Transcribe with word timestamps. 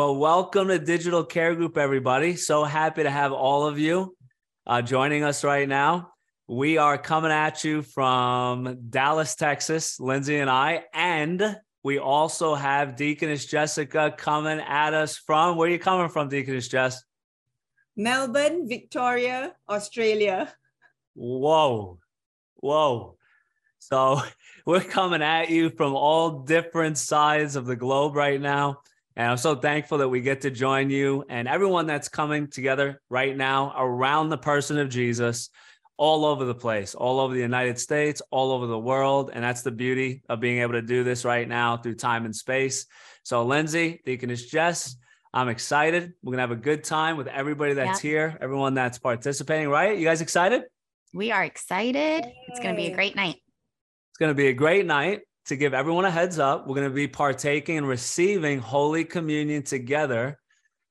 Well, 0.00 0.16
welcome 0.16 0.68
to 0.68 0.78
Digital 0.78 1.22
Care 1.22 1.54
Group, 1.54 1.76
everybody. 1.76 2.34
So 2.34 2.64
happy 2.64 3.02
to 3.02 3.10
have 3.10 3.32
all 3.32 3.66
of 3.66 3.78
you 3.78 4.16
uh, 4.66 4.80
joining 4.80 5.24
us 5.24 5.44
right 5.44 5.68
now. 5.68 6.12
We 6.48 6.78
are 6.78 6.96
coming 6.96 7.30
at 7.30 7.64
you 7.64 7.82
from 7.82 8.78
Dallas, 8.88 9.34
Texas, 9.34 10.00
Lindsay 10.00 10.38
and 10.38 10.48
I, 10.48 10.84
and 10.94 11.54
we 11.84 11.98
also 11.98 12.54
have 12.54 12.96
Deaconess 12.96 13.44
Jessica 13.44 14.14
coming 14.16 14.58
at 14.60 14.94
us 14.94 15.18
from 15.18 15.58
where 15.58 15.68
are 15.68 15.70
you 15.70 15.78
coming 15.78 16.08
from, 16.08 16.30
Deaconess 16.30 16.68
Jess? 16.68 17.04
Melbourne, 17.94 18.66
Victoria, 18.66 19.54
Australia. 19.68 20.50
Whoa, 21.12 21.98
whoa. 22.54 23.18
So 23.80 24.22
we're 24.64 24.80
coming 24.80 25.20
at 25.20 25.50
you 25.50 25.68
from 25.68 25.94
all 25.94 26.40
different 26.44 26.96
sides 26.96 27.54
of 27.54 27.66
the 27.66 27.76
globe 27.76 28.16
right 28.16 28.40
now. 28.40 28.78
And 29.16 29.30
I'm 29.30 29.36
so 29.36 29.54
thankful 29.54 29.98
that 29.98 30.08
we 30.08 30.20
get 30.20 30.42
to 30.42 30.50
join 30.50 30.90
you 30.90 31.24
and 31.28 31.48
everyone 31.48 31.86
that's 31.86 32.08
coming 32.08 32.48
together 32.48 33.00
right 33.08 33.36
now 33.36 33.74
around 33.76 34.28
the 34.28 34.38
person 34.38 34.78
of 34.78 34.88
Jesus 34.88 35.50
all 35.96 36.24
over 36.24 36.44
the 36.44 36.54
place, 36.54 36.94
all 36.94 37.20
over 37.20 37.34
the 37.34 37.40
United 37.40 37.78
States, 37.78 38.22
all 38.30 38.52
over 38.52 38.66
the 38.66 38.78
world. 38.78 39.30
And 39.34 39.44
that's 39.44 39.62
the 39.62 39.70
beauty 39.70 40.22
of 40.28 40.40
being 40.40 40.60
able 40.60 40.72
to 40.72 40.82
do 40.82 41.04
this 41.04 41.24
right 41.24 41.46
now 41.46 41.76
through 41.76 41.96
time 41.96 42.24
and 42.24 42.34
space. 42.34 42.86
So, 43.22 43.44
Lindsay, 43.44 44.00
Deaconess 44.06 44.46
Jess, 44.46 44.96
I'm 45.34 45.48
excited. 45.48 46.14
We're 46.22 46.30
going 46.32 46.38
to 46.38 46.42
have 46.42 46.50
a 46.52 46.56
good 46.56 46.84
time 46.84 47.16
with 47.16 47.26
everybody 47.26 47.74
that's 47.74 48.02
yeah. 48.02 48.10
here, 48.10 48.38
everyone 48.40 48.74
that's 48.74 48.98
participating, 48.98 49.68
right? 49.68 49.98
You 49.98 50.06
guys 50.06 50.22
excited? 50.22 50.62
We 51.12 51.32
are 51.32 51.44
excited. 51.44 52.24
Yay. 52.24 52.34
It's 52.48 52.60
going 52.60 52.74
to 52.74 52.80
be 52.80 52.86
a 52.86 52.94
great 52.94 53.14
night. 53.14 53.36
It's 54.10 54.18
going 54.18 54.30
to 54.30 54.34
be 54.34 54.48
a 54.48 54.54
great 54.54 54.86
night 54.86 55.20
to 55.46 55.56
give 55.56 55.74
everyone 55.74 56.04
a 56.04 56.10
heads 56.10 56.38
up, 56.38 56.66
we're 56.66 56.74
going 56.74 56.88
to 56.88 56.94
be 56.94 57.08
partaking 57.08 57.78
and 57.78 57.88
receiving 57.88 58.58
Holy 58.58 59.04
Communion 59.04 59.62
together 59.62 60.38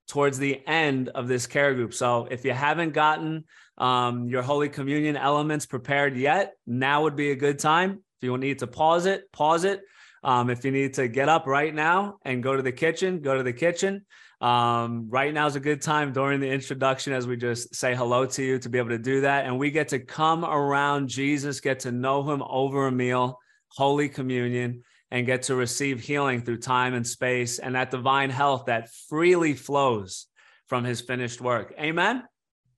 towards 0.07 0.39
the 0.39 0.59
end 0.67 1.09
of 1.09 1.27
this 1.27 1.47
care 1.47 1.73
group. 1.73 1.93
So 1.93 2.27
if 2.29 2.43
you 2.43 2.51
haven't 2.51 2.93
gotten 2.93 3.45
um, 3.77 4.27
your 4.27 4.41
Holy 4.41 4.67
Communion 4.67 5.15
elements 5.15 5.65
prepared 5.65 6.17
yet, 6.17 6.53
now 6.65 7.03
would 7.03 7.15
be 7.15 7.31
a 7.31 7.35
good 7.35 7.59
time. 7.59 8.03
If 8.19 8.25
you 8.25 8.37
need 8.37 8.59
to 8.59 8.67
pause 8.67 9.05
it, 9.05 9.31
pause 9.31 9.63
it. 9.63 9.81
Um, 10.23 10.49
if 10.49 10.65
you 10.65 10.71
need 10.71 10.95
to 10.95 11.07
get 11.07 11.29
up 11.29 11.47
right 11.47 11.73
now 11.73 12.17
and 12.25 12.43
go 12.43 12.55
to 12.55 12.61
the 12.61 12.71
kitchen, 12.71 13.21
go 13.21 13.37
to 13.37 13.43
the 13.43 13.53
kitchen. 13.53 14.05
Um, 14.41 15.09
right 15.09 15.33
now 15.33 15.47
is 15.47 15.55
a 15.55 15.61
good 15.61 15.81
time 15.81 16.11
during 16.11 16.39
the 16.39 16.49
introduction 16.49 17.13
as 17.13 17.27
we 17.27 17.37
just 17.37 17.75
say 17.75 17.93
hello 17.93 18.25
to 18.25 18.43
you 18.43 18.59
to 18.59 18.69
be 18.69 18.77
able 18.77 18.89
to 18.89 18.97
do 18.97 19.21
that. 19.21 19.45
And 19.45 19.59
we 19.59 19.69
get 19.71 19.89
to 19.89 19.99
come 19.99 20.43
around 20.43 21.07
Jesus, 21.07 21.59
get 21.59 21.81
to 21.81 21.91
know 21.91 22.29
him 22.29 22.41
over 22.45 22.87
a 22.87 22.91
meal 22.91 23.37
Holy 23.69 24.09
Communion 24.09 24.83
and 25.11 25.25
get 25.25 25.43
to 25.43 25.55
receive 25.55 25.99
healing 25.99 26.41
through 26.41 26.57
time 26.57 26.93
and 26.93 27.05
space 27.05 27.59
and 27.59 27.75
that 27.75 27.91
divine 27.91 28.29
health 28.29 28.65
that 28.65 28.89
freely 29.09 29.53
flows 29.53 30.27
from 30.67 30.83
his 30.83 31.01
finished 31.01 31.41
work. 31.41 31.73
Amen. 31.79 32.23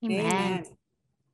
Amen. 0.03 0.66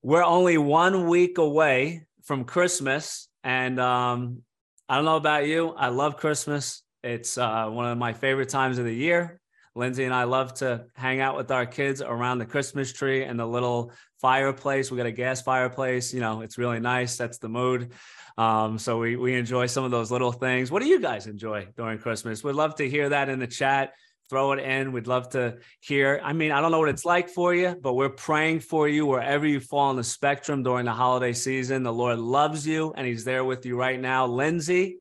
We're 0.02 0.23
only 0.23 0.58
one 0.58 1.08
week 1.08 1.38
away 1.38 2.08
from 2.23 2.44
Christmas. 2.44 3.27
And 3.44 3.80
um, 3.80 4.41
I 4.89 4.95
don't 4.95 5.05
know 5.05 5.17
about 5.17 5.45
you. 5.45 5.69
I 5.69 5.89
love 5.89 6.17
Christmas. 6.17 6.83
It's 7.03 7.38
uh, 7.38 7.67
one 7.67 7.86
of 7.86 7.97
my 7.97 8.14
favorite 8.14 8.49
times 8.49 8.80
of 8.80 8.86
the 8.86 8.94
year. 8.94 9.39
Lindsay 9.75 10.05
and 10.05 10.14
I 10.14 10.23
love 10.23 10.55
to 10.55 10.86
hang 10.95 11.21
out 11.21 11.38
with 11.38 11.52
our 11.52 11.66
kids 11.66 12.02
around 12.02 12.39
the 12.39 12.45
Christmas 12.47 12.92
tree 12.92 13.23
and 13.23 13.39
the 13.39 13.45
little 13.45 13.92
fireplace. 14.22 14.92
We 14.92 14.98
got 14.98 15.06
a 15.06 15.12
gas 15.12 15.42
fireplace. 15.42 16.14
You 16.14 16.20
know, 16.20 16.42
it's 16.42 16.58
really 16.58 16.80
nice. 16.80 17.18
That's 17.18 17.38
the 17.38 17.50
mood. 17.50 17.92
Um, 18.38 18.78
so 18.78 19.00
we 19.00 19.16
we 19.16 19.36
enjoy 19.36 19.66
some 19.66 19.83
of 19.83 19.92
those 19.92 20.11
little 20.11 20.32
things. 20.32 20.70
What 20.72 20.82
do 20.82 20.88
you 20.88 21.00
guys 21.00 21.28
enjoy 21.28 21.67
during 21.76 21.98
Christmas? 21.98 22.44
We'd 22.44 22.56
love 22.56 22.76
to 22.76 22.89
hear 22.89 23.10
that 23.10 23.30
in 23.30 23.39
the 23.39 23.48
chat. 23.48 23.94
Throw 24.30 24.52
it 24.52 24.60
in. 24.60 24.92
We'd 24.92 25.08
love 25.08 25.30
to 25.30 25.58
hear. 25.80 26.20
I 26.22 26.33
mean, 26.33 26.52
I 26.52 26.60
don't 26.60 26.72
know 26.72 26.80
what 26.80 26.89
it's 26.89 27.06
like 27.06 27.30
for 27.30 27.56
you, 27.56 27.76
but 27.82 27.94
we're 27.94 28.10
praying 28.10 28.60
for 28.60 28.88
you 28.88 29.06
wherever 29.06 29.48
you 29.48 29.61
fall 29.61 29.89
on 29.89 29.95
the 29.95 30.04
spectrum 30.04 30.64
during 30.64 30.86
the 30.86 30.92
holiday 30.92 31.32
season. 31.32 31.83
The 31.83 31.94
Lord 31.94 32.20
loves 32.20 32.67
you 32.67 32.94
and 32.95 33.08
He's 33.08 33.23
there 33.23 33.45
with 33.45 33.66
you 33.66 33.77
right 33.77 34.00
now. 34.00 34.27
Lindsay, 34.27 35.00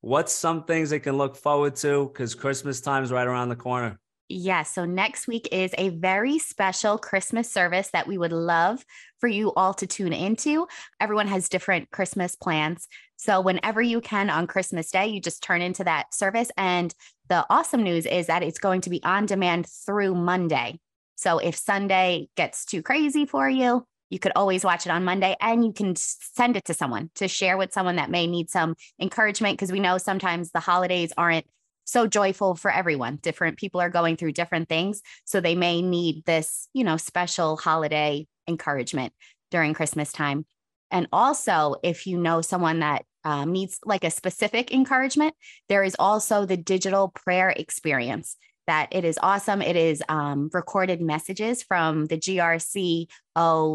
what's 0.00 0.32
some 0.32 0.64
things 0.64 0.90
they 0.90 1.00
can 1.00 1.18
look 1.18 1.36
forward 1.36 1.74
to? 1.76 2.06
Because 2.06 2.36
Christmas 2.36 2.80
time 2.80 3.02
is 3.02 3.10
right 3.10 3.26
around 3.26 3.48
the 3.48 3.56
corner. 3.56 3.98
Yes. 4.28 4.44
Yeah, 4.44 4.62
so 4.64 4.84
next 4.84 5.26
week 5.26 5.48
is 5.50 5.74
a 5.78 5.88
very 5.88 6.38
special 6.38 6.98
Christmas 6.98 7.50
service 7.50 7.88
that 7.90 8.06
we 8.06 8.18
would 8.18 8.32
love 8.32 8.84
for 9.20 9.26
you 9.26 9.54
all 9.54 9.72
to 9.74 9.86
tune 9.86 10.12
into. 10.12 10.66
Everyone 11.00 11.28
has 11.28 11.48
different 11.48 11.90
Christmas 11.90 12.36
plans. 12.36 12.88
So, 13.16 13.40
whenever 13.40 13.80
you 13.80 14.02
can 14.02 14.28
on 14.28 14.46
Christmas 14.46 14.90
Day, 14.90 15.06
you 15.06 15.20
just 15.20 15.42
turn 15.42 15.62
into 15.62 15.82
that 15.84 16.12
service. 16.12 16.50
And 16.58 16.94
the 17.28 17.46
awesome 17.48 17.82
news 17.82 18.04
is 18.04 18.26
that 18.26 18.42
it's 18.42 18.58
going 18.58 18.82
to 18.82 18.90
be 18.90 19.02
on 19.02 19.24
demand 19.24 19.66
through 19.66 20.14
Monday. 20.14 20.78
So, 21.16 21.38
if 21.38 21.56
Sunday 21.56 22.28
gets 22.36 22.66
too 22.66 22.82
crazy 22.82 23.24
for 23.24 23.48
you, 23.48 23.86
you 24.10 24.18
could 24.18 24.32
always 24.36 24.62
watch 24.62 24.84
it 24.86 24.92
on 24.92 25.04
Monday 25.04 25.36
and 25.40 25.64
you 25.64 25.72
can 25.72 25.94
send 25.96 26.56
it 26.56 26.66
to 26.66 26.74
someone 26.74 27.10
to 27.14 27.28
share 27.28 27.56
with 27.56 27.72
someone 27.72 27.96
that 27.96 28.10
may 28.10 28.26
need 28.26 28.50
some 28.50 28.74
encouragement 29.00 29.56
because 29.58 29.72
we 29.72 29.80
know 29.80 29.98
sometimes 29.98 30.50
the 30.50 30.60
holidays 30.60 31.12
aren't 31.16 31.46
so 31.88 32.06
joyful 32.06 32.54
for 32.54 32.70
everyone. 32.70 33.16
Different 33.16 33.56
people 33.56 33.80
are 33.80 33.88
going 33.88 34.16
through 34.16 34.32
different 34.32 34.68
things. 34.68 35.00
So 35.24 35.40
they 35.40 35.54
may 35.54 35.80
need 35.80 36.26
this, 36.26 36.68
you 36.74 36.84
know, 36.84 36.98
special 36.98 37.56
holiday 37.56 38.26
encouragement 38.46 39.14
during 39.50 39.72
Christmas 39.72 40.12
time. 40.12 40.44
And 40.90 41.08
also, 41.12 41.76
if 41.82 42.06
you 42.06 42.18
know 42.18 42.42
someone 42.42 42.80
that 42.80 43.04
um, 43.24 43.52
needs 43.52 43.78
like 43.86 44.04
a 44.04 44.10
specific 44.10 44.70
encouragement, 44.70 45.34
there 45.70 45.82
is 45.82 45.96
also 45.98 46.44
the 46.44 46.58
digital 46.58 47.08
prayer 47.08 47.50
experience 47.50 48.36
that 48.66 48.88
it 48.90 49.06
is 49.06 49.18
awesome. 49.22 49.62
It 49.62 49.76
is 49.76 50.02
um, 50.10 50.50
recorded 50.52 51.00
messages 51.00 51.62
from 51.62 52.04
the 52.04 52.18
GRCO 52.18 53.06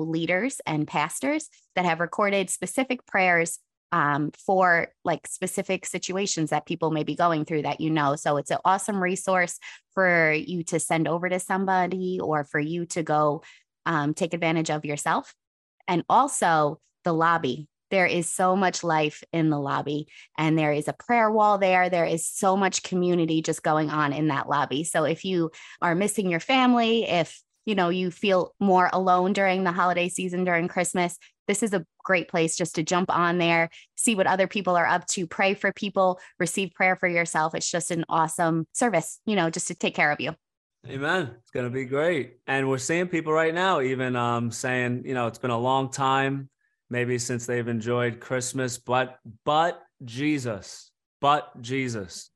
leaders 0.08 0.62
and 0.68 0.88
pastors 0.88 1.50
that 1.76 1.86
have 1.86 2.00
recorded 2.00 2.52
specific 2.52 3.04
prayers 3.08 3.58
um, 3.94 4.32
for 4.32 4.88
like 5.06 5.28
specific 5.28 5.86
situations 5.86 6.50
that 6.50 6.66
people 6.66 6.90
may 6.90 7.04
be 7.04 7.16
going 7.16 7.46
through 7.46 7.62
that 7.62 7.80
you 7.80 7.92
know. 7.92 8.16
So 8.16 8.38
it's 8.38 8.50
an 8.50 8.58
awesome 8.66 9.02
resource 9.02 9.60
for 9.94 10.34
you 10.34 10.64
to 10.66 10.80
send 10.80 11.08
over 11.08 11.30
to 11.30 11.40
somebody 11.40 12.20
or 12.20 12.44
for 12.44 12.60
you 12.60 12.88
to 12.88 13.04
go 13.04 13.44
um, 13.86 14.16
take 14.16 14.34
advantage 14.34 14.72
of 14.72 14.84
yourself. 14.84 15.36
And 15.88 16.04
also 16.10 16.80
the 17.04 17.14
lobby. 17.14 17.68
There 17.92 18.08
is 18.08 18.28
so 18.28 18.56
much 18.56 18.84
life 18.84 19.24
in 19.32 19.52
the 19.52 19.60
lobby, 19.60 20.08
and 20.36 20.58
there 20.58 20.72
is 20.72 20.88
a 20.88 20.94
prayer 20.94 21.30
wall 21.30 21.60
there. 21.60 21.92
There 21.92 22.06
is 22.06 22.28
so 22.28 22.58
much 22.58 22.82
community 22.82 23.44
just 23.44 23.62
going 23.62 23.92
on 23.92 24.14
in 24.14 24.30
that 24.30 24.50
lobby. 24.50 24.84
So, 24.84 25.04
if 25.04 25.24
you 25.24 25.52
are 25.80 25.94
missing 25.94 26.32
your 26.32 26.40
family, 26.40 27.04
if 27.04 27.40
you 27.66 27.76
know 27.76 27.90
you 27.90 28.10
feel 28.10 28.56
more 28.60 28.90
alone 28.92 29.34
during 29.34 29.64
the 29.64 29.72
holiday 29.72 30.10
season 30.10 30.44
during 30.44 30.68
christmas 30.68 31.18
this 31.48 31.64
is 31.64 31.74
a 31.74 31.86
great 32.04 32.28
place 32.28 32.56
just 32.56 32.76
to 32.76 32.84
jump 32.84 33.10
on 33.10 33.38
there 33.38 33.70
see 33.96 34.16
what 34.16 34.28
other 34.28 34.48
people 34.48 34.76
are 34.76 34.86
up 34.86 35.06
to 35.08 35.28
pray 35.28 35.54
for 35.54 35.72
people 35.74 36.20
receive 36.40 36.72
prayer 36.74 36.96
for 36.96 37.08
yourself 37.08 37.56
it's 37.56 37.70
just 37.70 37.92
an 37.92 38.06
awesome 38.10 38.68
service 38.74 39.20
you 39.26 39.36
know 39.36 39.50
just 39.50 39.68
to 39.68 39.76
take 39.76 39.96
care 39.96 40.12
of 40.12 40.20
you 40.20 40.36
amen 40.90 41.32
it's 41.40 41.52
going 41.52 41.66
to 41.66 41.72
be 41.72 41.86
great 41.86 42.38
and 42.48 42.68
we're 42.68 42.78
seeing 42.78 43.08
people 43.08 43.34
right 43.34 43.54
now 43.54 43.82
even 43.82 44.16
um, 44.16 44.52
saying 44.52 45.04
you 45.06 45.14
know 45.14 45.28
it's 45.28 45.40
been 45.40 45.52
a 45.52 45.58
long 45.58 45.90
time 45.90 46.50
maybe 46.90 47.18
since 47.18 47.46
they've 47.46 47.68
enjoyed 47.68 48.20
christmas 48.20 48.78
but 48.78 49.18
but 49.46 49.82
jesus 50.04 50.92
but 51.20 51.50
jesus 51.62 52.30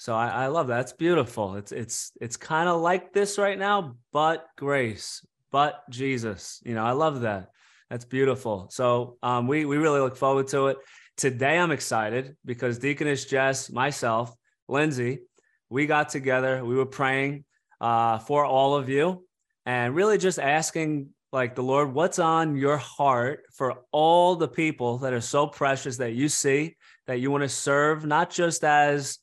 so 0.00 0.14
I, 0.14 0.28
I 0.28 0.46
love 0.46 0.68
that. 0.68 0.80
It's 0.80 0.94
beautiful. 0.94 1.56
It's 1.56 1.72
it's 1.72 2.12
it's 2.22 2.38
kind 2.38 2.70
of 2.70 2.80
like 2.80 3.12
this 3.12 3.36
right 3.36 3.58
now, 3.58 3.96
but 4.14 4.46
grace, 4.56 5.22
but 5.50 5.82
Jesus. 5.90 6.62
You 6.64 6.74
know, 6.74 6.82
I 6.82 6.92
love 6.92 7.20
that. 7.20 7.50
That's 7.90 8.04
beautiful. 8.04 8.68
So 8.70 9.16
um, 9.22 9.48
we 9.48 9.64
we 9.64 9.76
really 9.76 10.00
look 10.00 10.16
forward 10.16 10.46
to 10.48 10.68
it. 10.68 10.76
Today 11.16 11.58
I'm 11.58 11.72
excited 11.72 12.36
because 12.44 12.78
Deaconess 12.78 13.24
Jess, 13.24 13.70
myself, 13.70 14.32
Lindsay, 14.68 15.22
we 15.68 15.86
got 15.86 16.08
together. 16.08 16.64
We 16.64 16.76
were 16.76 16.86
praying 16.86 17.44
uh, 17.80 18.18
for 18.18 18.44
all 18.44 18.76
of 18.76 18.88
you 18.88 19.26
and 19.66 19.94
really 19.94 20.18
just 20.18 20.38
asking 20.38 21.08
like 21.32 21.54
the 21.54 21.62
Lord, 21.62 21.92
what's 21.92 22.18
on 22.18 22.56
your 22.56 22.76
heart 22.76 23.42
for 23.52 23.82
all 23.92 24.36
the 24.36 24.48
people 24.48 24.98
that 24.98 25.12
are 25.12 25.20
so 25.20 25.46
precious 25.46 25.96
that 25.98 26.12
you 26.12 26.28
see 26.28 26.76
that 27.06 27.20
you 27.20 27.30
want 27.30 27.42
to 27.42 27.48
serve, 27.48 28.06
not 28.06 28.30
just 28.30 28.64
as 28.64 29.18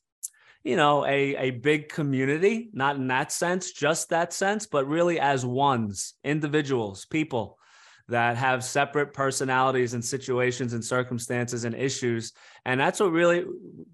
you 0.64 0.76
know 0.76 1.06
a 1.06 1.36
a 1.36 1.50
big 1.50 1.88
community 1.88 2.68
not 2.72 2.96
in 2.96 3.06
that 3.06 3.30
sense 3.30 3.70
just 3.70 4.10
that 4.10 4.32
sense 4.32 4.66
but 4.66 4.88
really 4.88 5.20
as 5.20 5.46
ones 5.46 6.14
individuals 6.24 7.06
people 7.06 7.57
that 8.08 8.36
have 8.38 8.64
separate 8.64 9.12
personalities 9.12 9.92
and 9.92 10.04
situations 10.04 10.72
and 10.72 10.82
circumstances 10.82 11.64
and 11.64 11.74
issues. 11.74 12.32
And 12.64 12.80
that's 12.80 13.00
what 13.00 13.12
really 13.12 13.44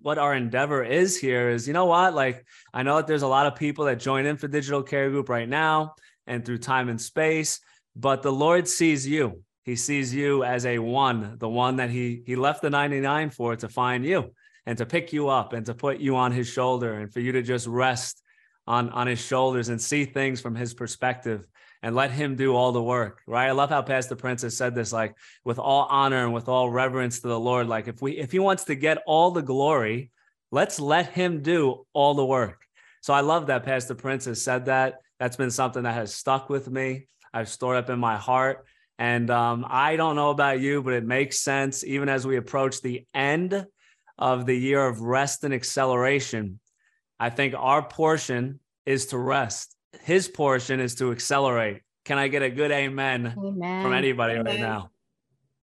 what 0.01 0.19
our 0.19 0.35
endeavor 0.35 0.85
is 0.85 1.19
here 1.19 1.51
is 1.51 1.67
you 1.67 1.75
know 1.75 1.87
what? 1.87 2.15
Like 2.15 2.45
i 2.73 2.83
know 2.83 2.97
that 2.97 3.07
there's 3.07 3.23
a 3.23 3.29
lot 3.29 3.47
of 3.47 3.57
people 3.57 3.87
that 3.87 3.99
join 3.99 4.27
in 4.27 4.37
for 4.37 4.49
digital 4.49 4.83
care 4.83 5.11
group 5.11 5.29
right 5.29 5.49
now 5.49 5.95
and 6.27 6.45
through 6.45 6.59
time 6.59 6.89
and 6.89 7.01
space 7.01 7.61
but 7.97 8.23
the 8.23 8.33
lord 8.33 8.67
sees 8.69 9.07
you. 9.07 9.43
He 9.63 9.77
sees 9.77 10.15
you 10.15 10.45
as 10.45 10.67
a 10.67 10.79
one 10.79 11.37
the 11.39 11.49
one 11.49 11.77
that 11.77 11.91
he 11.91 12.23
he 12.27 12.37
left 12.37 12.63
the 12.63 12.71
99 12.71 13.31
for 13.31 13.57
to 13.57 13.69
find 13.69 14.05
you 14.05 14.33
and 14.67 14.79
to 14.79 14.87
pick 14.87 15.13
you 15.13 15.29
up 15.29 15.53
and 15.53 15.67
to 15.67 15.75
put 15.75 15.99
you 15.99 16.17
on 16.17 16.33
his 16.33 16.47
shoulder 16.47 16.95
and 17.01 17.13
for 17.13 17.21
you 17.21 17.33
to 17.33 17.43
just 17.43 17.67
rest 17.67 18.23
on 18.67 18.91
on 18.91 19.07
his 19.07 19.21
shoulders 19.21 19.69
and 19.71 19.81
see 19.81 20.05
things 20.05 20.41
from 20.41 20.55
his 20.55 20.73
perspective 20.75 21.47
and 21.85 21.95
let 21.95 22.11
him 22.11 22.35
do 22.35 22.55
all 22.55 22.73
the 22.73 22.83
work 22.83 23.21
right? 23.27 23.49
I 23.49 23.53
love 23.53 23.69
how 23.69 23.83
pastor 23.83 24.17
prince 24.17 24.43
has 24.43 24.57
said 24.57 24.75
this 24.75 24.93
like 24.93 25.15
with 25.45 25.59
all 25.59 25.87
honor 25.91 26.25
and 26.25 26.33
with 26.33 26.49
all 26.49 26.71
reverence 26.71 27.21
to 27.21 27.29
the 27.29 27.39
lord 27.39 27.69
like 27.69 27.87
if 27.89 28.01
we 28.01 28.13
if 28.19 28.33
he 28.33 28.39
wants 28.39 28.65
to 28.65 28.75
get 28.75 29.03
all 29.07 29.31
the 29.31 29.43
glory 29.43 30.11
let's 30.51 30.81
let 30.81 31.09
him 31.09 31.43
do 31.43 31.85
all 31.93 32.15
the 32.15 32.25
work. 32.25 32.63
So 33.03 33.13
i 33.13 33.21
love 33.21 33.49
that 33.49 33.65
pastor 33.65 33.95
prince 33.95 34.25
has 34.25 34.43
said 34.43 34.67
that. 34.67 35.01
That's 35.21 35.37
been 35.37 35.51
something 35.51 35.85
that 35.85 35.95
has 35.95 36.15
stuck 36.15 36.49
with 36.49 36.69
me. 36.69 37.07
I've 37.33 37.49
stored 37.49 37.77
up 37.77 37.91
in 37.91 37.99
my 37.99 38.17
heart. 38.17 38.65
And 38.99 39.29
um, 39.31 39.67
i 39.69 39.97
don't 39.97 40.17
know 40.17 40.31
about 40.31 40.61
you 40.61 40.83
but 40.83 40.95
it 40.95 41.05
makes 41.05 41.41
sense 41.41 41.85
even 41.85 42.09
as 42.09 42.27
we 42.27 42.37
approach 42.37 42.81
the 42.81 43.05
end 43.13 43.67
of 44.19 44.47
the 44.47 44.57
year 44.57 44.87
of 44.87 45.01
rest 45.01 45.45
and 45.45 45.53
acceleration 45.53 46.61
I 47.19 47.31
think 47.31 47.55
our 47.57 47.83
portion 47.83 48.61
is 48.87 49.07
to 49.07 49.19
rest. 49.19 49.75
His 50.03 50.29
portion 50.29 50.81
is 50.81 50.95
to 50.97 51.13
accelerate. 51.13 51.83
Can 52.05 52.19
I 52.19 52.29
get 52.29 52.43
a 52.43 52.51
good 52.51 52.71
amen, 52.71 53.35
amen. 53.39 53.83
from 53.83 53.93
anybody 53.93 54.35
amen. 54.35 54.47
right 54.47 54.61
now? 54.61 54.91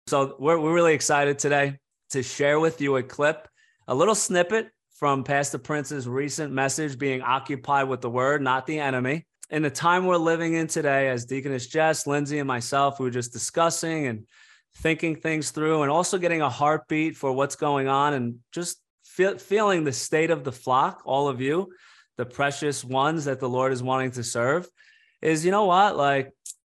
So 0.06 0.36
we're, 0.38 0.58
we're 0.58 0.74
really 0.74 0.94
excited 0.94 1.38
today 1.38 1.78
to 2.10 2.22
share 2.22 2.58
with 2.58 2.80
you 2.80 2.96
a 2.96 3.02
clip, 3.02 3.48
a 3.86 3.94
little 3.94 4.14
snippet 4.14 4.68
from 4.90 5.24
Pastor 5.24 5.58
Prince's 5.58 6.08
recent 6.08 6.52
message 6.52 6.98
being 6.98 7.22
occupied 7.22 7.88
with 7.88 8.00
the 8.00 8.10
word, 8.10 8.42
not 8.42 8.66
the 8.66 8.78
enemy. 8.78 9.26
In 9.50 9.62
the 9.62 9.70
time 9.70 10.06
we're 10.06 10.16
living 10.16 10.54
in 10.54 10.66
today, 10.66 11.08
as 11.08 11.24
Deaconess 11.24 11.66
Jess, 11.66 12.06
Lindsay, 12.06 12.38
and 12.38 12.48
myself, 12.48 12.98
we 12.98 13.04
were 13.04 13.10
just 13.10 13.32
discussing 13.32 14.06
and 14.06 14.26
thinking 14.76 15.16
things 15.16 15.50
through 15.50 15.82
and 15.82 15.90
also 15.90 16.18
getting 16.18 16.40
a 16.40 16.48
heartbeat 16.48 17.16
for 17.16 17.32
what's 17.32 17.56
going 17.56 17.88
on 17.88 18.14
and 18.14 18.36
just 18.52 18.80
feel, 19.04 19.36
feeling 19.38 19.84
the 19.84 19.92
state 19.92 20.30
of 20.30 20.44
the 20.44 20.52
flock, 20.52 21.02
all 21.04 21.28
of 21.28 21.40
you, 21.40 21.70
the 22.22 22.26
precious 22.26 22.84
ones 22.84 23.24
that 23.24 23.40
the 23.40 23.48
Lord 23.48 23.72
is 23.72 23.82
wanting 23.82 24.12
to 24.12 24.22
serve, 24.22 24.68
is 25.20 25.44
you 25.44 25.50
know 25.50 25.64
what? 25.64 25.96
Like 25.96 26.30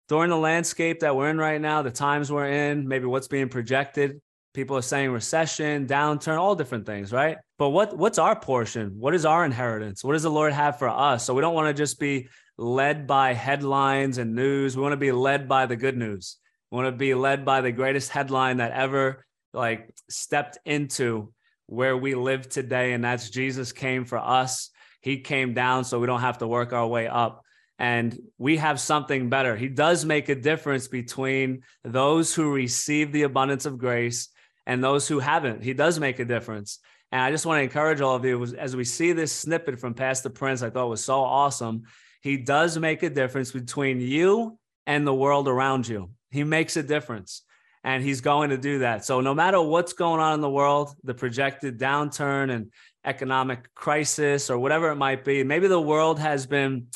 during 0.09 0.31
the 0.31 0.37
landscape 0.37 1.01
that 1.01 1.15
we're 1.15 1.29
in 1.29 1.37
right 1.37 1.61
now, 1.61 1.83
the 1.83 1.91
times 1.91 2.31
we're 2.31 2.49
in, 2.49 2.87
maybe 2.87 3.05
what's 3.05 3.27
being 3.27 3.47
projected, 3.47 4.19
people 4.55 4.75
are 4.75 4.81
saying 4.81 5.11
recession, 5.11 5.85
downturn, 5.85 6.39
all 6.39 6.55
different 6.55 6.87
things, 6.87 7.13
right? 7.13 7.37
But 7.59 7.69
what 7.69 7.95
what's 7.95 8.17
our 8.17 8.35
portion? 8.35 8.95
What 8.97 9.13
is 9.13 9.23
our 9.23 9.45
inheritance? 9.45 10.03
What 10.03 10.13
does 10.13 10.23
the 10.23 10.31
Lord 10.31 10.51
have 10.51 10.79
for 10.79 10.89
us? 10.89 11.23
So 11.23 11.35
we 11.35 11.41
don't 11.41 11.53
want 11.53 11.67
to 11.67 11.79
just 11.79 11.99
be 11.99 12.27
led 12.57 13.05
by 13.05 13.33
headlines 13.33 14.17
and 14.17 14.33
news. 14.33 14.75
We 14.75 14.81
want 14.81 14.93
to 14.93 14.97
be 14.97 15.11
led 15.11 15.47
by 15.47 15.67
the 15.67 15.75
good 15.75 15.95
news. 15.95 16.37
We 16.71 16.77
want 16.77 16.87
to 16.87 16.97
be 16.97 17.13
led 17.13 17.45
by 17.45 17.61
the 17.61 17.71
greatest 17.71 18.09
headline 18.09 18.57
that 18.57 18.71
ever 18.71 19.23
like 19.53 19.93
stepped 20.09 20.57
into 20.65 21.31
where 21.67 21.95
we 21.95 22.15
live 22.15 22.49
today, 22.49 22.93
and 22.93 23.03
that's 23.03 23.29
Jesus 23.29 23.71
came 23.71 24.05
for 24.05 24.17
us. 24.17 24.71
He 25.05 25.19
came 25.19 25.53
down 25.53 25.83
so 25.83 25.99
we 25.99 26.07
don't 26.07 26.21
have 26.21 26.39
to 26.39 26.47
work 26.47 26.73
our 26.73 26.87
way 26.87 27.07
up. 27.07 27.43
And 27.77 28.17
we 28.39 28.57
have 28.57 28.79
something 28.79 29.29
better. 29.29 29.55
He 29.55 29.67
does 29.67 30.03
make 30.03 30.29
a 30.29 30.35
difference 30.35 30.87
between 30.87 31.61
those 31.83 32.33
who 32.33 32.51
receive 32.51 33.11
the 33.11 33.21
abundance 33.21 33.67
of 33.67 33.77
grace 33.77 34.29
and 34.65 34.83
those 34.83 35.07
who 35.07 35.19
haven't. 35.19 35.63
He 35.63 35.73
does 35.75 35.99
make 35.99 36.17
a 36.17 36.25
difference. 36.25 36.79
And 37.11 37.21
I 37.21 37.29
just 37.29 37.45
want 37.45 37.59
to 37.59 37.63
encourage 37.63 38.01
all 38.01 38.15
of 38.15 38.25
you 38.25 38.43
as 38.57 38.75
we 38.75 38.83
see 38.83 39.11
this 39.11 39.31
snippet 39.31 39.79
from 39.79 39.93
Pastor 39.93 40.31
Prince, 40.31 40.63
I 40.63 40.71
thought 40.71 40.89
was 40.89 41.05
so 41.05 41.19
awesome. 41.19 41.83
He 42.23 42.37
does 42.37 42.75
make 42.79 43.03
a 43.03 43.09
difference 43.11 43.51
between 43.51 44.01
you 44.01 44.57
and 44.87 45.05
the 45.05 45.13
world 45.13 45.47
around 45.47 45.87
you. 45.87 46.09
He 46.31 46.43
makes 46.43 46.77
a 46.77 46.83
difference 46.83 47.43
and 47.85 48.03
he's 48.03 48.21
going 48.21 48.49
to 48.49 48.57
do 48.57 48.79
that. 48.79 49.05
So 49.05 49.21
no 49.21 49.35
matter 49.35 49.61
what's 49.61 49.93
going 49.93 50.19
on 50.19 50.33
in 50.33 50.41
the 50.41 50.49
world, 50.49 50.95
the 51.03 51.13
projected 51.13 51.79
downturn 51.79 52.49
and 52.49 52.71
economic 53.05 53.73
crisis 53.75 54.49
or 54.49 54.57
whatever 54.57 54.89
it 54.89 54.95
might 54.95 55.23
be, 55.23 55.43
maybe 55.43 55.67
the 55.67 55.79
world 55.79 56.19
has 56.19 56.45
been 56.45 56.87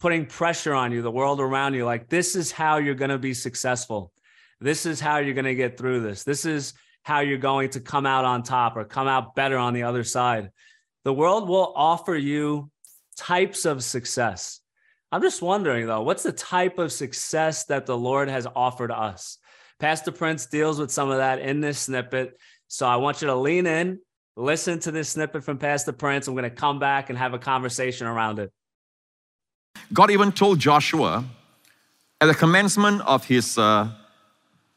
putting 0.00 0.26
pressure 0.26 0.74
on 0.74 0.92
you, 0.92 1.00
the 1.00 1.10
world 1.10 1.40
around 1.40 1.74
you, 1.74 1.84
like 1.84 2.08
this 2.08 2.34
is 2.34 2.50
how 2.50 2.78
you're 2.78 2.94
going 2.94 3.10
to 3.10 3.18
be 3.18 3.34
successful. 3.34 4.12
This 4.60 4.86
is 4.86 5.00
how 5.00 5.18
you're 5.18 5.34
going 5.34 5.44
to 5.44 5.54
get 5.54 5.78
through 5.78 6.00
this. 6.00 6.24
This 6.24 6.44
is 6.44 6.74
how 7.02 7.20
you're 7.20 7.38
going 7.38 7.70
to 7.70 7.80
come 7.80 8.06
out 8.06 8.24
on 8.24 8.42
top 8.42 8.76
or 8.76 8.84
come 8.84 9.08
out 9.08 9.34
better 9.34 9.56
on 9.56 9.74
the 9.74 9.84
other 9.84 10.04
side. 10.04 10.50
The 11.04 11.12
world 11.12 11.48
will 11.48 11.72
offer 11.74 12.14
you 12.14 12.70
types 13.16 13.64
of 13.64 13.82
success. 13.82 14.60
I'm 15.10 15.22
just 15.22 15.42
wondering 15.42 15.86
though, 15.86 16.02
what's 16.02 16.22
the 16.22 16.32
type 16.32 16.78
of 16.78 16.92
success 16.92 17.64
that 17.66 17.86
the 17.86 17.96
Lord 17.96 18.28
has 18.28 18.46
offered 18.56 18.90
us? 18.90 19.38
Pastor 19.78 20.12
Prince 20.12 20.46
deals 20.46 20.78
with 20.78 20.90
some 20.90 21.10
of 21.10 21.18
that 21.18 21.40
in 21.40 21.60
this 21.60 21.80
snippet. 21.80 22.38
So 22.68 22.86
I 22.86 22.96
want 22.96 23.20
you 23.20 23.26
to 23.26 23.34
lean 23.34 23.66
in, 23.66 23.98
listen 24.36 24.78
to 24.80 24.90
this 24.90 25.10
snippet 25.10 25.44
from 25.44 25.58
Pastor 25.58 25.92
Prince. 25.92 26.26
I'm 26.26 26.34
going 26.34 26.44
to 26.44 26.50
come 26.50 26.78
back 26.78 27.10
and 27.10 27.18
have 27.18 27.34
a 27.34 27.38
conversation 27.38 28.06
around 28.06 28.38
it. 28.38 28.50
God 29.92 30.10
even 30.10 30.32
told 30.32 30.58
Joshua 30.58 31.24
at 32.20 32.26
the 32.26 32.34
commencement 32.34 33.02
of 33.02 33.24
his 33.24 33.58
uh, 33.58 33.88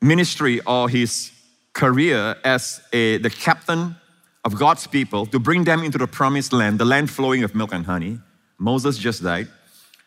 ministry 0.01 0.59
or 0.61 0.89
his 0.89 1.31
career 1.73 2.35
as 2.43 2.81
a, 2.91 3.17
the 3.17 3.29
captain 3.29 3.95
of 4.43 4.57
God's 4.57 4.87
people 4.87 5.25
to 5.27 5.39
bring 5.39 5.63
them 5.63 5.83
into 5.83 5.97
the 5.97 6.07
promised 6.07 6.53
land, 6.53 6.79
the 6.79 6.85
land 6.85 7.09
flowing 7.09 7.41
with 7.41 7.55
milk 7.55 7.73
and 7.73 7.85
honey. 7.85 8.19
Moses 8.57 8.97
just 8.97 9.23
died. 9.23 9.47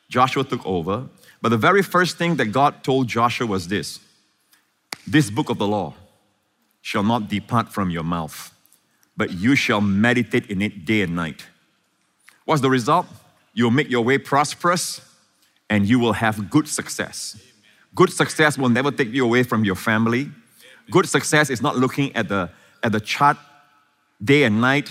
Joshua 0.08 0.44
took 0.44 0.64
over. 0.66 1.08
But 1.40 1.50
the 1.50 1.56
very 1.56 1.82
first 1.82 2.16
thing 2.16 2.36
that 2.36 2.46
God 2.46 2.82
told 2.82 3.06
Joshua 3.06 3.46
was 3.46 3.68
this 3.68 4.00
this 5.06 5.30
book 5.30 5.48
of 5.48 5.58
the 5.58 5.66
law 5.66 5.94
shall 6.82 7.02
not 7.02 7.28
depart 7.28 7.72
from 7.72 7.90
your 7.90 8.02
mouth, 8.02 8.52
but 9.18 9.32
you 9.32 9.56
shall 9.56 9.82
meditate 9.82 10.46
in 10.46 10.62
it 10.62 10.86
day 10.86 11.02
and 11.02 11.14
night. 11.14 11.44
What's 12.46 12.62
the 12.62 12.70
result? 12.70 13.06
You'll 13.52 13.72
make 13.72 13.90
your 13.90 14.02
way 14.02 14.16
prosperous 14.16 15.02
and 15.68 15.86
you 15.86 15.98
will 15.98 16.14
have 16.14 16.48
good 16.48 16.68
success. 16.68 17.36
Good 17.94 18.10
success 18.10 18.56
will 18.56 18.68
never 18.68 18.90
take 18.90 19.12
you 19.12 19.24
away 19.24 19.42
from 19.42 19.64
your 19.64 19.74
family. 19.74 20.30
Good 20.90 21.08
success 21.08 21.50
is 21.50 21.60
not 21.60 21.76
looking 21.76 22.14
at 22.14 22.28
the, 22.28 22.48
at 22.82 22.92
the 22.92 23.00
chart 23.00 23.36
day 24.24 24.44
and 24.44 24.60
night, 24.60 24.90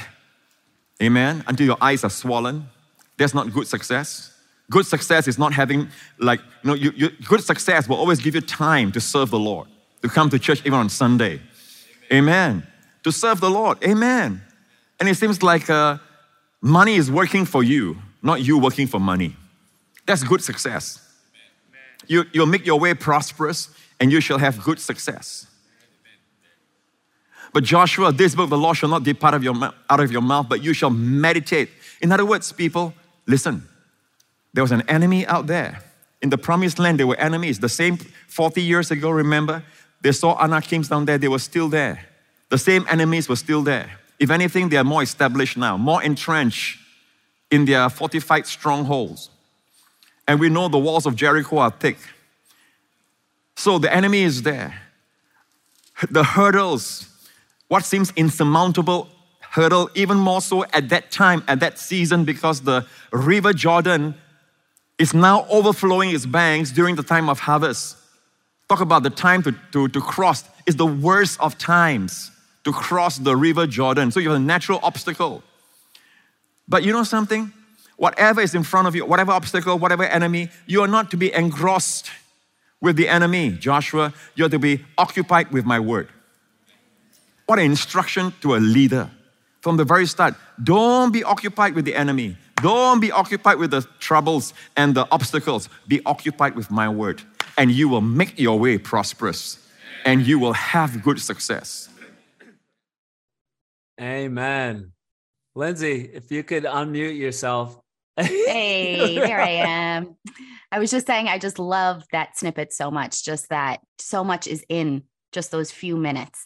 amen, 1.02 1.44
until 1.48 1.66
your 1.66 1.78
eyes 1.82 2.04
are 2.04 2.10
swollen. 2.10 2.68
That's 3.18 3.34
not 3.34 3.52
good 3.54 3.68
success. 3.68 4.34
Good 4.70 4.86
success 4.86 5.28
is 5.28 5.40
not 5.40 5.54
having, 5.54 5.88
like, 6.20 6.42
you 6.62 6.68
know, 6.68 6.74
you, 6.74 6.92
you, 6.96 7.10
good 7.26 7.42
success 7.42 7.88
will 7.88 7.96
always 7.96 8.20
give 8.20 8.36
you 8.36 8.42
time 8.42 8.92
to 8.92 9.00
serve 9.00 9.30
the 9.32 9.40
Lord 9.40 9.70
to 10.02 10.10
come 10.10 10.30
to 10.30 10.38
church 10.38 10.60
even 10.66 10.74
on 10.74 10.90
Sunday. 10.90 11.40
Amen. 12.12 12.64
Amen. 12.64 12.68
To 13.08 13.12
serve 13.14 13.40
the 13.40 13.50
Lord. 13.50 13.82
Amen. 13.86 14.42
And 15.00 15.08
it 15.08 15.16
seems 15.16 15.42
like 15.42 15.70
uh, 15.70 15.98
money 16.60 16.96
is 16.96 17.10
working 17.10 17.46
for 17.46 17.64
you, 17.64 17.96
not 18.22 18.42
you 18.42 18.58
working 18.58 18.86
for 18.86 19.00
money. 19.00 19.34
That's 20.06 20.26
good 20.26 20.44
success. 20.44 21.00
You, 22.08 22.26
you'll 22.34 22.48
make 22.48 22.66
your 22.66 22.78
way 22.78 22.94
prosperous 22.96 23.70
and 24.02 24.12
you 24.12 24.20
shall 24.20 24.40
have 24.40 24.62
good 24.62 24.78
success. 24.78 25.48
But 27.54 27.64
Joshua, 27.64 28.12
this 28.12 28.36
book 28.36 28.44
of 28.44 28.50
the 28.50 28.58
law 28.58 28.74
shall 28.74 28.90
not 28.90 29.04
depart 29.04 29.36
of 29.36 29.42
your, 29.42 29.56
out 29.90 30.02
of 30.02 30.12
your 30.12 30.22
mouth, 30.22 30.50
but 30.50 30.62
you 30.62 30.74
shall 30.74 30.90
meditate. 30.90 31.70
In 32.02 32.12
other 32.12 32.26
words, 32.26 32.52
people, 32.52 32.94
listen. 33.26 33.66
There 34.52 34.66
was 34.66 34.74
an 34.74 34.82
enemy 34.90 35.26
out 35.28 35.48
there. 35.48 35.82
In 36.22 36.30
the 36.30 36.38
promised 36.38 36.78
land, 36.78 37.00
there 37.00 37.08
were 37.08 37.16
enemies. 37.16 37.62
The 37.62 37.70
same 37.70 38.00
40 38.28 38.62
years 38.62 38.92
ago, 38.92 39.12
remember? 39.12 39.64
They 40.02 40.12
saw 40.12 40.36
Anakims 40.44 40.90
down 40.90 41.06
there, 41.06 41.18
they 41.18 41.30
were 41.30 41.40
still 41.40 41.70
there. 41.70 42.06
The 42.50 42.58
same 42.58 42.86
enemies 42.90 43.28
were 43.28 43.36
still 43.36 43.62
there. 43.62 44.00
If 44.20 44.30
anything, 44.30 44.70
they 44.70 44.78
are 44.78 44.84
more 44.84 45.04
established 45.04 45.58
now, 45.58 45.78
more 45.78 46.02
entrenched 46.02 46.80
in 47.52 47.66
their 47.66 47.90
fortified 47.90 48.48
strongholds. 48.48 49.30
And 50.28 50.40
we 50.40 50.50
know 50.50 50.68
the 50.68 50.78
walls 50.78 51.06
of 51.06 51.16
Jericho 51.16 51.58
are 51.60 51.72
thick. 51.72 51.98
So 53.56 53.80
the 53.80 53.94
enemy 53.94 54.24
is 54.24 54.44
there. 54.44 54.82
The 56.10 56.24
hurdles, 56.24 57.08
what 57.68 57.84
seems 57.84 58.12
insurmountable 58.16 59.10
hurdle, 59.40 59.90
even 59.96 60.18
more 60.18 60.42
so 60.42 60.64
at 60.66 60.90
that 60.90 61.10
time, 61.10 61.44
at 61.48 61.60
that 61.62 61.80
season, 61.80 62.26
because 62.26 62.62
the 62.62 62.86
river 63.12 63.54
Jordan 63.54 64.14
is 65.00 65.14
now 65.14 65.46
overflowing 65.50 66.12
its 66.12 66.26
banks 66.26 66.72
during 66.72 66.96
the 66.96 67.04
time 67.04 67.30
of 67.30 67.40
harvest. 67.40 67.98
Talk 68.70 68.82
about 68.82 69.04
the 69.04 69.10
time 69.10 69.42
to, 69.44 69.56
to, 69.72 69.88
to 69.88 70.02
cross. 70.02 70.44
is 70.66 70.76
the 70.76 70.86
worst 70.86 71.40
of 71.40 71.58
times 71.58 72.32
to 72.68 72.74
cross 72.74 73.18
the 73.18 73.34
river 73.34 73.66
Jordan. 73.66 74.12
So 74.12 74.20
you 74.20 74.28
have 74.28 74.42
a 74.42 74.44
natural 74.44 74.82
obstacle. 74.84 75.42
But 76.68 76.84
you 76.84 76.92
know 76.92 77.06
something? 77.06 77.54
Whatever 77.96 78.42
is 78.42 78.54
in 78.54 78.64
front 78.64 78.90
of 78.90 78.94
you, 78.94 79.06
whatever 79.06 79.32
obstacle, 79.32 79.80
whatever 79.80 80.04
enemy, 80.04 80.50
you 80.66 80.82
are 80.82 80.88
not 80.88 81.10
to 81.12 81.18
be 81.18 81.34
engrossed 81.34 82.12
with 82.82 82.98
the 82.98 83.08
enemy. 83.08 83.52
Joshua, 83.52 84.14
you're 84.36 84.50
to 84.50 84.60
be 84.60 84.84
occupied 84.98 85.50
with 85.50 85.64
my 85.64 85.80
word. 85.80 86.10
What 87.46 87.58
an 87.58 87.64
instruction 87.64 88.34
to 88.42 88.56
a 88.56 88.58
leader 88.58 89.10
from 89.62 89.78
the 89.78 89.86
very 89.86 90.06
start. 90.06 90.36
Don't 90.62 91.14
be 91.14 91.24
occupied 91.24 91.74
with 91.74 91.86
the 91.86 91.96
enemy. 91.96 92.36
Don't 92.62 93.00
be 93.00 93.14
occupied 93.14 93.60
with 93.60 93.72
the 93.72 93.88
troubles 94.00 94.54
and 94.76 94.94
the 94.94 95.08
obstacles. 95.10 95.70
Be 95.88 96.02
occupied 96.06 96.58
with 96.58 96.70
my 96.70 96.90
word 96.90 97.22
and 97.58 97.72
you 97.72 97.88
will 97.88 98.02
make 98.02 98.38
your 98.38 98.60
way 98.60 98.78
prosperous 98.78 99.58
and 100.04 100.28
you 100.28 100.38
will 100.38 100.52
have 100.52 101.02
good 101.02 101.22
success. 101.22 101.87
Amen. 104.00 104.92
Lindsay, 105.56 106.10
if 106.14 106.32
you 106.32 106.44
could 106.44 106.64
unmute 106.64 107.18
yourself. 107.18 107.80
hey, 108.16 109.16
there 109.16 109.42
I 109.42 109.50
am. 109.50 110.16
I 110.72 110.80
was 110.80 110.92
just 110.92 111.08
saying, 111.08 111.28
I 111.28 111.40
just 111.40 111.60
love 111.60 112.04
that 112.12 112.38
snippet 112.38 112.74
so 112.74 112.92
much. 112.92 113.24
Just 113.24 113.50
that 113.50 113.80
so 114.00 114.24
much 114.24 114.48
is 114.48 114.64
in 114.70 115.04
just 115.32 115.52
those 115.52 115.72
few 115.72 115.98
minutes. 115.98 116.46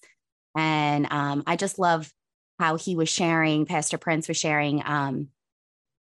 And 0.55 1.11
um, 1.11 1.43
I 1.47 1.55
just 1.55 1.79
love 1.79 2.11
how 2.59 2.77
he 2.77 2.95
was 2.95 3.09
sharing, 3.09 3.65
Pastor 3.65 3.97
Prince 3.97 4.27
was 4.27 4.37
sharing, 4.37 4.83
um, 4.85 5.29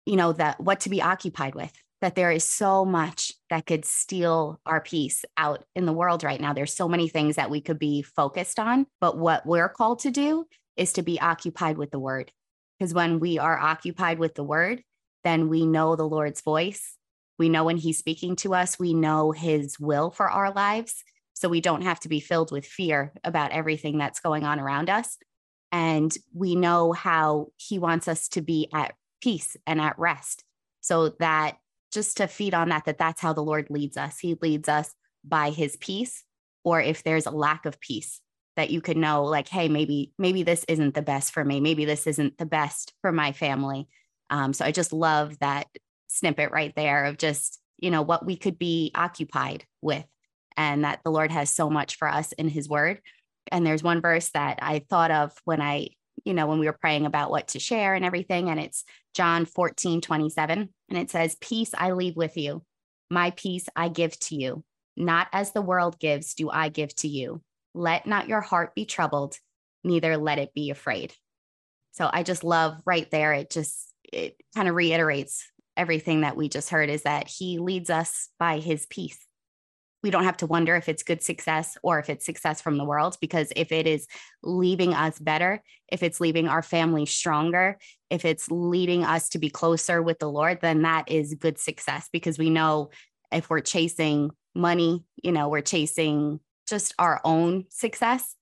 you 0.05 0.17
know, 0.17 0.33
that 0.33 0.61
what 0.61 0.81
to 0.81 0.91
be 0.91 1.01
occupied 1.01 1.55
with, 1.55 1.73
that 2.01 2.15
there 2.15 2.33
is 2.33 2.45
so 2.45 2.85
much 2.85 3.33
that 3.49 3.67
could 3.67 3.85
steal 3.85 4.61
our 4.67 4.81
peace 4.81 5.25
out 5.37 5.65
in 5.77 5.87
the 5.87 5.93
world 5.93 6.25
right 6.25 6.41
now. 6.41 6.53
There's 6.53 6.75
so 6.75 6.89
many 6.89 7.09
things 7.09 7.37
that 7.37 7.51
we 7.51 7.61
could 7.61 7.79
be 7.79 8.03
focused 8.03 8.59
on, 8.59 8.87
but 9.01 9.17
what 9.17 9.47
we're 9.47 9.69
called 9.69 10.01
to 10.01 10.11
do 10.11 10.47
is 10.77 10.93
to 10.95 11.03
be 11.03 11.21
occupied 11.21 11.79
with 11.79 11.91
the 11.91 11.99
word. 11.99 12.33
Because 12.79 12.95
when 12.95 13.21
we 13.21 13.39
are 13.39 13.59
occupied 13.59 14.19
with 14.19 14.35
the 14.35 14.45
word, 14.45 14.83
then 15.25 15.49
we 15.49 15.67
know 15.67 15.97
the 15.97 16.09
Lord's 16.09 16.41
voice. 16.41 16.97
We 17.39 17.49
know 17.49 17.65
when 17.65 17.77
he's 17.77 17.99
speaking 17.99 18.37
to 18.37 18.55
us, 18.55 18.79
we 18.79 18.95
know 18.95 19.33
his 19.33 19.79
will 19.79 20.11
for 20.11 20.29
our 20.29 20.53
lives. 20.53 21.03
So 21.35 21.49
we 21.49 21.61
don't 21.61 21.83
have 21.83 22.01
to 22.01 22.09
be 22.09 22.21
filled 22.21 22.53
with 22.53 22.67
fear 22.67 23.13
about 23.25 23.53
everything 23.53 23.99
that's 23.99 24.21
going 24.21 24.45
on 24.45 24.61
around 24.61 24.91
us. 24.91 25.17
And 25.71 26.13
we 26.35 26.55
know 26.55 26.93
how 26.93 27.49
he 27.57 27.79
wants 27.79 28.07
us 28.07 28.29
to 28.29 28.43
be 28.43 28.69
at 28.75 28.95
peace 29.23 29.57
and 29.67 29.81
at 29.81 29.99
rest. 29.99 30.45
So 30.81 31.11
that 31.21 31.57
just 31.93 32.19
to 32.19 32.27
feed 32.27 32.55
on 32.55 32.69
that, 32.69 32.85
that 32.85 32.99
that's 32.99 33.21
how 33.21 33.33
the 33.33 33.43
Lord 33.43 33.69
leads 33.71 33.97
us. 33.97 34.19
He 34.19 34.37
leads 34.41 34.69
us 34.69 34.93
by 35.25 35.51
his 35.51 35.77
peace, 35.77 36.25
or 36.65 36.81
if 36.81 37.03
there's 37.03 37.27
a 37.27 37.31
lack 37.31 37.65
of 37.65 37.81
peace, 37.81 38.21
that 38.57 38.71
you 38.71 38.81
could 38.81 38.97
know, 38.97 39.25
like, 39.25 39.49
hey, 39.49 39.69
maybe, 39.69 40.13
maybe 40.19 40.43
this 40.43 40.65
isn't 40.69 40.95
the 40.95 41.03
best 41.03 41.33
for 41.33 41.45
me. 41.45 41.61
Maybe 41.61 41.85
this 41.85 42.07
isn't 42.07 42.39
the 42.39 42.47
best 42.47 42.93
for 43.01 43.13
my 43.13 43.33
family. 43.33 43.89
Um, 44.31 44.53
so 44.53 44.65
I 44.65 44.73
just 44.73 44.93
love 44.93 45.39
that 45.41 45.67
snippet 46.09 46.51
right 46.51 46.75
there 46.77 47.07
of 47.07 47.19
just, 47.19 47.61
you 47.79 47.91
know, 47.91 48.03
what 48.03 48.27
we 48.27 48.37
could 48.37 48.59
be 48.59 48.91
occupied 48.95 49.65
with 49.81 50.05
and 50.57 50.85
that 50.85 51.01
the 51.05 51.11
Lord 51.11 51.31
has 51.31 51.51
so 51.51 51.71
much 51.71 51.97
for 51.97 52.09
us 52.09 52.33
in 52.33 52.49
his 52.49 52.69
word. 52.69 53.01
And 53.51 53.67
there's 53.67 53.83
one 53.83 54.01
verse 54.01 54.31
that 54.31 54.59
I 54.63 54.81
thought 54.89 55.11
of 55.11 55.33
when 55.45 55.61
I, 55.61 55.89
you 56.25 56.35
know, 56.35 56.47
when 56.47 56.59
we 56.59 56.67
were 56.67 56.73
praying 56.73 57.07
about 57.07 57.31
what 57.31 57.49
to 57.49 57.59
share 57.59 57.95
and 57.95 58.05
everything. 58.05 58.51
And 58.51 58.61
it's 58.61 58.85
John 59.15 59.45
14, 59.47 60.01
27. 60.01 60.69
And 60.89 60.99
it 60.99 61.11
says, 61.11 61.37
Peace 61.41 61.73
I 61.77 61.93
leave 61.93 62.17
with 62.17 62.37
you. 62.37 62.63
My 63.11 63.31
peace 63.31 63.67
I 63.75 63.89
give 63.89 64.19
to 64.21 64.37
you. 64.37 64.65
Not 64.97 65.29
as 65.33 65.53
the 65.53 65.63
world 65.63 65.99
gives, 65.99 66.35
do 66.35 66.51
I 66.51 66.69
give 66.69 66.95
to 66.97 67.09
you. 67.09 67.43
Let 67.75 68.07
not 68.07 68.29
your 68.29 68.41
heart 68.41 68.75
be 68.75 68.85
troubled, 68.85 69.37
neither 69.85 70.17
let 70.17 70.39
it 70.39 70.55
be 70.55 70.71
afraid. 70.71 71.15
So 71.93 72.09
I 72.11 72.23
just 72.23 72.45
love 72.45 72.81
right 72.85 73.11
there. 73.11 73.33
It 73.33 73.51
just, 73.51 73.93
it 74.13 74.37
kind 74.55 74.69
of 74.69 74.75
reiterates 74.75 75.45
everything 75.77 76.23
that 76.23 76.37
we 76.37 76.49
just 76.49 76.71
heard 76.71 76.91
is 76.91 77.03
that 77.03 77.29
he 77.29 77.59
leads 77.59 77.91
us 77.91 78.29
by 78.39 78.59
his 78.59 78.87
peace 78.87 79.19
we 80.03 80.11
don't 80.11 80.25
have 80.25 80.37
to 80.39 80.47
wonder 80.47 80.75
if 80.75 80.89
it's 80.89 81.03
good 81.03 81.23
success 81.23 81.77
or 81.83 81.99
if 81.99 82.11
it's 82.11 82.27
success 82.27 82.61
from 82.61 82.77
the 82.77 82.85
world 82.85 83.17
because 83.21 83.53
if 83.55 83.71
it 83.73 83.87
is 83.87 84.07
leaving 84.43 84.95
us 84.95 85.19
better 85.19 85.63
if 85.89 86.03
it's 86.03 86.21
leaving 86.21 86.49
our 86.49 86.63
family 86.63 87.07
stronger 87.07 87.79
if 88.11 88.25
it's 88.25 88.51
leading 88.51 89.05
us 89.05 89.29
to 89.31 89.39
be 89.39 89.51
closer 89.51 90.03
with 90.03 90.19
the 90.19 90.31
lord 90.31 90.59
then 90.61 90.83
that 90.83 91.09
is 91.11 91.35
good 91.35 91.59
success 91.59 92.09
because 92.13 92.39
we 92.39 92.51
know 92.51 92.91
if 93.31 93.49
we're 93.49 93.61
chasing 93.61 94.31
money 94.55 95.05
you 95.23 95.33
know 95.33 95.49
we're 95.49 95.61
chasing 95.61 96.41
just 96.73 96.95
our 96.99 97.21
own 97.25 97.65
success 97.69 98.35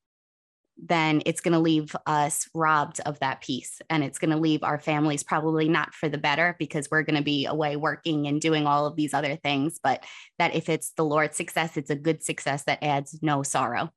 then 0.83 1.23
it's 1.27 1.41
going 1.41 1.53
to 1.53 1.59
leave 1.59 1.95
us 2.07 2.49
robbed 2.55 3.01
of 3.01 3.19
that 3.21 3.43
peace. 3.43 3.81
And 3.91 4.03
it's 4.03 4.19
going 4.19 4.31
to 4.31 4.37
leave 4.37 4.63
our 4.63 4.79
families 4.79 5.23
probably 5.23 5.69
not 5.69 5.95
for 5.95 6.09
the 6.09 6.19
better 6.19 6.57
because 6.59 6.89
we're 6.91 7.03
going 7.03 7.17
to 7.17 7.23
be 7.23 7.47
away 7.47 7.77
working 7.77 8.27
and 8.27 8.41
doing 8.41 8.67
all 8.67 8.87
of 8.87 8.97
these 8.97 9.13
other 9.13 9.37
things. 9.37 9.79
But 9.83 10.05
that 10.39 10.55
if 10.55 10.69
it's 10.69 10.93
the 10.97 11.05
Lord's 11.05 11.37
success, 11.37 11.77
it's 11.77 11.91
a 11.91 11.97
good 11.97 12.23
success 12.23 12.65
that 12.65 12.83
adds 12.83 13.19
no 13.23 13.43
sorrow. 13.43 13.91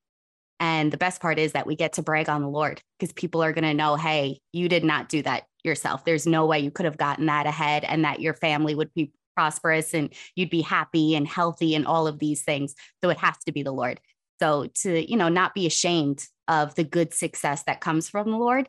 And 0.59 0.91
the 0.91 0.97
best 0.97 1.21
part 1.21 1.39
is 1.39 1.53
that 1.53 1.67
we 1.67 1.75
get 1.75 1.93
to 1.93 2.03
brag 2.03 2.29
on 2.29 2.41
the 2.41 2.49
Lord 2.49 2.81
because 2.99 3.13
people 3.13 3.43
are 3.43 3.53
going 3.53 3.63
to 3.63 3.73
know, 3.73 3.95
hey, 3.95 4.39
you 4.51 4.69
did 4.69 4.83
not 4.83 5.09
do 5.09 5.21
that 5.23 5.43
yourself. 5.63 6.05
There's 6.05 6.27
no 6.27 6.45
way 6.45 6.59
you 6.59 6.71
could 6.71 6.85
have 6.85 6.97
gotten 6.97 7.25
that 7.25 7.47
ahead 7.47 7.83
and 7.83 8.05
that 8.05 8.21
your 8.21 8.33
family 8.33 8.75
would 8.75 8.93
be 8.93 9.11
prosperous 9.35 9.93
and 9.93 10.13
you'd 10.35 10.49
be 10.49 10.61
happy 10.61 11.15
and 11.15 11.27
healthy 11.27 11.75
and 11.75 11.87
all 11.87 12.07
of 12.07 12.19
these 12.19 12.43
things. 12.43 12.75
So 13.03 13.09
it 13.09 13.17
has 13.17 13.37
to 13.45 13.51
be 13.51 13.63
the 13.63 13.71
Lord. 13.71 13.99
So 14.39 14.67
to, 14.81 15.09
you 15.09 15.17
know, 15.17 15.29
not 15.29 15.53
be 15.53 15.65
ashamed 15.65 16.25
of 16.47 16.75
the 16.75 16.83
good 16.83 17.13
success 17.13 17.63
that 17.63 17.81
comes 17.81 18.09
from 18.09 18.29
the 18.29 18.37
Lord, 18.37 18.67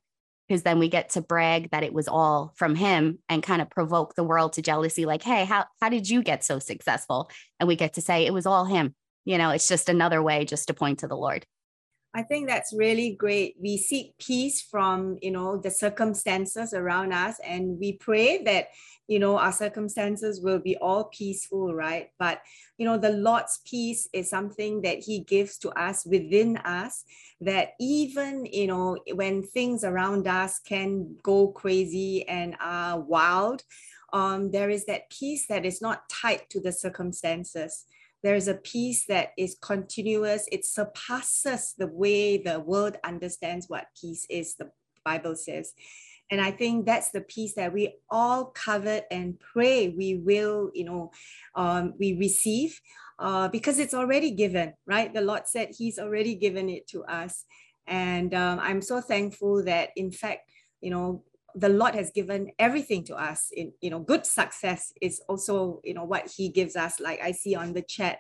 because 0.49 0.63
then 0.63 0.79
we 0.79 0.89
get 0.89 1.11
to 1.11 1.23
brag 1.23 1.71
that 1.71 1.83
it 1.83 1.93
was 1.93 2.09
all 2.09 2.53
from 2.57 2.75
him 2.75 3.19
and 3.29 3.43
kind 3.43 3.63
of 3.63 3.71
provoke 3.71 4.15
the 4.15 4.25
world 4.25 4.53
to 4.55 4.63
jealousy 4.63 5.07
like 5.07 5.23
hey 5.23 5.45
how 5.45 5.65
how 5.81 5.89
did 5.89 6.09
you 6.09 6.23
get 6.23 6.45
so 6.45 6.59
successful? 6.59 7.31
And 7.59 7.67
we 7.67 7.77
get 7.77 7.95
to 7.95 8.03
say 8.03 8.27
it 8.27 8.35
was 8.35 8.47
all 8.47 8.65
him. 8.65 8.95
You 9.25 9.39
know 9.39 9.51
it's 9.51 9.69
just 9.69 9.89
another 9.89 10.23
way 10.23 10.45
just 10.45 10.69
to 10.69 10.75
point 10.75 11.01
to 11.01 11.09
the 11.09 11.17
lord 11.17 11.47
I 12.17 12.23
think 12.23 12.47
that's 12.47 12.73
really 12.73 13.17
great. 13.17 13.57
We 13.61 13.77
seek 13.77 14.17
peace 14.19 14.63
from, 14.63 15.19
you 15.21 15.33
know, 15.33 15.57
the 15.57 15.71
circumstances 15.71 16.73
around 16.73 17.13
us 17.13 17.41
and 17.45 17.77
we 17.81 17.95
pray 17.95 18.41
that, 18.45 18.69
you 19.09 19.19
know, 19.19 19.37
our 19.37 19.51
circumstances 19.51 20.41
will 20.41 20.61
be 20.61 20.77
all 20.77 21.05
peaceful, 21.07 21.75
right? 21.75 22.11
But, 22.21 22.41
you 22.79 22.87
know, 22.87 22.99
the 22.99 23.11
Lord's 23.11 23.61
peace 23.67 24.09
is 24.13 24.31
something 24.31 24.83
that 24.83 24.99
he 24.99 25.21
gives 25.25 25.59
to 25.59 25.71
us 25.71 26.07
within 26.07 26.57
us 26.59 27.03
that 27.41 27.71
even, 27.81 28.47
you 28.47 28.69
know, 28.69 28.97
when 29.15 29.43
things 29.43 29.83
around 29.83 30.29
us 30.29 30.61
can 30.61 31.17
go 31.25 31.49
crazy 31.49 32.29
and 32.29 32.57
are 32.61 33.01
wild, 33.01 33.65
um, 34.13 34.53
there 34.53 34.71
is 34.71 34.87
that 34.87 35.11
peace 35.11 35.49
that 35.49 35.67
is 35.67 35.83
not 35.83 36.09
tied 36.09 36.49
to 36.51 36.61
the 36.61 36.71
circumstances 36.71 37.87
there 38.25 38.35
is 38.35 38.49
a 38.49 38.55
peace 38.55 39.05
that 39.07 39.33
is 39.37 39.57
continuous. 39.61 40.49
It 40.51 40.65
surpasses 40.65 41.75
the 41.77 41.87
way 41.87 42.39
the 42.39 42.59
world 42.59 42.97
understands 43.05 43.69
what 43.69 43.87
peace 44.01 44.27
is, 44.31 44.55
the 44.55 44.71
Bible 45.05 45.37
says. 45.37 45.75
And 46.31 46.41
I 46.41 46.51
think 46.51 46.87
that's 46.87 47.11
the 47.11 47.21
peace 47.21 47.53
that 47.57 47.75
we 47.75 47.97
all 48.11 48.47
covet 48.47 49.07
and 49.11 49.39
pray 49.39 49.91
we 49.91 50.17
will, 50.17 50.71
you 50.73 50.85
know, 50.85 51.13
um, 51.55 51.93
we 51.99 52.15
receive 52.15 52.81
uh, 53.19 53.49
because 53.49 53.79
it's 53.79 53.93
already 53.93 54.31
given, 54.31 54.73
right? 54.87 55.13
The 55.13 55.21
Lord 55.21 55.47
said 55.47 55.69
He's 55.77 55.99
already 55.99 56.35
given 56.35 56.71
it 56.71 56.89
to 56.89 57.05
us. 57.05 57.45
And 57.87 58.33
um, 58.33 58.59
I'm 58.59 58.81
so 58.81 59.03
thankful 59.03 59.65
that, 59.65 59.91
in 59.97 60.11
fact, 60.11 60.51
you 60.81 60.91
know, 60.91 61.25
the 61.55 61.69
Lord 61.69 61.95
has 61.95 62.11
given 62.11 62.51
everything 62.59 63.05
to 63.05 63.17
us. 63.17 63.49
In 63.53 63.73
you 63.81 63.91
know, 63.91 64.01
good 64.01 64.27
success 64.27 64.93
is 65.01 65.21
also 65.29 65.81
you 65.85 65.95
know 65.95 66.05
what 66.05 66.31
He 66.37 66.49
gives 66.49 66.77
us. 66.77 67.01
Like 67.01 67.21
I 67.23 67.33
see 67.33 67.55
on 67.55 67.73
the 67.73 67.83
chat, 67.83 68.19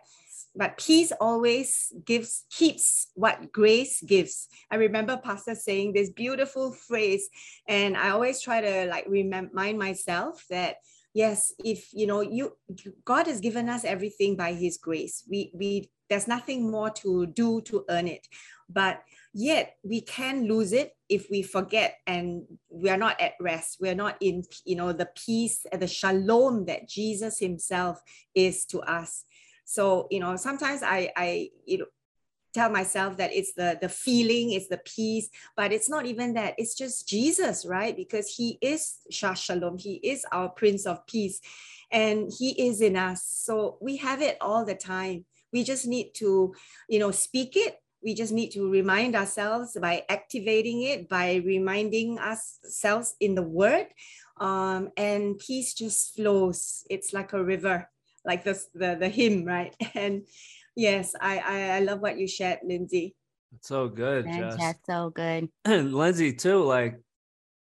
but 0.55 0.79
peace 0.79 1.13
always 1.21 1.93
gives 2.05 2.45
keeps 2.51 3.09
what 3.15 3.53
grace 3.53 4.03
gives. 4.03 4.49
I 4.71 4.77
remember 4.77 5.17
Pastor 5.17 5.55
saying 5.55 5.93
this 5.93 6.11
beautiful 6.11 6.73
phrase, 6.73 7.29
and 7.69 7.97
I 7.97 8.11
always 8.11 8.41
try 8.41 8.61
to 8.61 8.87
like 8.87 9.07
remind 9.09 9.79
myself 9.79 10.45
that 10.51 10.77
yes, 11.13 11.53
if 11.65 11.93
you 11.93 12.07
know 12.07 12.21
you 12.21 12.57
God 13.05 13.27
has 13.27 13.41
given 13.41 13.69
us 13.69 13.85
everything 13.85 14.37
by 14.37 14.53
His 14.53 14.77
grace. 14.77 15.25
We 15.29 15.51
we 15.55 15.91
there's 16.09 16.29
nothing 16.29 16.71
more 16.71 16.91
to 16.91 17.27
do 17.27 17.63
to 17.63 17.85
earn 17.89 18.09
it, 18.09 18.29
but 18.69 19.01
yet 19.35 19.77
we 19.83 20.01
can 20.01 20.47
lose 20.47 20.73
it 20.73 20.97
if 21.09 21.29
we 21.29 21.43
forget 21.43 21.99
and 22.07 22.45
we 22.71 22.89
are 22.89 22.97
not 22.97 23.21
at 23.21 23.33
rest. 23.41 23.79
We're 23.81 23.97
not 23.97 24.17
in 24.21 24.45
you 24.65 24.77
know 24.77 24.93
the 24.93 25.11
peace 25.17 25.67
and 25.71 25.83
the 25.83 25.89
shalom 25.89 26.67
that 26.67 26.89
jesus 26.89 27.39
himself 27.39 28.01
is 28.35 28.65
to 28.67 28.81
us. 28.81 29.25
So 29.65 30.07
you 30.11 30.21
know 30.21 30.37
sometimes 30.37 30.83
i 30.83 31.11
i 31.17 31.51
you 31.67 31.79
know 31.79 31.87
tell 32.55 32.71
myself 32.71 33.17
that 33.17 33.33
it's 33.33 33.53
the 33.55 33.77
the 33.83 33.89
feeling 33.89 34.53
it's 34.53 34.69
the 34.69 34.79
peace 34.85 35.29
but 35.57 35.73
it's 35.73 35.91
not 35.91 36.07
even 36.07 36.35
that. 36.35 36.55
It's 36.57 36.77
just 36.77 37.09
jesus 37.09 37.67
right? 37.67 37.97
Because 37.97 38.29
he 38.29 38.59
is 38.63 38.99
shalom. 39.11 39.79
He 39.79 39.95
is 39.95 40.25
our 40.31 40.49
prince 40.49 40.87
of 40.87 41.05
peace 41.09 41.41
and 41.91 42.31
he 42.39 42.69
is 42.69 42.81
in 42.81 42.97
us. 42.97 43.25
So 43.25 43.79
we 43.81 43.97
have 43.97 44.23
it 44.23 44.37
all 44.41 44.65
the 44.65 44.77
time. 44.77 45.25
We 45.53 45.65
just 45.65 45.89
need 45.89 46.13
to 46.15 46.55
you 46.89 47.01
know 47.01 47.11
speak 47.11 47.57
it 47.57 47.81
we 48.05 48.15
just 48.15 48.33
need 48.33 48.51
to 48.51 48.71
remind 48.71 49.17
ourselves 49.17 49.77
by 49.81 50.05
activating 50.09 50.83
it, 50.83 51.09
by 51.09 51.37
reminding 51.45 52.19
ourselves 52.19 53.17
in 53.19 53.35
the 53.35 53.43
word. 53.43 53.87
Um, 54.37 54.91
and 54.97 55.39
peace 55.39 55.75
just 55.75 56.15
flows. 56.15 56.85
It's 56.91 57.13
like 57.13 57.33
a 57.33 57.43
river, 57.43 57.89
like 58.25 58.45
the, 58.45 58.61
the, 58.75 58.97
the 59.01 59.09
hymn, 59.09 59.45
right? 59.45 59.75
And 59.95 60.27
yes, 60.77 61.15
I, 61.21 61.39
I, 61.39 61.77
I 61.77 61.79
love 61.81 62.01
what 62.01 62.19
you 62.19 62.29
shared, 62.29 62.59
Lindsay. 62.65 63.17
That's 63.53 63.69
so 63.69 63.89
good. 63.89 64.27
Jess. 64.27 64.57
That's 64.59 64.87
so 64.87 65.11
good. 65.11 65.49
And 65.65 65.95
Lindsay, 65.95 66.35
too, 66.35 66.63
like 66.63 67.01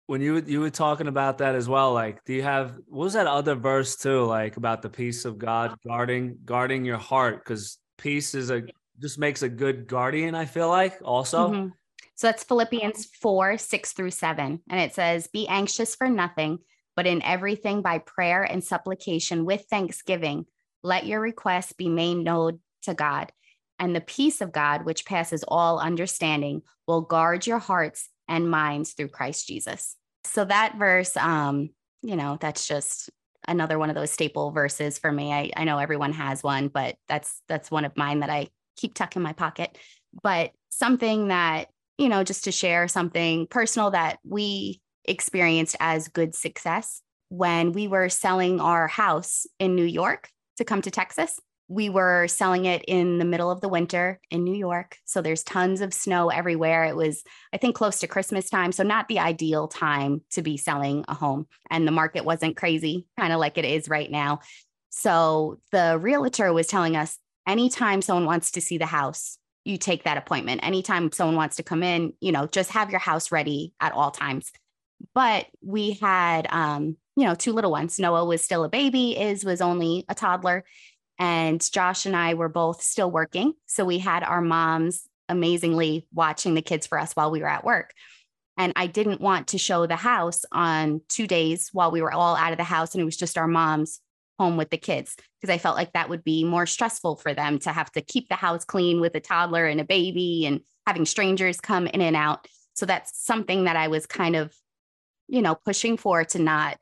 when 0.07 0.21
you 0.21 0.41
you 0.45 0.61
were 0.61 0.69
talking 0.69 1.07
about 1.07 1.39
that 1.39 1.55
as 1.55 1.67
well, 1.67 1.93
like 1.93 2.23
do 2.25 2.33
you 2.33 2.43
have 2.43 2.75
what 2.87 3.05
was 3.05 3.13
that 3.13 3.27
other 3.27 3.55
verse 3.55 3.95
too, 3.95 4.23
like 4.23 4.57
about 4.57 4.81
the 4.81 4.89
peace 4.89 5.25
of 5.25 5.37
God 5.37 5.77
guarding 5.85 6.37
guarding 6.45 6.85
your 6.85 6.97
heart? 6.97 7.43
Because 7.43 7.77
peace 7.97 8.35
is 8.35 8.49
a 8.49 8.63
just 8.99 9.19
makes 9.19 9.41
a 9.41 9.49
good 9.49 9.87
guardian, 9.87 10.35
I 10.35 10.45
feel 10.45 10.69
like, 10.69 10.99
also. 11.03 11.49
Mm-hmm. 11.49 11.67
So 12.15 12.27
that's 12.27 12.43
Philippians 12.43 13.05
4 13.21 13.57
6 13.57 13.93
through 13.93 14.11
7. 14.11 14.59
And 14.69 14.79
it 14.79 14.93
says, 14.93 15.27
Be 15.27 15.47
anxious 15.47 15.95
for 15.95 16.09
nothing, 16.09 16.59
but 16.95 17.07
in 17.07 17.21
everything 17.21 17.81
by 17.81 17.99
prayer 17.99 18.43
and 18.43 18.63
supplication 18.63 19.45
with 19.45 19.65
thanksgiving, 19.69 20.45
let 20.83 21.05
your 21.05 21.21
requests 21.21 21.73
be 21.73 21.89
made 21.89 22.15
known 22.15 22.59
to 22.83 22.93
God. 22.93 23.31
And 23.79 23.95
the 23.95 24.01
peace 24.01 24.41
of 24.41 24.51
God, 24.51 24.85
which 24.85 25.05
passes 25.05 25.43
all 25.47 25.79
understanding, 25.79 26.63
will 26.87 27.01
guard 27.01 27.45
your 27.45 27.59
hearts 27.59 28.09
and 28.27 28.49
minds 28.49 28.93
through 28.93 29.09
Christ 29.09 29.47
Jesus. 29.47 29.95
So 30.23 30.43
that 30.45 30.77
verse, 30.77 31.15
um, 31.15 31.69
you 32.01 32.15
know, 32.15 32.37
that's 32.39 32.67
just 32.67 33.09
another 33.47 33.77
one 33.77 33.89
of 33.89 33.95
those 33.95 34.11
staple 34.11 34.51
verses 34.51 34.97
for 34.97 35.11
me. 35.11 35.31
I, 35.31 35.51
I 35.55 35.63
know 35.63 35.77
everyone 35.77 36.13
has 36.13 36.43
one, 36.43 36.67
but 36.67 36.95
that's 37.07 37.41
that's 37.47 37.71
one 37.71 37.85
of 37.85 37.95
mine 37.95 38.19
that 38.19 38.29
I 38.29 38.47
keep 38.77 38.93
tucked 38.93 39.15
in 39.15 39.21
my 39.21 39.33
pocket. 39.33 39.77
But 40.23 40.51
something 40.69 41.27
that, 41.27 41.67
you 41.97 42.09
know, 42.09 42.23
just 42.23 42.45
to 42.45 42.51
share 42.51 42.87
something 42.87 43.47
personal 43.47 43.91
that 43.91 44.19
we 44.23 44.81
experienced 45.05 45.75
as 45.79 46.07
good 46.07 46.35
success 46.35 47.01
when 47.29 47.73
we 47.73 47.87
were 47.87 48.09
selling 48.09 48.61
our 48.61 48.87
house 48.87 49.45
in 49.59 49.75
New 49.75 49.85
York 49.85 50.29
to 50.57 50.63
come 50.63 50.81
to 50.81 50.91
Texas 50.91 51.39
we 51.69 51.89
were 51.89 52.27
selling 52.27 52.65
it 52.65 52.83
in 52.87 53.17
the 53.17 53.25
middle 53.25 53.51
of 53.51 53.59
the 53.59 53.67
winter 53.67 54.19
in 54.31 54.43
New 54.43 54.55
York. 54.55 54.97
So 55.05 55.21
there's 55.21 55.43
tons 55.43 55.81
of 55.81 55.93
snow 55.93 56.29
everywhere. 56.29 56.85
It 56.85 56.95
was, 56.95 57.23
I 57.51 57.57
think, 57.57 57.75
close 57.75 57.99
to 57.99 58.07
Christmas 58.07 58.49
time. 58.49 58.71
So 58.71 58.83
not 58.83 59.07
the 59.07 59.19
ideal 59.19 59.67
time 59.67 60.21
to 60.31 60.41
be 60.41 60.55
selling 60.55 61.03
a 61.07 61.13
home. 61.13 61.47
And 61.69 61.85
the 61.85 61.91
market 61.91 62.23
wasn't 62.23 62.57
crazy, 62.57 63.05
kind 63.19 63.33
of 63.33 63.39
like 63.39 63.57
it 63.57 63.65
is 63.65 63.89
right 63.89 64.09
now. 64.09 64.39
So 64.89 65.59
the 65.71 65.97
realtor 65.99 66.53
was 66.53 66.67
telling 66.67 66.95
us 66.95 67.19
anytime 67.47 68.01
someone 68.01 68.25
wants 68.25 68.51
to 68.51 68.61
see 68.61 68.77
the 68.77 68.85
house, 68.85 69.39
you 69.63 69.77
take 69.77 70.03
that 70.03 70.17
appointment. 70.17 70.63
Anytime 70.63 71.11
someone 71.11 71.35
wants 71.35 71.55
to 71.55 71.63
come 71.63 71.81
in, 71.81 72.13
you 72.19 72.31
know, 72.31 72.45
just 72.45 72.71
have 72.71 72.91
your 72.91 72.99
house 72.99 73.31
ready 73.31 73.73
at 73.79 73.93
all 73.93 74.11
times. 74.11 74.51
But 75.15 75.47
we 75.61 75.93
had, 75.93 76.47
um, 76.49 76.97
you 77.15 77.25
know, 77.25 77.35
two 77.35 77.53
little 77.53 77.71
ones. 77.71 77.99
Noah 77.99 78.25
was 78.25 78.43
still 78.43 78.63
a 78.63 78.69
baby, 78.69 79.17
Iz 79.17 79.43
was 79.43 79.61
only 79.61 80.05
a 80.09 80.15
toddler 80.15 80.63
and 81.19 81.71
Josh 81.71 82.05
and 82.05 82.15
I 82.15 82.35
were 82.35 82.49
both 82.49 82.81
still 82.81 83.09
working. 83.09 83.53
So 83.65 83.85
we 83.85 83.97
had 83.97 84.23
our 84.23 84.41
moms 84.41 85.07
amazingly 85.29 86.07
watching 86.13 86.53
the 86.53 86.61
kids 86.61 86.87
for 86.87 86.99
us 86.99 87.13
while 87.13 87.31
we 87.31 87.41
were 87.41 87.49
at 87.49 87.65
work. 87.65 87.93
And 88.55 88.73
I 88.75 88.87
didn't 88.87 89.21
want 89.21 89.49
to 89.49 89.57
show 89.57 89.85
the 89.85 89.95
house 89.95 90.45
on 90.51 91.01
two 91.09 91.27
days 91.27 91.69
while 91.73 91.91
we 91.91 92.01
were 92.01 92.11
all 92.11 92.35
out 92.35 92.53
of 92.53 92.57
the 92.57 92.63
house 92.63 92.93
and 92.93 93.01
it 93.01 93.05
was 93.05 93.17
just 93.17 93.37
our 93.37 93.47
moms 93.47 93.99
home 94.39 94.57
with 94.57 94.69
the 94.69 94.77
kids 94.77 95.15
because 95.39 95.53
I 95.53 95.57
felt 95.57 95.75
like 95.75 95.93
that 95.93 96.09
would 96.09 96.23
be 96.23 96.43
more 96.43 96.65
stressful 96.65 97.17
for 97.17 97.33
them 97.33 97.59
to 97.59 97.71
have 97.71 97.91
to 97.93 98.01
keep 98.01 98.29
the 98.29 98.35
house 98.35 98.65
clean 98.65 99.01
with 99.01 99.15
a 99.15 99.19
toddler 99.19 99.65
and 99.65 99.81
a 99.81 99.85
baby 99.85 100.45
and 100.45 100.61
having 100.85 101.05
strangers 101.05 101.59
come 101.59 101.87
in 101.87 102.01
and 102.01 102.15
out. 102.15 102.47
So 102.73 102.85
that's 102.85 103.17
something 103.17 103.63
that 103.63 103.75
I 103.75 103.87
was 103.87 104.05
kind 104.05 104.35
of, 104.35 104.53
you 105.27 105.41
know, 105.41 105.55
pushing 105.55 105.97
for 105.97 106.23
to 106.25 106.39
not 106.39 106.77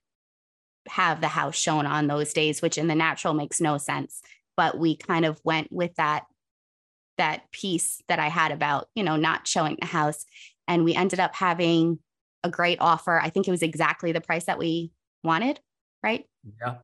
have 0.87 1.21
the 1.21 1.27
house 1.27 1.55
shown 1.55 1.85
on 1.85 2.07
those 2.07 2.33
days, 2.33 2.61
which 2.61 2.77
in 2.77 2.87
the 2.87 2.95
natural 2.95 3.33
makes 3.33 3.61
no 3.61 3.77
sense. 3.77 4.21
But 4.57 4.77
we 4.77 4.95
kind 4.95 5.25
of 5.25 5.39
went 5.43 5.71
with 5.71 5.95
that 5.95 6.25
that 7.17 7.49
peace 7.51 8.01
that 8.09 8.19
I 8.19 8.27
had 8.27 8.51
about, 8.51 8.87
you 8.93 9.03
know, 9.03 9.15
not 9.15 9.47
showing 9.47 9.77
the 9.79 9.87
house. 9.87 10.25
And 10.67 10.83
we 10.83 10.93
ended 10.93 11.19
up 11.19 11.33
having 11.33 11.99
a 12.43 12.49
great 12.49 12.79
offer. 12.81 13.19
I 13.19 13.29
think 13.29 13.47
it 13.47 13.51
was 13.51 13.63
exactly 13.63 14.11
the 14.11 14.19
price 14.19 14.45
that 14.45 14.59
we 14.59 14.91
wanted, 15.23 15.59
right? 16.03 16.25
Yeah. 16.61 16.75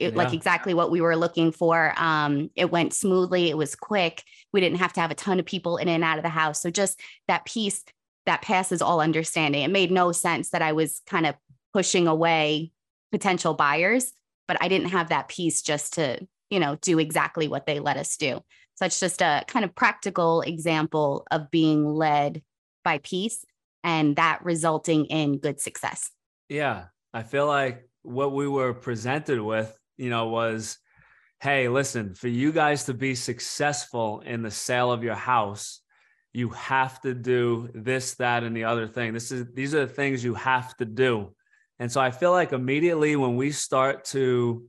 It, 0.00 0.12
yeah. 0.12 0.18
Like 0.18 0.32
exactly 0.32 0.74
what 0.74 0.90
we 0.90 1.00
were 1.00 1.14
looking 1.14 1.52
for. 1.52 1.92
Um, 1.96 2.50
it 2.56 2.70
went 2.70 2.94
smoothly. 2.94 3.50
It 3.50 3.56
was 3.56 3.74
quick. 3.76 4.24
We 4.52 4.60
didn't 4.60 4.78
have 4.78 4.92
to 4.94 5.00
have 5.00 5.10
a 5.10 5.14
ton 5.14 5.38
of 5.38 5.46
people 5.46 5.76
in 5.76 5.88
and 5.88 6.02
out 6.02 6.18
of 6.18 6.24
the 6.24 6.30
house. 6.30 6.62
So 6.62 6.70
just 6.70 7.00
that 7.28 7.44
peace 7.44 7.84
that 8.26 8.42
passes 8.42 8.82
all 8.82 9.00
understanding. 9.00 9.62
It 9.62 9.70
made 9.70 9.90
no 9.90 10.12
sense 10.12 10.50
that 10.50 10.62
I 10.62 10.72
was 10.72 11.02
kind 11.06 11.26
of 11.26 11.34
pushing 11.72 12.06
away 12.08 12.72
potential 13.12 13.54
buyers, 13.54 14.12
but 14.48 14.56
I 14.60 14.68
didn't 14.68 14.88
have 14.88 15.10
that 15.10 15.28
peace 15.28 15.62
just 15.62 15.94
to, 15.94 16.26
you 16.48 16.60
know, 16.60 16.76
do 16.80 16.98
exactly 16.98 17.48
what 17.48 17.66
they 17.66 17.78
let 17.78 17.96
us 17.96 18.16
do. 18.16 18.40
So 18.76 18.86
it's 18.86 19.00
just 19.00 19.20
a 19.20 19.44
kind 19.46 19.64
of 19.64 19.74
practical 19.74 20.40
example 20.40 21.26
of 21.30 21.50
being 21.50 21.84
led 21.84 22.42
by 22.84 22.98
peace 22.98 23.44
and 23.84 24.16
that 24.16 24.44
resulting 24.44 25.06
in 25.06 25.38
good 25.38 25.60
success. 25.60 26.10
Yeah. 26.48 26.86
I 27.12 27.22
feel 27.22 27.46
like 27.46 27.88
what 28.02 28.32
we 28.32 28.48
were 28.48 28.72
presented 28.72 29.40
with, 29.40 29.76
you 30.00 30.10
know, 30.10 30.28
was 30.28 30.78
hey, 31.40 31.68
listen, 31.68 32.14
for 32.14 32.28
you 32.28 32.52
guys 32.52 32.84
to 32.84 32.94
be 32.94 33.14
successful 33.14 34.20
in 34.20 34.42
the 34.42 34.50
sale 34.50 34.92
of 34.92 35.02
your 35.02 35.14
house, 35.14 35.80
you 36.34 36.50
have 36.50 37.00
to 37.00 37.14
do 37.14 37.70
this, 37.74 38.14
that, 38.16 38.44
and 38.44 38.54
the 38.54 38.64
other 38.64 38.86
thing. 38.86 39.14
This 39.14 39.32
is 39.32 39.46
these 39.54 39.74
are 39.74 39.86
the 39.86 39.92
things 39.92 40.22
you 40.22 40.34
have 40.34 40.76
to 40.76 40.84
do. 40.84 41.34
And 41.78 41.90
so 41.90 42.00
I 42.00 42.10
feel 42.10 42.30
like 42.30 42.52
immediately 42.52 43.16
when 43.16 43.36
we 43.36 43.52
start 43.52 44.04
to, 44.06 44.64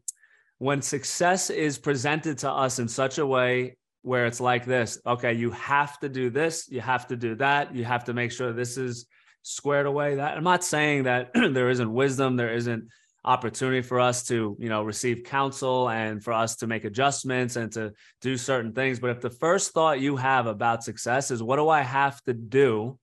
when 0.59 0.81
success 0.81 1.49
is 1.49 1.77
presented 1.77 2.37
to 2.39 2.49
us 2.49 2.79
in 2.79 2.87
such 2.87 3.17
a 3.17 3.25
way 3.25 3.77
where 4.03 4.25
it's 4.25 4.39
like 4.39 4.65
this 4.65 4.99
okay, 5.05 5.33
you 5.33 5.51
have 5.51 5.99
to 5.99 6.09
do 6.09 6.29
this, 6.29 6.67
you 6.69 6.81
have 6.81 7.05
to 7.07 7.15
do 7.15 7.35
that, 7.35 7.75
you 7.75 7.83
have 7.83 8.05
to 8.05 8.13
make 8.13 8.31
sure 8.31 8.53
this 8.53 8.77
is 8.77 9.05
squared 9.43 9.85
away. 9.85 10.15
That 10.15 10.37
I'm 10.37 10.43
not 10.43 10.63
saying 10.63 11.03
that 11.03 11.31
there 11.33 11.69
isn't 11.69 11.93
wisdom, 11.93 12.37
there 12.37 12.53
isn't 12.53 12.85
opportunity 13.23 13.81
for 13.81 13.99
us 13.99 14.25
to 14.27 14.57
you 14.59 14.69
know 14.69 14.83
receive 14.83 15.23
counsel 15.23 15.89
and 15.89 16.23
for 16.23 16.33
us 16.33 16.55
to 16.57 16.67
make 16.67 16.85
adjustments 16.85 17.55
and 17.55 17.71
to 17.73 17.93
do 18.21 18.37
certain 18.37 18.73
things. 18.73 18.99
But 18.99 19.11
if 19.11 19.21
the 19.21 19.29
first 19.29 19.73
thought 19.73 19.99
you 19.99 20.15
have 20.15 20.47
about 20.47 20.83
success 20.83 21.29
is 21.31 21.43
what 21.43 21.57
do 21.57 21.69
i 21.69 21.81
have 21.81 22.21
to 22.23 22.33
do 22.33 22.97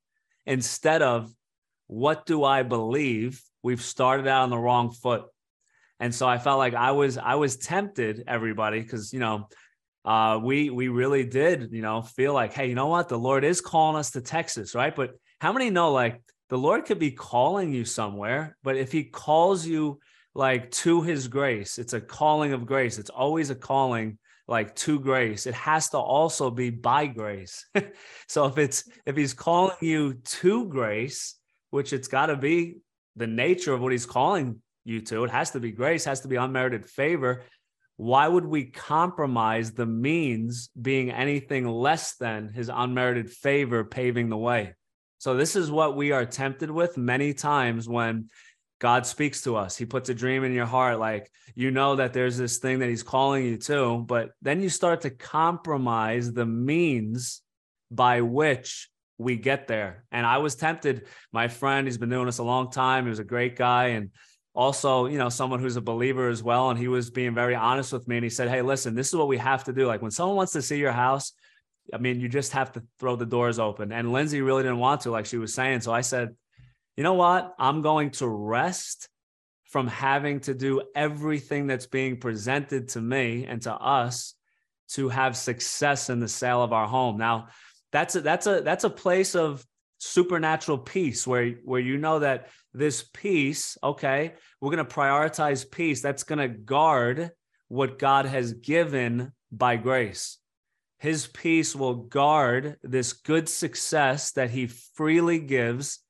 instead 0.46 1.02
of 1.02 1.32
what 1.86 2.26
do 2.26 2.42
i 2.42 2.62
believe 2.62 3.40
we've 3.62 3.82
started 3.82 4.26
out 4.26 4.42
on 4.42 4.50
the 4.50 4.58
wrong 4.58 4.90
foot. 4.90 5.24
And 6.00 6.14
so 6.14 6.28
I 6.28 6.38
felt 6.38 6.58
like 6.58 6.74
I 6.74 6.92
was 6.92 7.18
I 7.18 7.34
was 7.34 7.56
tempted 7.56 8.24
everybody 8.26 8.80
because 8.80 9.12
you 9.12 9.18
know 9.18 9.48
uh, 10.04 10.38
we 10.42 10.70
we 10.70 10.88
really 10.88 11.24
did 11.24 11.72
you 11.72 11.82
know 11.82 12.02
feel 12.02 12.32
like 12.32 12.52
hey 12.52 12.68
you 12.68 12.74
know 12.74 12.86
what? 12.86 13.08
The 13.08 13.18
Lord 13.18 13.44
is 13.44 13.60
calling 13.60 13.96
us 13.96 14.12
to 14.12 14.20
Texas 14.20 14.74
right? 14.74 14.94
But 14.94 15.12
how 15.40 15.52
many 15.52 15.70
know 15.70 15.92
like 15.92 16.22
the 16.50 16.58
Lord 16.58 16.84
could 16.84 16.98
be 16.98 17.10
calling 17.10 17.72
you 17.72 17.84
somewhere 17.84 18.56
but 18.62 18.76
if 18.76 18.92
he 18.92 19.04
calls 19.04 19.66
you 19.66 20.00
like 20.38 20.70
to 20.70 21.02
his 21.02 21.28
grace 21.28 21.78
it's 21.78 21.92
a 21.92 22.00
calling 22.00 22.52
of 22.54 22.64
grace 22.64 22.98
it's 22.98 23.10
always 23.10 23.50
a 23.50 23.54
calling 23.54 24.16
like 24.46 24.74
to 24.74 24.98
grace 24.98 25.46
it 25.46 25.54
has 25.54 25.90
to 25.90 25.98
also 25.98 26.50
be 26.50 26.70
by 26.70 27.06
grace 27.06 27.66
so 28.28 28.46
if 28.46 28.56
it's 28.56 28.88
if 29.04 29.16
he's 29.16 29.34
calling 29.34 29.76
you 29.82 30.14
to 30.24 30.64
grace 30.66 31.34
which 31.70 31.92
it's 31.92 32.08
got 32.08 32.26
to 32.26 32.36
be 32.36 32.76
the 33.16 33.26
nature 33.26 33.74
of 33.74 33.80
what 33.80 33.92
he's 33.92 34.06
calling 34.06 34.62
you 34.84 35.00
to. 35.02 35.24
It 35.24 35.30
has 35.30 35.50
to 35.52 35.60
be 35.60 35.70
grace, 35.70 36.04
has 36.04 36.20
to 36.20 36.28
be 36.28 36.36
unmerited 36.36 36.86
favor. 36.86 37.44
Why 37.96 38.26
would 38.26 38.44
we 38.44 38.64
compromise 38.64 39.72
the 39.72 39.86
means 39.86 40.70
being 40.80 41.10
anything 41.10 41.66
less 41.68 42.14
than 42.16 42.48
his 42.48 42.70
unmerited 42.72 43.30
favor 43.30 43.84
paving 43.84 44.28
the 44.28 44.36
way? 44.36 44.74
So, 45.18 45.36
this 45.36 45.56
is 45.56 45.68
what 45.68 45.96
we 45.96 46.12
are 46.12 46.24
tempted 46.24 46.70
with 46.70 46.96
many 46.96 47.34
times 47.34 47.88
when 47.88 48.28
God 48.78 49.06
speaks 49.06 49.42
to 49.42 49.56
us. 49.56 49.76
He 49.76 49.84
puts 49.84 50.08
a 50.08 50.14
dream 50.14 50.44
in 50.44 50.52
your 50.52 50.66
heart, 50.66 50.98
like 50.98 51.30
you 51.54 51.70
know 51.70 51.96
that 51.96 52.12
there's 52.12 52.36
this 52.36 52.58
thing 52.58 52.78
that 52.78 52.88
He's 52.88 53.02
calling 53.02 53.44
you 53.44 53.56
to, 53.58 54.04
but 54.06 54.30
then 54.42 54.62
you 54.62 54.68
start 54.68 55.00
to 55.02 55.10
compromise 55.10 56.32
the 56.32 56.46
means 56.46 57.42
by 57.90 58.20
which 58.20 58.88
we 59.18 59.36
get 59.36 59.66
there. 59.66 60.04
And 60.12 60.24
I 60.24 60.38
was 60.38 60.54
tempted. 60.54 61.06
My 61.32 61.48
friend, 61.48 61.86
he's 61.86 61.98
been 61.98 62.08
doing 62.08 62.26
this 62.26 62.38
a 62.38 62.44
long 62.44 62.70
time. 62.70 63.04
He 63.04 63.10
was 63.10 63.18
a 63.18 63.24
great 63.24 63.56
guy. 63.56 63.88
And 63.88 64.10
also, 64.54 65.06
you 65.06 65.18
know, 65.18 65.28
someone 65.28 65.60
who's 65.60 65.76
a 65.76 65.80
believer 65.80 66.28
as 66.28 66.42
well. 66.42 66.70
And 66.70 66.78
he 66.78 66.88
was 66.88 67.10
being 67.10 67.34
very 67.34 67.54
honest 67.54 67.92
with 67.92 68.06
me. 68.06 68.16
And 68.16 68.24
he 68.24 68.30
said, 68.30 68.48
Hey, 68.48 68.62
listen, 68.62 68.94
this 68.94 69.08
is 69.08 69.16
what 69.16 69.28
we 69.28 69.38
have 69.38 69.64
to 69.64 69.72
do. 69.72 69.86
Like 69.86 70.02
when 70.02 70.12
someone 70.12 70.36
wants 70.36 70.52
to 70.52 70.62
see 70.62 70.78
your 70.78 70.92
house, 70.92 71.32
I 71.92 71.98
mean, 71.98 72.20
you 72.20 72.28
just 72.28 72.52
have 72.52 72.72
to 72.72 72.82
throw 73.00 73.16
the 73.16 73.26
doors 73.26 73.58
open. 73.58 73.92
And 73.92 74.12
Lindsay 74.12 74.40
really 74.40 74.62
didn't 74.62 74.78
want 74.78 75.02
to, 75.02 75.10
like 75.10 75.26
she 75.26 75.38
was 75.38 75.52
saying. 75.52 75.80
So 75.80 75.92
I 75.92 76.02
said, 76.02 76.36
you 76.98 77.04
know 77.04 77.14
what? 77.14 77.54
I'm 77.60 77.80
going 77.80 78.10
to 78.10 78.26
rest 78.26 79.08
from 79.66 79.86
having 79.86 80.40
to 80.40 80.52
do 80.52 80.82
everything 80.96 81.68
that's 81.68 81.86
being 81.86 82.18
presented 82.18 82.88
to 82.88 83.00
me 83.00 83.46
and 83.46 83.62
to 83.62 83.72
us 83.72 84.34
to 84.94 85.08
have 85.08 85.36
success 85.36 86.10
in 86.10 86.18
the 86.18 86.26
sale 86.26 86.60
of 86.60 86.72
our 86.72 86.88
home. 86.88 87.16
Now, 87.16 87.50
that's 87.92 88.16
a 88.16 88.20
that's 88.20 88.48
a 88.48 88.62
that's 88.62 88.82
a 88.82 88.90
place 88.90 89.36
of 89.36 89.64
supernatural 89.98 90.76
peace 90.76 91.24
where 91.24 91.50
where 91.64 91.80
you 91.80 91.98
know 91.98 92.18
that 92.18 92.48
this 92.74 93.04
peace 93.14 93.78
okay 93.82 94.34
we're 94.60 94.72
going 94.72 94.84
to 94.84 94.94
prioritize 94.94 95.70
peace 95.70 96.02
that's 96.02 96.24
going 96.24 96.38
to 96.38 96.48
guard 96.48 97.30
what 97.68 97.98
god 97.98 98.26
has 98.26 98.52
given 98.52 99.32
by 99.50 99.76
grace 99.76 100.38
his 100.98 101.26
peace 101.26 101.74
will 101.74 101.94
guard 101.94 102.76
this 102.82 103.12
good 103.12 103.48
success 103.48 104.32
that 104.32 104.50
he 104.50 104.66
freely 104.66 105.38
gives 105.40 106.00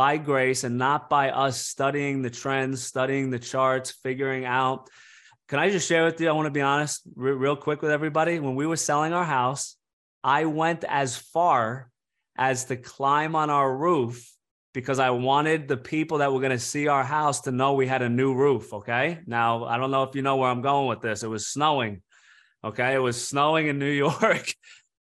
by 0.00 0.16
grace 0.16 0.64
and 0.64 0.76
not 0.78 1.10
by 1.10 1.30
us 1.30 1.56
studying 1.60 2.22
the 2.22 2.34
trends 2.42 2.82
studying 2.82 3.30
the 3.30 3.38
charts 3.38 3.90
figuring 3.90 4.44
out 4.44 4.88
can 5.48 5.58
i 5.58 5.66
just 5.70 5.88
share 5.88 6.04
with 6.04 6.20
you 6.20 6.28
i 6.28 6.32
want 6.32 6.46
to 6.46 6.58
be 6.60 6.66
honest 6.74 7.02
real 7.14 7.56
quick 7.56 7.82
with 7.82 7.90
everybody 7.90 8.34
when 8.38 8.54
we 8.54 8.66
were 8.66 8.82
selling 8.88 9.12
our 9.12 9.28
house 9.40 9.76
I 10.22 10.44
went 10.44 10.84
as 10.84 11.16
far 11.16 11.90
as 12.36 12.66
to 12.66 12.76
climb 12.76 13.34
on 13.34 13.50
our 13.50 13.74
roof 13.76 14.30
because 14.72 14.98
I 14.98 15.10
wanted 15.10 15.66
the 15.66 15.76
people 15.76 16.18
that 16.18 16.32
were 16.32 16.40
going 16.40 16.52
to 16.52 16.58
see 16.58 16.88
our 16.88 17.04
house 17.04 17.42
to 17.42 17.52
know 17.52 17.72
we 17.74 17.86
had 17.86 18.02
a 18.02 18.08
new 18.08 18.34
roof. 18.34 18.72
Okay. 18.72 19.20
Now, 19.26 19.64
I 19.64 19.78
don't 19.78 19.90
know 19.90 20.04
if 20.04 20.14
you 20.14 20.22
know 20.22 20.36
where 20.36 20.48
I'm 20.48 20.62
going 20.62 20.88
with 20.88 21.00
this. 21.00 21.22
It 21.22 21.28
was 21.28 21.48
snowing. 21.48 22.02
Okay. 22.62 22.94
It 22.94 22.98
was 22.98 23.22
snowing 23.26 23.66
in 23.66 23.78
New 23.78 23.90
York. 23.90 24.54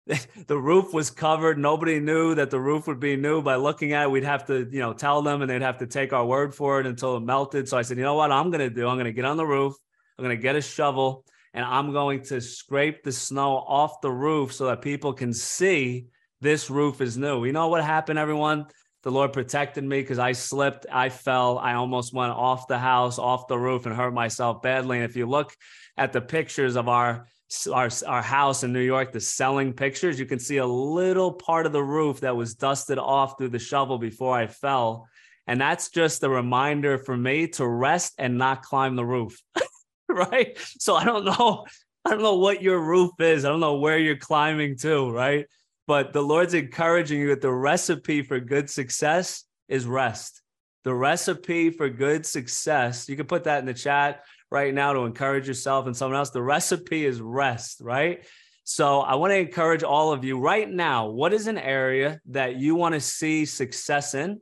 the 0.48 0.58
roof 0.58 0.93
was 0.93 1.10
covered. 1.10 1.58
Nobody 1.58 2.00
knew 2.00 2.36
that 2.36 2.50
the 2.50 2.60
roof 2.60 2.88
would 2.88 3.00
be 3.00 3.15
new 3.15 3.41
by 3.41 3.56
looking 3.56 3.93
at 3.93 4.04
it. 4.04 4.12
We'd 4.12 4.24
have 4.24 4.46
to, 4.48 4.67
you 4.72 4.80
know, 4.80 4.93
tell 4.93 5.22
them 5.22 5.41
and 5.41 5.50
they'd 5.50 5.62
have 5.62 5.80
to 5.80 5.88
take 5.88 6.13
our 6.13 6.26
word 6.26 6.56
for 6.56 6.80
it 6.80 6.86
until 6.86 7.17
it 7.17 7.22
melted. 7.22 7.67
So 7.67 7.78
I 7.78 7.82
said, 7.82 7.98
you 7.98 8.04
know 8.04 8.15
what 8.15 8.32
I'm 8.32 8.50
going 8.50 8.67
to 8.67 8.70
do? 8.70 8.88
I'm 8.88 8.96
going 8.96 9.06
to 9.06 9.13
get 9.13 9.26
on 9.26 9.38
the 9.38 9.46
roof. 9.46 9.76
I'm 10.17 10.24
going 10.24 10.36
to 10.36 10.41
get 10.41 10.56
a 10.56 10.62
shovel 10.62 11.26
and 11.54 11.65
I'm 11.65 11.91
going 11.91 12.24
to 12.24 12.41
scrape 12.41 13.04
the 13.04 13.12
snow 13.12 13.58
off 13.58 14.02
the 14.02 14.12
roof 14.12 14.54
so 14.54 14.67
that 14.67 14.82
people 14.82 15.13
can 15.13 15.34
see 15.34 16.08
this 16.39 16.70
roof 16.70 17.02
is 17.02 17.17
new. 17.17 17.46
You 17.46 17.52
know 17.52 17.67
what 17.67 17.84
happened, 17.84 18.20
everyone? 18.20 18.67
The 19.04 19.12
Lord 19.12 19.34
protected 19.34 19.84
me 19.84 20.02
because 20.02 20.20
I 20.20 20.34
slipped, 20.34 20.86
I 20.91 21.10
fell, 21.10 21.58
I 21.58 21.74
almost 21.74 22.13
went 22.13 22.34
off 22.34 22.67
the 22.67 22.80
house, 22.80 23.20
off 23.20 23.48
the 23.48 23.58
roof, 23.58 23.86
and 23.86 23.96
hurt 23.96 24.13
myself 24.13 24.62
badly. 24.62 24.98
And 24.98 25.10
if 25.10 25.15
you 25.15 25.26
look 25.26 25.54
at 25.98 26.13
the 26.13 26.22
pictures 26.22 26.76
of 26.76 26.88
our 26.89 27.28
our, 27.71 27.89
our 28.05 28.21
house 28.21 28.63
in 28.63 28.73
New 28.73 28.81
York, 28.81 29.12
the 29.12 29.21
selling 29.21 29.73
pictures, 29.73 30.19
you 30.19 30.25
can 30.25 30.39
see 30.39 30.57
a 30.57 30.65
little 30.65 31.31
part 31.31 31.65
of 31.65 31.71
the 31.71 31.83
roof 31.83 32.19
that 32.21 32.36
was 32.36 32.55
dusted 32.55 32.97
off 32.97 33.38
through 33.38 33.49
the 33.49 33.60
shovel 33.60 33.97
before 33.97 34.36
I 34.36 34.47
fell. 34.47 35.07
And 35.47 35.62
that's 35.62 35.89
just 35.89 36.23
a 36.23 36.29
reminder 36.29 36.97
for 36.97 37.15
me 37.15 37.47
to 37.49 37.65
rest 37.65 38.15
and 38.17 38.38
not 38.38 38.63
climb 38.63 38.95
the 38.95 39.05
roof. 39.05 39.41
right? 40.10 40.57
So 40.79 40.95
I 40.95 41.05
don't 41.05 41.25
know. 41.25 41.65
I 42.03 42.12
don't 42.12 42.21
know 42.21 42.38
what 42.38 42.62
your 42.62 42.79
roof 42.79 43.12
is. 43.19 43.45
I 43.45 43.49
don't 43.49 43.60
know 43.60 43.79
where 43.79 43.97
you're 43.97 44.17
climbing 44.17 44.77
to, 44.77 45.10
right? 45.10 45.45
But 45.88 46.13
the 46.13 46.21
Lord's 46.21 46.53
encouraging 46.53 47.19
you 47.19 47.27
that 47.29 47.41
the 47.41 47.51
recipe 47.51 48.21
for 48.21 48.39
good 48.39 48.69
success 48.69 49.43
is 49.67 49.86
rest. 49.86 50.41
The 50.83 50.93
recipe 50.93 51.69
for 51.69 51.89
good 51.89 52.25
success, 52.25 53.10
you 53.10 53.17
can 53.17 53.25
put 53.25 53.45
that 53.45 53.60
in 53.60 53.65
the 53.65 53.73
chat 53.73 54.23
right 54.49 54.73
now 54.73 54.93
to 54.93 55.01
encourage 55.01 55.47
yourself 55.47 55.86
and 55.86 55.95
someone 55.95 56.17
else. 56.17 56.29
The 56.29 56.41
recipe 56.41 57.05
is 57.05 57.21
rest, 57.21 57.81
right? 57.81 58.25
So 58.63 58.99
I 58.99 59.15
want 59.15 59.31
to 59.31 59.38
encourage 59.38 59.83
all 59.83 60.12
of 60.12 60.23
you 60.25 60.39
right 60.39 60.69
now. 60.69 61.07
What 61.07 61.33
is 61.33 61.47
an 61.47 61.57
area 61.57 62.19
that 62.27 62.57
you 62.57 62.75
want 62.75 62.95
to 62.95 63.01
see 63.01 63.45
success 63.45 64.13
in? 64.13 64.41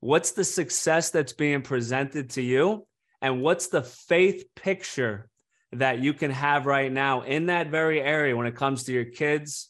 What's 0.00 0.32
the 0.32 0.44
success 0.44 1.10
that's 1.10 1.34
being 1.34 1.62
presented 1.62 2.30
to 2.30 2.42
you? 2.42 2.86
And 3.20 3.42
what's 3.42 3.66
the 3.66 3.82
faith 3.82 4.46
picture 4.56 5.28
that 5.72 6.00
you 6.00 6.14
can 6.14 6.30
have 6.30 6.66
right 6.66 6.90
now 6.90 7.22
in 7.22 7.46
that 7.46 7.70
very 7.70 8.00
area 8.00 8.36
when 8.36 8.46
it 8.46 8.56
comes 8.56 8.84
to 8.84 8.92
your 8.92 9.04
kids, 9.04 9.68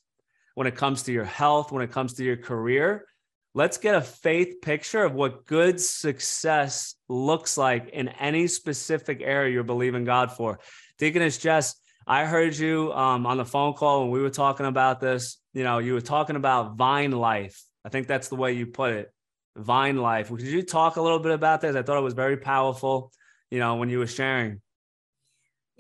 when 0.55 0.67
it 0.67 0.77
comes 0.77 1.03
to 1.05 1.13
your 1.13 1.25
health, 1.25 1.73
when 1.73 1.83
it 1.83 1.91
comes 1.91 2.15
to 2.15 2.25
your 2.25 2.37
career. 2.37 3.05
Let's 3.53 3.79
get 3.79 3.97
a 3.97 4.01
faith 4.01 4.61
picture 4.63 5.03
of 5.03 5.13
what 5.15 5.45
good 5.45 5.81
success 5.81 6.95
looks 7.09 7.59
like 7.59 7.89
in 7.89 8.07
any 8.09 8.47
specific 8.47 9.23
area 9.25 9.53
you're 9.53 9.65
believing 9.65 10.05
God 10.05 10.31
for. 10.31 10.61
Deaconess 10.99 11.37
Jess, 11.37 11.75
I 12.07 12.27
heard 12.27 12.57
you 12.57 12.93
um, 12.93 13.27
on 13.27 13.39
the 13.39 13.45
phone 13.45 13.75
call 13.75 14.03
when 14.03 14.11
we 14.13 14.21
were 14.21 14.31
talking 14.31 14.67
about 14.67 15.01
this. 15.01 15.39
You 15.53 15.65
know, 15.65 15.79
you 15.79 15.95
were 15.95 16.01
talking 16.01 16.37
about 16.37 16.77
vine 16.77 17.11
life. 17.11 17.61
I 17.85 17.89
think 17.89 18.07
that's 18.07 18.29
the 18.29 18.37
way 18.37 18.53
you 18.53 18.67
put 18.67 18.93
it. 18.93 19.13
Vine 19.57 19.97
life. 19.97 20.29
Could 20.29 20.43
you 20.43 20.63
talk 20.63 20.95
a 20.95 21.03
little 21.03 21.19
bit 21.19 21.33
about 21.33 21.61
this? 21.61 21.75
I 21.75 21.83
thought 21.83 21.99
it 21.99 22.05
was 22.05 22.15
very 22.15 22.37
powerful, 22.37 23.11
you 23.51 23.59
know, 23.59 23.75
when 23.77 23.89
you 23.89 23.99
were 23.99 24.07
sharing. 24.07 24.61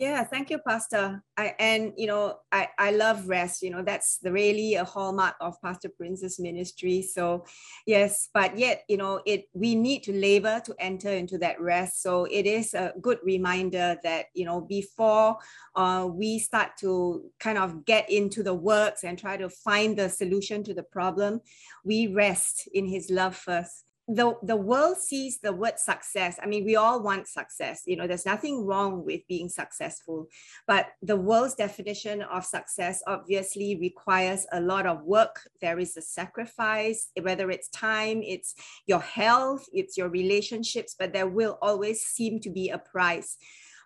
Yeah, 0.00 0.24
thank 0.24 0.48
you, 0.48 0.56
Pastor. 0.56 1.22
I 1.36 1.54
and 1.58 1.92
you 1.98 2.06
know, 2.06 2.38
I 2.50 2.68
I 2.78 2.90
love 2.92 3.28
rest. 3.28 3.60
You 3.60 3.68
know, 3.68 3.82
that's 3.82 4.16
the 4.16 4.32
really 4.32 4.76
a 4.76 4.84
hallmark 4.84 5.34
of 5.42 5.60
Pastor 5.60 5.90
Prince's 5.90 6.40
ministry. 6.40 7.02
So, 7.02 7.44
yes, 7.84 8.30
but 8.32 8.56
yet 8.56 8.84
you 8.88 8.96
know, 8.96 9.20
it 9.26 9.50
we 9.52 9.74
need 9.74 10.02
to 10.04 10.12
labor 10.14 10.62
to 10.64 10.74
enter 10.78 11.10
into 11.10 11.36
that 11.40 11.60
rest. 11.60 12.00
So 12.02 12.24
it 12.24 12.46
is 12.46 12.72
a 12.72 12.94
good 13.02 13.18
reminder 13.22 13.98
that 14.02 14.26
you 14.32 14.46
know 14.46 14.62
before 14.62 15.36
uh, 15.76 16.08
we 16.10 16.38
start 16.38 16.78
to 16.78 17.30
kind 17.38 17.58
of 17.58 17.84
get 17.84 18.08
into 18.10 18.42
the 18.42 18.54
works 18.54 19.04
and 19.04 19.18
try 19.18 19.36
to 19.36 19.50
find 19.50 19.98
the 19.98 20.08
solution 20.08 20.64
to 20.64 20.72
the 20.72 20.82
problem, 20.82 21.42
we 21.84 22.06
rest 22.06 22.70
in 22.72 22.86
His 22.86 23.10
love 23.10 23.36
first 23.36 23.84
the, 24.08 24.34
the 24.42 24.56
world 24.56 24.98
sees 24.98 25.38
the 25.38 25.52
word 25.52 25.78
success. 25.78 26.38
I 26.42 26.46
mean, 26.46 26.64
we 26.64 26.76
all 26.76 27.02
want 27.02 27.28
success. 27.28 27.82
You 27.86 27.96
know, 27.96 28.06
there's 28.06 28.26
nothing 28.26 28.66
wrong 28.66 29.04
with 29.04 29.20
being 29.28 29.48
successful, 29.48 30.28
but 30.66 30.88
the 31.02 31.16
world's 31.16 31.54
definition 31.54 32.22
of 32.22 32.44
success 32.44 33.02
obviously 33.06 33.76
requires 33.80 34.46
a 34.52 34.60
lot 34.60 34.86
of 34.86 35.04
work. 35.04 35.48
There 35.60 35.78
is 35.78 35.96
a 35.96 36.02
sacrifice, 36.02 37.10
whether 37.20 37.50
it's 37.50 37.68
time, 37.68 38.22
it's 38.24 38.54
your 38.86 39.00
health, 39.00 39.66
it's 39.72 39.96
your 39.96 40.08
relationships, 40.08 40.96
but 40.98 41.12
there 41.12 41.28
will 41.28 41.58
always 41.62 42.02
seem 42.02 42.40
to 42.40 42.50
be 42.50 42.70
a 42.70 42.78
price. 42.78 43.36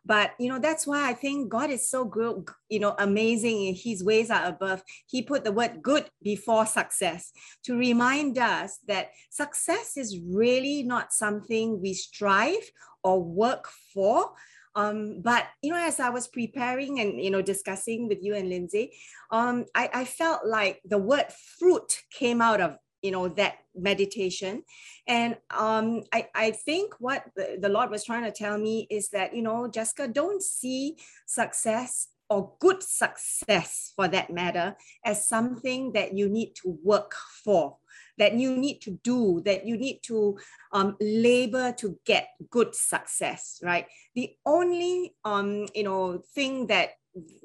But 0.06 0.32
you 0.38 0.48
know, 0.48 0.58
that's 0.58 0.86
why 0.86 1.08
I 1.08 1.14
think 1.14 1.48
God 1.48 1.70
is 1.70 1.88
so 1.88 2.04
good, 2.04 2.48
you 2.68 2.78
know, 2.78 2.94
amazing. 2.98 3.74
His 3.74 4.04
ways 4.04 4.30
are 4.30 4.44
above. 4.44 4.82
He 5.06 5.22
put 5.22 5.44
the 5.44 5.52
word 5.52 5.82
good 5.82 6.10
before 6.22 6.66
success 6.66 7.32
to 7.64 7.76
remind 7.76 8.38
us 8.38 8.78
that 8.86 9.10
success 9.30 9.96
is 9.96 10.18
really 10.20 10.82
not 10.82 11.12
something 11.12 11.80
we 11.80 11.94
strive 11.94 12.70
or 13.02 13.22
work 13.22 13.68
for. 13.92 14.32
Um, 14.76 15.22
but 15.22 15.46
you 15.62 15.70
know, 15.70 15.78
as 15.78 16.00
I 16.00 16.10
was 16.10 16.26
preparing 16.26 17.00
and 17.00 17.22
you 17.22 17.30
know 17.30 17.42
discussing 17.42 18.08
with 18.08 18.18
you 18.22 18.34
and 18.34 18.48
Lindsay, 18.48 18.92
um, 19.30 19.66
I, 19.74 19.88
I 19.94 20.04
felt 20.04 20.44
like 20.44 20.80
the 20.84 20.98
word 20.98 21.26
fruit 21.58 22.02
came 22.10 22.42
out 22.42 22.60
of 22.60 22.76
you 23.04 23.10
know 23.10 23.28
that 23.28 23.58
meditation. 23.76 24.62
And 25.06 25.36
um, 25.50 26.02
I, 26.12 26.28
I 26.34 26.50
think 26.52 26.94
what 26.98 27.24
the, 27.36 27.58
the 27.60 27.68
lord 27.68 27.90
was 27.90 28.04
trying 28.04 28.24
to 28.24 28.32
tell 28.32 28.56
me 28.56 28.86
is 28.90 29.10
that 29.10 29.34
you 29.34 29.42
know 29.42 29.68
jessica 29.68 30.08
don't 30.08 30.42
see 30.42 30.96
success 31.26 32.08
or 32.30 32.52
good 32.58 32.82
success 32.82 33.92
for 33.94 34.08
that 34.08 34.30
matter 34.30 34.74
as 35.04 35.28
something 35.28 35.92
that 35.92 36.14
you 36.14 36.28
need 36.28 36.54
to 36.54 36.78
work 36.82 37.14
for 37.44 37.76
that 38.16 38.32
you 38.34 38.56
need 38.56 38.80
to 38.80 38.98
do 39.02 39.42
that 39.44 39.66
you 39.66 39.76
need 39.76 40.00
to 40.02 40.38
um, 40.72 40.96
labor 41.00 41.72
to 41.72 41.98
get 42.06 42.28
good 42.50 42.74
success 42.74 43.60
right? 43.62 43.86
The 44.14 44.30
only 44.46 45.14
um, 45.24 45.66
you 45.74 45.84
know 45.84 46.22
thing 46.34 46.68
that 46.68 46.90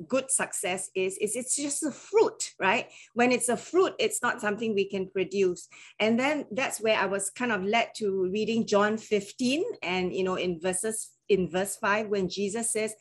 good 0.07 0.31
success 0.31 0.89
is 0.95 1.17
is 1.17 1.35
it's 1.35 1.55
just 1.55 1.83
a 1.83 1.91
fruit 1.91 2.53
right? 2.59 2.87
When 3.13 3.31
it's 3.31 3.49
a 3.49 3.57
fruit 3.57 3.93
it's 3.99 4.21
not 4.21 4.41
something 4.41 4.73
we 4.73 4.89
can 4.89 5.09
produce. 5.09 5.67
And 5.99 6.19
then 6.19 6.45
that's 6.51 6.81
where 6.81 6.97
i 6.97 7.05
was 7.05 7.29
kind 7.29 7.51
of 7.51 7.63
led 7.63 7.89
to 7.97 8.29
reading 8.31 8.65
john 8.65 8.97
15 8.97 9.63
and 9.83 10.13
you 10.13 10.23
know 10.23 10.35
in 10.35 10.59
verses 10.59 11.09
in 11.27 11.49
verse 11.49 11.75
5 11.77 12.07
when 12.07 12.29
jesus 12.29 12.73
says 12.73 12.93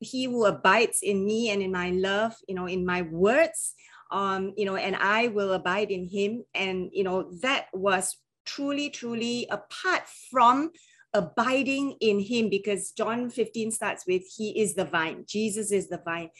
he 0.00 0.24
who 0.24 0.44
abides 0.44 1.00
in 1.02 1.24
me 1.24 1.50
and 1.50 1.62
in 1.62 1.72
my 1.72 1.90
love 1.90 2.34
you 2.48 2.54
know 2.54 2.66
in 2.66 2.84
my 2.84 3.02
words 3.02 3.74
um 4.10 4.52
you 4.56 4.64
know 4.64 4.76
and 4.76 4.96
i 4.96 5.28
will 5.28 5.52
abide 5.52 5.90
in 5.90 6.08
him. 6.08 6.44
And 6.54 6.90
you 6.92 7.04
know 7.04 7.30
that 7.42 7.66
was 7.72 8.16
truly 8.44 8.90
truly 8.90 9.46
apart 9.50 10.02
from 10.30 10.70
abiding 11.14 11.96
in 12.00 12.20
him 12.20 12.48
because 12.48 12.92
John 12.92 13.30
15 13.30 13.70
starts 13.70 14.06
with 14.06 14.22
he 14.36 14.60
is 14.60 14.74
the 14.74 14.84
vine, 14.84 15.24
Jesus 15.26 15.72
is 15.72 15.88
the 15.88 16.00
vine. 16.04 16.30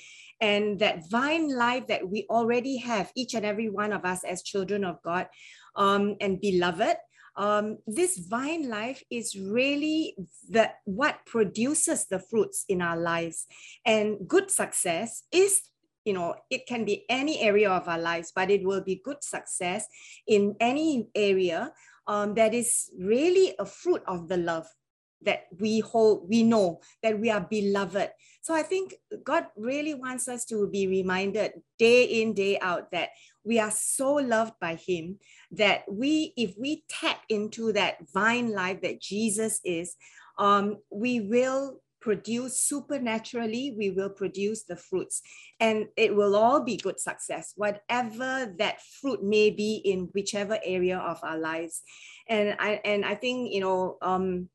And 0.40 0.80
that 0.80 1.08
vine 1.08 1.54
life 1.54 1.86
that 1.86 2.08
we 2.08 2.26
already 2.28 2.78
have, 2.78 3.12
each 3.14 3.34
and 3.34 3.46
every 3.46 3.68
one 3.68 3.92
of 3.92 4.04
us 4.04 4.24
as 4.24 4.42
children 4.42 4.84
of 4.84 5.00
God 5.02 5.28
um, 5.76 6.16
and 6.20 6.40
beloved, 6.40 6.96
um, 7.36 7.78
this 7.86 8.18
vine 8.18 8.68
life 8.68 9.02
is 9.10 9.36
really 9.38 10.16
the 10.50 10.70
what 10.84 11.24
produces 11.26 12.06
the 12.06 12.18
fruits 12.18 12.64
in 12.68 12.82
our 12.82 12.96
lives. 12.96 13.46
And 13.86 14.18
good 14.26 14.50
success 14.50 15.22
is 15.32 15.60
you 16.04 16.12
know 16.12 16.34
it 16.50 16.66
can 16.66 16.84
be 16.84 17.04
any 17.08 17.40
area 17.40 17.70
of 17.70 17.86
our 17.86 17.98
lives 17.98 18.32
but 18.34 18.50
it 18.50 18.64
will 18.64 18.80
be 18.80 19.00
good 19.04 19.22
success 19.22 19.86
in 20.26 20.56
any 20.60 21.06
area 21.14 21.72
um, 22.12 22.34
that 22.34 22.52
is 22.52 22.90
really 22.98 23.54
a 23.58 23.64
fruit 23.64 24.02
of 24.06 24.28
the 24.28 24.36
love 24.36 24.66
that 25.22 25.44
we 25.58 25.80
hold, 25.80 26.28
we 26.28 26.42
know 26.42 26.80
that 27.02 27.18
we 27.18 27.30
are 27.30 27.40
beloved. 27.40 28.10
So 28.42 28.52
I 28.52 28.62
think 28.62 28.94
God 29.24 29.46
really 29.56 29.94
wants 29.94 30.28
us 30.28 30.44
to 30.46 30.68
be 30.68 30.86
reminded 30.86 31.52
day 31.78 32.04
in, 32.04 32.34
day 32.34 32.58
out 32.60 32.90
that 32.90 33.10
we 33.44 33.58
are 33.58 33.70
so 33.70 34.14
loved 34.14 34.52
by 34.60 34.74
Him 34.74 35.20
that 35.52 35.84
we, 35.90 36.34
if 36.36 36.52
we 36.58 36.84
tap 36.86 37.20
into 37.30 37.72
that 37.72 37.96
vine 38.12 38.52
life 38.52 38.82
that 38.82 39.00
Jesus 39.00 39.60
is, 39.64 39.96
um, 40.38 40.76
we 40.90 41.20
will 41.20 41.80
produce 42.02 42.60
supernaturally, 42.60 43.74
we 43.78 43.90
will 43.90 44.10
produce 44.10 44.64
the 44.64 44.76
fruits. 44.76 45.22
And 45.60 45.86
it 45.96 46.14
will 46.14 46.36
all 46.36 46.62
be 46.62 46.76
good 46.76 47.00
success, 47.00 47.54
whatever 47.56 48.52
that 48.58 48.82
fruit 49.00 49.22
may 49.22 49.50
be 49.50 49.76
in 49.76 50.10
whichever 50.12 50.58
area 50.64 50.98
of 50.98 51.20
our 51.22 51.38
lives. 51.38 51.80
And 52.28 52.56
I 52.58 52.80
and 52.84 53.04
I 53.04 53.14
think, 53.14 53.54
you 53.54 53.60
know, 53.60 53.96
um, 54.02 54.48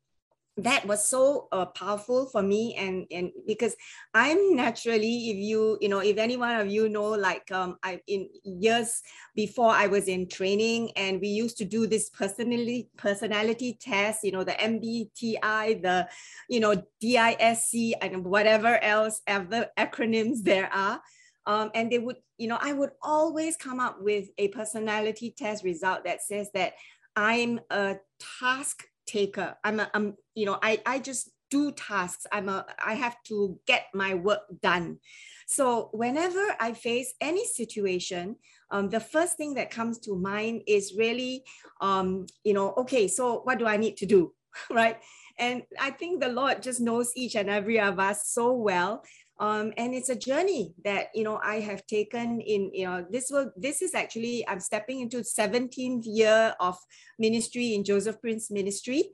that 0.58 0.84
was 0.86 1.06
so 1.06 1.46
uh, 1.52 1.66
powerful 1.66 2.26
for 2.26 2.42
me 2.42 2.74
and 2.74 3.06
and 3.12 3.30
because 3.46 3.76
i'm 4.14 4.56
naturally 4.56 5.30
if 5.30 5.36
you 5.36 5.78
you 5.80 5.88
know 5.88 6.00
if 6.00 6.18
any 6.18 6.36
one 6.36 6.56
of 6.56 6.68
you 6.68 6.88
know 6.88 7.10
like 7.10 7.50
um 7.52 7.78
i 7.84 8.00
in 8.08 8.28
years 8.44 9.00
before 9.36 9.70
i 9.70 9.86
was 9.86 10.08
in 10.08 10.28
training 10.28 10.90
and 10.96 11.20
we 11.20 11.28
used 11.28 11.56
to 11.56 11.64
do 11.64 11.86
this 11.86 12.10
personality 12.10 12.88
personality 12.96 13.78
test 13.80 14.24
you 14.24 14.32
know 14.32 14.42
the 14.42 14.52
mbti 14.52 15.38
the 15.82 16.08
you 16.48 16.58
know 16.58 16.74
disc 17.00 17.74
and 18.02 18.24
whatever 18.24 18.82
else 18.82 19.22
other 19.28 19.68
acronyms 19.78 20.42
there 20.42 20.68
are 20.72 21.00
um, 21.46 21.70
and 21.74 21.90
they 21.90 21.98
would 21.98 22.16
you 22.36 22.48
know 22.48 22.58
i 22.60 22.72
would 22.72 22.90
always 23.00 23.56
come 23.56 23.78
up 23.78 24.02
with 24.02 24.28
a 24.38 24.48
personality 24.48 25.32
test 25.36 25.62
result 25.62 26.04
that 26.04 26.20
says 26.20 26.50
that 26.52 26.72
i'm 27.14 27.60
a 27.70 27.96
task 28.40 28.84
taker. 29.08 29.56
I'm 29.64 29.80
a, 29.80 29.90
I'm, 29.94 30.14
you 30.34 30.46
know, 30.46 30.58
I, 30.62 30.80
I 30.86 30.98
just 31.00 31.30
do 31.50 31.72
tasks. 31.72 32.26
I'm 32.30 32.48
a, 32.48 32.66
I 32.84 32.94
have 32.94 33.16
to 33.24 33.58
get 33.66 33.86
my 33.94 34.14
work 34.14 34.42
done. 34.62 34.98
So 35.46 35.88
whenever 35.92 36.44
I 36.60 36.74
face 36.74 37.14
any 37.20 37.46
situation, 37.46 38.36
um, 38.70 38.90
the 38.90 39.00
first 39.00 39.36
thing 39.36 39.54
that 39.54 39.70
comes 39.70 39.98
to 40.00 40.14
mind 40.14 40.62
is 40.66 40.94
really, 40.96 41.44
um, 41.80 42.26
you 42.44 42.52
know, 42.52 42.74
okay, 42.76 43.08
so 43.08 43.40
what 43.44 43.58
do 43.58 43.66
I 43.66 43.78
need 43.78 43.96
to 43.98 44.06
do, 44.06 44.34
right? 44.70 44.98
And 45.38 45.62
I 45.80 45.90
think 45.90 46.20
the 46.20 46.28
Lord 46.28 46.62
just 46.62 46.80
knows 46.80 47.12
each 47.14 47.36
and 47.36 47.48
every 47.48 47.80
of 47.80 47.98
us 47.98 48.28
so 48.28 48.52
well. 48.52 49.04
Um, 49.40 49.72
and 49.76 49.94
it's 49.94 50.08
a 50.08 50.16
journey 50.16 50.74
that 50.84 51.08
you 51.14 51.22
know 51.22 51.38
I 51.42 51.60
have 51.60 51.86
taken 51.86 52.40
in 52.40 52.70
you 52.74 52.86
know 52.86 53.06
this 53.08 53.30
will 53.30 53.52
this 53.56 53.82
is 53.82 53.94
actually 53.94 54.46
I'm 54.48 54.60
stepping 54.60 55.00
into 55.00 55.18
17th 55.18 56.02
year 56.04 56.54
of 56.58 56.76
ministry 57.18 57.74
in 57.74 57.84
Joseph 57.84 58.20
Prince 58.20 58.50
Ministry. 58.50 59.10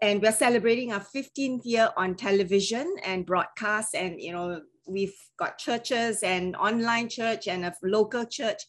And 0.00 0.22
we're 0.22 0.32
celebrating 0.32 0.92
our 0.94 1.04
15th 1.14 1.60
year 1.64 1.90
on 1.98 2.14
television 2.14 2.94
and 3.04 3.26
broadcast 3.26 3.94
and 3.94 4.20
you 4.20 4.32
know 4.32 4.62
we've 4.86 5.16
got 5.38 5.58
churches 5.58 6.22
and 6.22 6.56
online 6.56 7.08
church 7.08 7.48
and 7.48 7.64
a 7.64 7.74
local 7.82 8.24
church 8.24 8.62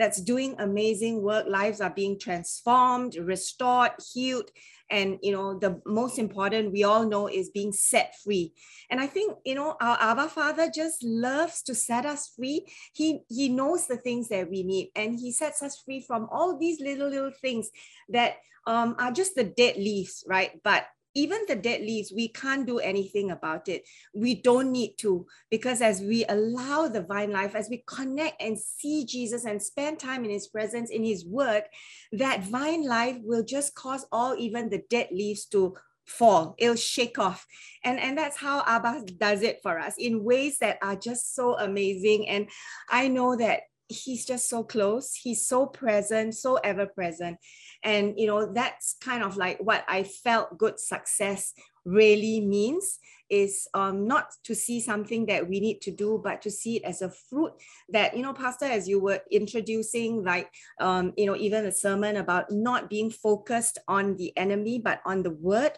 that's 0.00 0.20
doing 0.22 0.56
amazing 0.58 1.22
work. 1.22 1.46
Lives 1.46 1.80
are 1.82 1.90
being 1.90 2.18
transformed 2.18 3.16
restored 3.16 3.92
healed. 4.12 4.50
And 4.90 5.18
you 5.22 5.30
know 5.30 5.56
the 5.56 5.80
most 5.86 6.18
important 6.18 6.72
we 6.72 6.82
all 6.82 7.06
know 7.06 7.28
is 7.28 7.50
being 7.50 7.70
set 7.70 8.16
free. 8.24 8.54
And 8.90 8.98
i 8.98 9.06
think 9.06 9.36
you 9.44 9.54
know 9.54 9.76
our 9.80 9.96
abba 10.00 10.28
father 10.28 10.68
just 10.74 11.04
loves 11.04 11.62
to 11.64 11.74
set 11.74 12.06
us 12.06 12.32
free. 12.34 12.66
He 12.92 13.20
he 13.28 13.50
knows 13.50 13.86
the 13.86 13.98
things 13.98 14.28
that 14.30 14.50
we 14.50 14.64
need. 14.64 14.90
And 14.96 15.14
he 15.20 15.30
sets 15.32 15.62
us 15.62 15.80
free 15.84 16.00
from 16.00 16.28
all 16.32 16.58
these 16.58 16.80
little 16.80 17.08
little 17.08 17.32
things 17.40 17.70
that 18.08 18.36
um, 18.66 18.96
are 18.98 19.12
just 19.12 19.34
the 19.36 19.44
dead 19.44 19.76
leaves 19.76 20.24
right? 20.26 20.60
But 20.64 20.86
even 21.14 21.40
the 21.48 21.56
dead 21.56 21.80
leaves, 21.80 22.12
we 22.14 22.28
can't 22.28 22.66
do 22.66 22.78
anything 22.78 23.30
about 23.30 23.68
it. 23.68 23.84
We 24.14 24.34
don't 24.34 24.70
need 24.70 24.96
to, 24.98 25.26
because 25.50 25.80
as 25.80 26.00
we 26.00 26.24
allow 26.28 26.88
the 26.88 27.02
vine 27.02 27.32
life, 27.32 27.54
as 27.54 27.68
we 27.68 27.82
connect 27.86 28.40
and 28.40 28.58
see 28.58 29.04
Jesus 29.04 29.44
and 29.44 29.62
spend 29.62 29.98
time 29.98 30.24
in 30.24 30.30
his 30.30 30.48
presence, 30.48 30.90
in 30.90 31.04
his 31.04 31.24
word, 31.24 31.64
that 32.12 32.44
vine 32.44 32.86
life 32.86 33.16
will 33.22 33.44
just 33.44 33.74
cause 33.74 34.06
all 34.12 34.36
even 34.38 34.70
the 34.70 34.82
dead 34.88 35.08
leaves 35.10 35.46
to 35.46 35.74
fall. 36.06 36.54
It'll 36.58 36.76
shake 36.76 37.18
off. 37.18 37.46
And 37.84 37.98
and 38.00 38.18
that's 38.18 38.36
how 38.36 38.64
abba 38.66 39.04
does 39.18 39.42
it 39.42 39.60
for 39.62 39.78
us 39.78 39.94
in 39.98 40.24
ways 40.24 40.58
that 40.58 40.78
are 40.82 40.96
just 40.96 41.34
so 41.34 41.56
amazing. 41.58 42.28
And 42.28 42.48
i 42.88 43.08
know 43.08 43.36
that 43.36 43.60
he's 43.90 44.24
just 44.24 44.48
so 44.48 44.62
close 44.62 45.14
he's 45.14 45.46
so 45.46 45.66
present 45.66 46.34
so 46.34 46.56
ever 46.56 46.86
present 46.86 47.36
and 47.82 48.14
you 48.18 48.26
know 48.26 48.52
that's 48.52 48.96
kind 49.00 49.22
of 49.22 49.36
like 49.36 49.58
what 49.58 49.84
i 49.88 50.02
felt 50.02 50.56
good 50.56 50.78
success 50.78 51.52
really 51.84 52.40
means 52.40 52.98
is 53.30 53.68
um, 53.74 54.06
not 54.06 54.26
to 54.44 54.54
see 54.54 54.80
something 54.80 55.26
that 55.26 55.48
we 55.48 55.60
need 55.60 55.80
to 55.82 55.90
do, 55.90 56.20
but 56.22 56.42
to 56.42 56.50
see 56.50 56.76
it 56.76 56.84
as 56.84 57.00
a 57.00 57.10
fruit 57.10 57.52
that, 57.88 58.16
you 58.16 58.22
know, 58.22 58.32
Pastor, 58.32 58.64
as 58.64 58.88
you 58.88 59.00
were 59.00 59.20
introducing, 59.30 60.24
like, 60.24 60.50
um, 60.80 61.12
you 61.16 61.26
know, 61.26 61.36
even 61.36 61.64
a 61.64 61.72
sermon 61.72 62.16
about 62.16 62.50
not 62.50 62.90
being 62.90 63.08
focused 63.08 63.78
on 63.86 64.16
the 64.16 64.36
enemy, 64.36 64.78
but 64.78 65.00
on 65.06 65.22
the 65.22 65.30
word. 65.30 65.72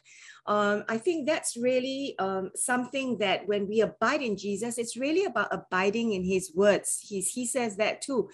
Um, 0.46 0.84
I 0.88 0.98
think 0.98 1.26
that's 1.26 1.56
really 1.56 2.16
um, 2.18 2.50
something 2.54 3.18
that 3.18 3.46
when 3.46 3.68
we 3.68 3.80
abide 3.80 4.22
in 4.22 4.36
Jesus, 4.36 4.78
it's 4.78 4.96
really 4.96 5.24
about 5.24 5.54
abiding 5.54 6.12
in 6.12 6.24
his 6.24 6.52
words. 6.54 6.98
He's, 7.00 7.28
he 7.28 7.46
says 7.46 7.76
that 7.76 8.02
too. 8.02 8.28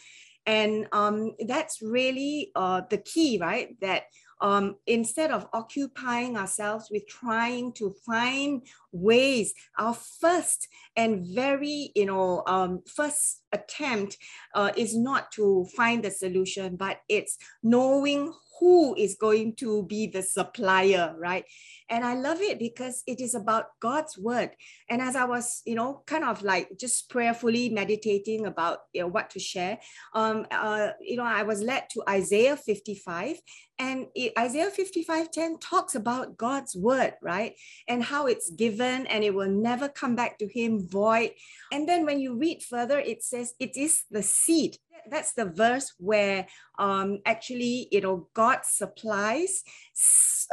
And 0.46 0.86
um, 0.92 1.34
that's 1.46 1.82
really 1.82 2.50
uh, 2.54 2.82
the 2.88 2.96
key, 2.96 3.38
right? 3.38 3.76
That 3.82 4.04
um, 4.40 4.76
instead 4.86 5.30
of 5.30 5.46
occupying 5.52 6.36
ourselves 6.36 6.88
with 6.90 7.06
trying 7.08 7.72
to 7.74 7.94
find 8.06 8.62
ways, 8.92 9.52
our 9.78 9.94
first 9.94 10.68
and 10.96 11.26
very, 11.34 11.90
you 11.94 12.06
know, 12.06 12.44
um, 12.46 12.82
first 12.86 13.42
attempt 13.52 14.16
uh, 14.54 14.70
is 14.76 14.96
not 14.96 15.32
to 15.32 15.66
find 15.76 16.02
the 16.02 16.10
solution, 16.10 16.76
but 16.76 17.00
it's 17.08 17.36
knowing 17.62 18.32
who 18.58 18.94
is 18.96 19.14
going 19.14 19.54
to 19.56 19.84
be 19.84 20.06
the 20.06 20.22
supplier, 20.22 21.14
right? 21.18 21.44
And 21.90 22.04
I 22.04 22.14
love 22.14 22.40
it 22.40 22.58
because 22.58 23.02
it 23.06 23.20
is 23.20 23.34
about 23.34 23.66
God's 23.80 24.18
word. 24.18 24.50
And 24.90 25.00
as 25.00 25.16
I 25.16 25.24
was, 25.24 25.62
you 25.64 25.74
know, 25.74 26.02
kind 26.06 26.24
of 26.24 26.42
like 26.42 26.68
just 26.78 27.08
prayerfully 27.08 27.70
meditating 27.70 28.46
about 28.46 28.80
you 28.92 29.02
know, 29.02 29.08
what 29.08 29.30
to 29.30 29.40
share, 29.40 29.78
um, 30.14 30.46
uh, 30.50 30.90
you 31.00 31.16
know, 31.16 31.24
I 31.24 31.44
was 31.44 31.62
led 31.62 31.84
to 31.92 32.02
Isaiah 32.08 32.56
55. 32.56 33.40
And 33.78 34.06
it, 34.14 34.32
Isaiah 34.36 34.70
55 34.70 35.30
10 35.30 35.58
talks 35.60 35.94
about 35.94 36.36
God's 36.36 36.76
word, 36.76 37.14
right? 37.22 37.54
And 37.86 38.02
how 38.02 38.26
it's 38.26 38.50
given 38.50 39.06
and 39.06 39.24
it 39.24 39.34
will 39.34 39.50
never 39.50 39.88
come 39.88 40.16
back 40.16 40.38
to 40.38 40.48
him 40.48 40.86
void. 40.86 41.30
And 41.72 41.88
then 41.88 42.04
when 42.04 42.20
you 42.20 42.36
read 42.36 42.62
further, 42.62 42.98
it 42.98 43.22
says 43.22 43.54
it 43.60 43.76
is 43.76 44.02
the 44.10 44.22
seed 44.22 44.78
that's 45.10 45.32
the 45.32 45.46
verse 45.46 45.94
where 45.98 46.46
um, 46.78 47.18
actually 47.26 47.88
you 47.90 48.00
know 48.00 48.28
God 48.34 48.60
supplies 48.64 49.62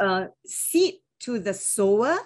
uh, 0.00 0.26
seed 0.44 0.94
to 1.20 1.38
the 1.38 1.54
sower 1.54 2.16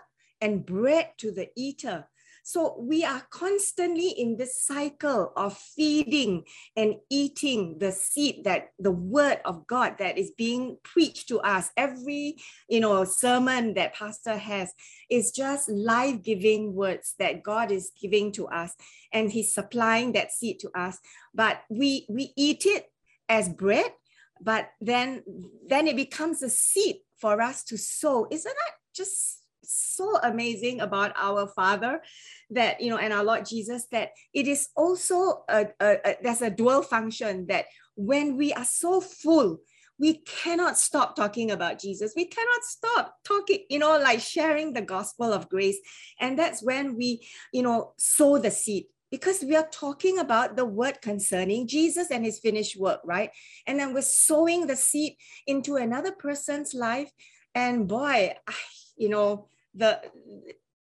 and 0.41 0.65
bread 0.65 1.11
to 1.19 1.31
the 1.31 1.49
eater. 1.57 2.09
So 2.43 2.77
we 2.79 3.05
are 3.05 3.23
constantly 3.31 4.09
in 4.11 4.37
this 4.37 4.63
cycle 4.63 5.33
of 5.37 5.57
feeding 5.57 6.45
and 6.77 6.97
eating 7.11 7.79
the 7.79 7.93
seed 7.93 8.45
that 8.45 8.71
the 8.79 8.91
word 8.91 9.41
of 9.45 9.67
God 9.67 9.97
that 9.99 10.19
is 10.19 10.33
being 10.37 10.79
preached 10.83 11.29
to 11.29 11.41
us. 11.41 11.71
Every, 11.77 12.37
you 12.69 12.81
know, 12.81 13.05
sermon 13.05 13.75
that 13.75 13.95
pastor 13.95 14.37
has 14.37 14.73
is 15.11 15.33
just 15.33 15.69
life-giving 15.69 16.75
words 16.75 17.15
that 17.19 17.43
God 17.43 17.71
is 17.71 17.93
giving 18.01 18.33
to 18.33 18.49
us 18.49 18.75
and 19.13 19.31
he's 19.31 19.55
supplying 19.55 20.13
that 20.13 20.33
seed 20.33 20.61
to 20.61 20.71
us. 20.79 20.99
But 21.35 21.63
we 21.69 22.07
we 22.09 22.33
eat 22.37 22.67
it 22.67 22.87
as 23.29 23.49
bread, 23.49 23.93
but 24.41 24.71
then 24.81 25.23
then 25.67 25.87
it 25.87 25.97
becomes 25.97 26.43
a 26.43 26.51
seed 26.51 26.97
for 27.19 27.41
us 27.41 27.63
to 27.65 27.77
sow. 27.77 28.27
Isn't 28.31 28.55
that 28.55 28.75
just 28.95 29.40
so 29.63 30.19
amazing 30.23 30.81
about 30.81 31.13
our 31.17 31.47
Father 31.49 32.03
that, 32.51 32.81
you 32.81 32.91
know, 32.91 32.99
and 32.99 33.13
our 33.13 33.25
Lord 33.25 33.47
Jesus, 33.47 33.87
that 33.93 34.11
it 34.33 34.47
is 34.47 34.69
also, 34.77 35.45
a, 35.49 35.67
a, 35.81 35.97
a, 36.05 36.17
there's 36.23 36.43
a 36.43 36.51
dual 36.51 36.83
function 36.83 37.47
that 37.47 37.67
when 37.97 38.37
we 38.37 38.53
are 38.53 38.65
so 38.65 39.01
full, 39.01 39.59
we 39.99 40.15
cannot 40.15 40.79
stop 40.79 41.15
talking 41.15 41.51
about 41.51 41.79
Jesus. 41.79 42.15
We 42.17 42.25
cannot 42.25 42.63
stop 42.63 43.17
talking, 43.23 43.67
you 43.69 43.79
know, 43.79 43.99
like 43.99 44.21
sharing 44.21 44.73
the 44.73 44.81
gospel 44.81 45.33
of 45.33 45.51
grace. 45.51 45.79
And 46.19 46.39
that's 46.39 46.63
when 46.63 46.97
we, 46.97 47.29
you 47.53 47.63
know, 47.63 47.93
sow 47.99 48.39
the 48.39 48.51
seed 48.51 48.87
because 49.11 49.43
we 49.43 49.57
are 49.57 49.69
talking 49.71 50.19
about 50.19 50.57
the 50.57 50.65
word 50.65 51.03
concerning 51.03 51.67
Jesus 51.67 52.11
and 52.11 52.25
his 52.25 52.39
finished 52.39 52.79
work, 52.79 53.01
right? 53.05 53.31
And 53.67 53.79
then 53.79 53.93
we're 53.93 54.03
sowing 54.03 54.67
the 54.67 54.77
seed 54.77 55.17
into 55.47 55.77
another 55.77 56.13
person's 56.13 56.73
life. 56.73 57.11
And 57.55 57.87
boy, 57.87 58.35
I, 58.47 58.55
you 59.01 59.09
know, 59.09 59.49
the 59.75 59.99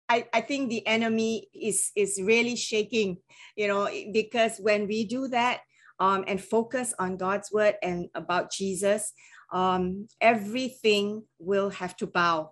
I, 0.10 0.28
I 0.34 0.42
think 0.42 0.70
the 0.70 0.86
enemy 0.86 1.48
is 1.54 1.92
is 1.96 2.20
really 2.22 2.56
shaking, 2.56 3.18
you 3.56 3.68
know, 3.68 3.90
because 4.12 4.58
when 4.60 4.88
we 4.88 5.06
do 5.06 5.30
that 5.30 5.62
um, 6.00 6.26
and 6.28 6.44
focus 6.44 6.94
on 7.00 7.16
God's 7.16 7.50
word 7.52 7.76
and 7.82 8.10
about 8.14 8.52
Jesus, 8.52 9.14
um, 9.54 10.10
everything 10.20 11.24
will 11.40 11.70
have 11.70 11.96
to 11.98 12.08
bow 12.08 12.52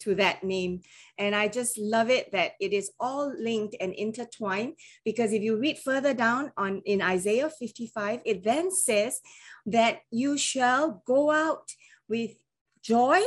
to 0.00 0.14
that 0.14 0.44
name. 0.44 0.82
And 1.18 1.34
I 1.34 1.48
just 1.48 1.76
love 1.76 2.10
it 2.10 2.30
that 2.30 2.52
it 2.60 2.72
is 2.72 2.92
all 3.00 3.34
linked 3.36 3.74
and 3.80 3.92
intertwined 3.94 4.74
because 5.04 5.32
if 5.32 5.42
you 5.42 5.58
read 5.58 5.78
further 5.78 6.14
down 6.14 6.52
on 6.56 6.82
in 6.84 7.02
Isaiah 7.02 7.50
55, 7.50 8.20
it 8.24 8.44
then 8.44 8.70
says 8.70 9.20
that 9.66 10.00
you 10.12 10.38
shall 10.38 11.02
go 11.04 11.32
out 11.32 11.72
with 12.08 12.36
joy 12.80 13.20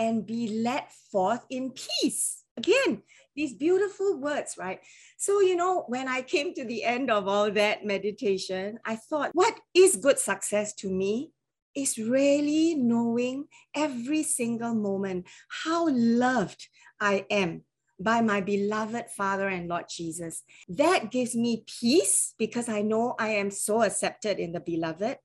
and 0.00 0.26
be 0.26 0.62
led 0.62 0.84
forth 1.12 1.44
in 1.50 1.72
peace. 1.72 2.42
Again, 2.56 3.02
these 3.36 3.52
beautiful 3.52 4.18
words, 4.18 4.56
right? 4.58 4.80
So, 5.18 5.40
you 5.40 5.56
know, 5.56 5.84
when 5.88 6.08
I 6.08 6.22
came 6.22 6.54
to 6.54 6.64
the 6.64 6.84
end 6.84 7.10
of 7.10 7.28
all 7.28 7.50
that 7.50 7.84
meditation, 7.84 8.78
I 8.84 8.96
thought, 8.96 9.30
what 9.34 9.60
is 9.74 9.96
good 9.96 10.18
success 10.18 10.72
to 10.76 10.90
me? 10.90 11.32
Is 11.76 11.98
really 11.98 12.74
knowing 12.74 13.44
every 13.76 14.24
single 14.24 14.74
moment 14.74 15.26
how 15.64 15.88
loved 15.88 16.66
I 16.98 17.26
am 17.30 17.62
by 18.00 18.22
my 18.22 18.40
beloved 18.40 19.10
Father 19.16 19.46
and 19.46 19.68
Lord 19.68 19.84
Jesus. 19.88 20.42
That 20.68 21.12
gives 21.12 21.36
me 21.36 21.62
peace 21.68 22.34
because 22.38 22.68
I 22.68 22.82
know 22.82 23.14
I 23.20 23.28
am 23.28 23.50
so 23.50 23.82
accepted 23.82 24.38
in 24.38 24.52
the 24.52 24.60
beloved 24.60 25.18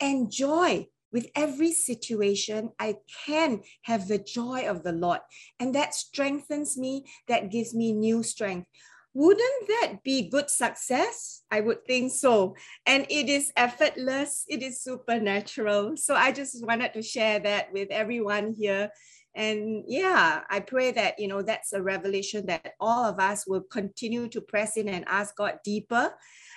and 0.00 0.30
joy. 0.30 0.86
With 1.12 1.26
every 1.34 1.72
situation, 1.72 2.70
I 2.78 2.96
can 3.26 3.62
have 3.82 4.06
the 4.06 4.18
joy 4.18 4.68
of 4.68 4.82
the 4.82 4.92
Lord, 4.92 5.20
and 5.58 5.74
that 5.74 5.94
strengthens 5.94 6.78
me, 6.78 7.04
that 7.28 7.50
gives 7.50 7.74
me 7.74 7.92
new 7.92 8.22
strength. 8.22 8.68
Wouldn't 9.12 9.66
that 9.66 10.04
be 10.04 10.28
good 10.28 10.48
success? 10.48 11.42
I 11.50 11.62
would 11.62 11.84
think 11.84 12.12
so. 12.12 12.54
And 12.86 13.06
it 13.10 13.28
is 13.28 13.52
effortless, 13.56 14.44
it 14.48 14.62
is 14.62 14.82
supernatural. 14.82 15.96
So 15.96 16.14
I 16.14 16.30
just 16.30 16.64
wanted 16.64 16.94
to 16.94 17.02
share 17.02 17.40
that 17.40 17.72
with 17.72 17.90
everyone 17.90 18.54
here 18.56 18.90
and 19.34 19.84
yeah 19.86 20.42
i 20.50 20.58
pray 20.58 20.90
that 20.90 21.18
you 21.18 21.28
know 21.28 21.40
that's 21.40 21.72
a 21.72 21.80
revelation 21.80 22.46
that 22.46 22.72
all 22.80 23.04
of 23.04 23.18
us 23.20 23.46
will 23.46 23.60
continue 23.60 24.28
to 24.28 24.40
press 24.40 24.76
in 24.76 24.88
and 24.88 25.04
ask 25.06 25.36
god 25.36 25.58
deeper 25.64 26.12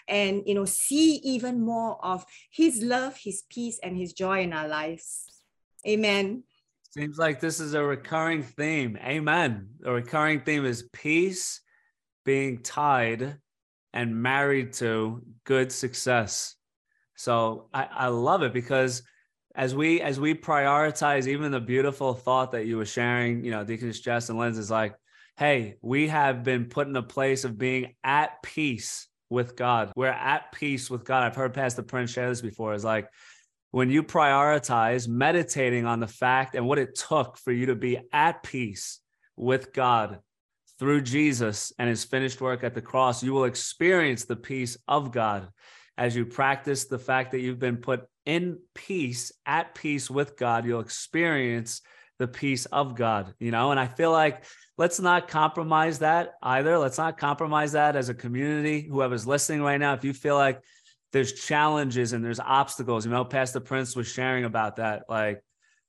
and 0.08 0.44
you 0.46 0.54
know 0.54 0.66
see 0.66 1.16
even 1.18 1.62
more 1.62 2.04
of 2.04 2.26
his 2.52 2.82
love 2.82 3.16
his 3.18 3.44
peace 3.50 3.80
and 3.84 3.98
his 3.98 4.14
joy 4.14 4.42
in 4.42 4.54
our 4.54 4.68
lives. 4.68 5.26
Amen. 5.88 6.44
Seems 6.92 7.18
like 7.18 7.40
this 7.40 7.60
is 7.60 7.74
a 7.74 7.84
recurring 7.84 8.44
theme. 8.44 8.98
Amen. 9.04 9.68
A 9.84 9.92
recurring 9.92 10.42
theme 10.42 10.66
is 10.66 10.84
peace 10.94 11.62
being 12.24 12.62
tied 12.62 13.38
and 13.94 14.22
married 14.22 14.74
to 14.74 15.22
good 15.44 15.72
success. 15.72 16.56
So 17.16 17.70
i, 17.74 17.88
I 17.92 18.08
love 18.08 18.44
it 18.44 18.54
because 18.54 19.04
as 19.56 19.76
we 19.76 20.02
as 20.02 20.20
we 20.20 20.34
prioritize 20.34 21.28
even 21.28 21.52
the 21.52 21.60
beautiful 21.60 22.14
thought 22.14 22.52
that 22.54 22.66
you 22.66 22.78
were 22.78 22.86
sharing, 22.86 23.44
you 23.44 23.52
know, 23.52 23.64
Deaconess 23.64 24.00
Jess 24.00 24.30
and 24.30 24.38
Lens 24.38 24.58
is 24.58 24.72
like, 24.72 24.96
hey, 25.38 25.76
we 25.82 26.08
have 26.08 26.44
been 26.44 26.66
put 26.66 26.88
in 26.88 26.96
a 26.96 27.04
place 27.04 27.44
of 27.44 27.58
being 27.58 27.94
at 28.04 28.42
peace 28.42 29.08
with 29.30 29.56
God. 29.56 29.92
We're 29.96 30.08
at 30.08 30.52
peace 30.52 30.90
with 30.90 31.04
God. 31.06 31.24
I've 31.24 31.36
heard 31.36 31.54
Pastor 31.54 31.84
Prince 31.84 32.12
share 32.12 32.30
this 32.30 32.42
before. 32.42 32.74
Is 32.74 32.84
like 32.84 33.08
when 33.72 33.90
you 33.90 34.04
prioritize 34.04 35.08
meditating 35.08 35.86
on 35.86 36.00
the 36.00 36.08
fact 36.08 36.56
and 36.56 36.68
what 36.68 36.80
it 36.80 36.96
took 36.96 37.38
for 37.38 37.52
you 37.52 37.68
to 37.68 37.76
be 37.76 38.00
at 38.12 38.44
peace 38.44 39.00
with 39.36 39.74
God 39.74 40.20
through 40.80 41.02
Jesus 41.02 41.72
and 41.78 41.90
his 41.90 42.04
finished 42.04 42.42
work 42.42 42.64
at 42.64 42.74
the 42.74 42.82
cross, 42.82 43.24
you 43.24 43.34
will 43.34 43.46
experience 43.46 44.26
the 44.26 44.36
peace 44.36 44.78
of 44.88 45.12
God 45.12 45.50
as 45.98 46.16
you 46.16 46.26
practice 46.26 46.86
the 46.86 47.00
fact 47.00 47.32
that 47.32 47.40
you've 47.40 47.60
been 47.60 47.78
put 47.78 48.08
in 48.26 48.60
peace, 48.74 49.32
at 49.46 49.76
peace 49.76 50.10
with 50.10 50.38
God, 50.38 50.66
you'll 50.66 50.80
experience 50.80 51.82
the 52.20 52.28
peace 52.28 52.66
of 52.66 52.96
God, 52.96 53.34
you 53.40 53.52
know? 53.52 53.72
And 53.72 53.80
I 53.80 53.88
feel 53.88 54.12
like 54.12 54.44
let's 54.78 55.00
not 55.00 55.28
compromise 55.28 56.00
that 56.00 56.34
either. 56.42 56.78
Let's 56.78 56.98
not 56.98 57.18
compromise 57.18 57.74
that 57.74 57.96
as 57.96 58.10
a 58.10 58.14
community. 58.14 58.82
Whoever's 58.82 59.28
listening 59.28 59.62
right 59.62 59.80
now, 59.80 59.94
if 59.94 60.04
you 60.04 60.14
feel 60.14 60.36
like 60.36 60.62
there's 61.12 61.34
challenges 61.34 62.14
and 62.14 62.24
there's 62.24 62.40
obstacles, 62.40 63.06
you 63.06 63.12
know, 63.12 63.26
Pastor 63.26 63.60
Prince 63.60 63.96
was 63.96 64.08
sharing 64.08 64.46
about 64.46 64.78
that. 64.78 65.04
Like 65.10 65.44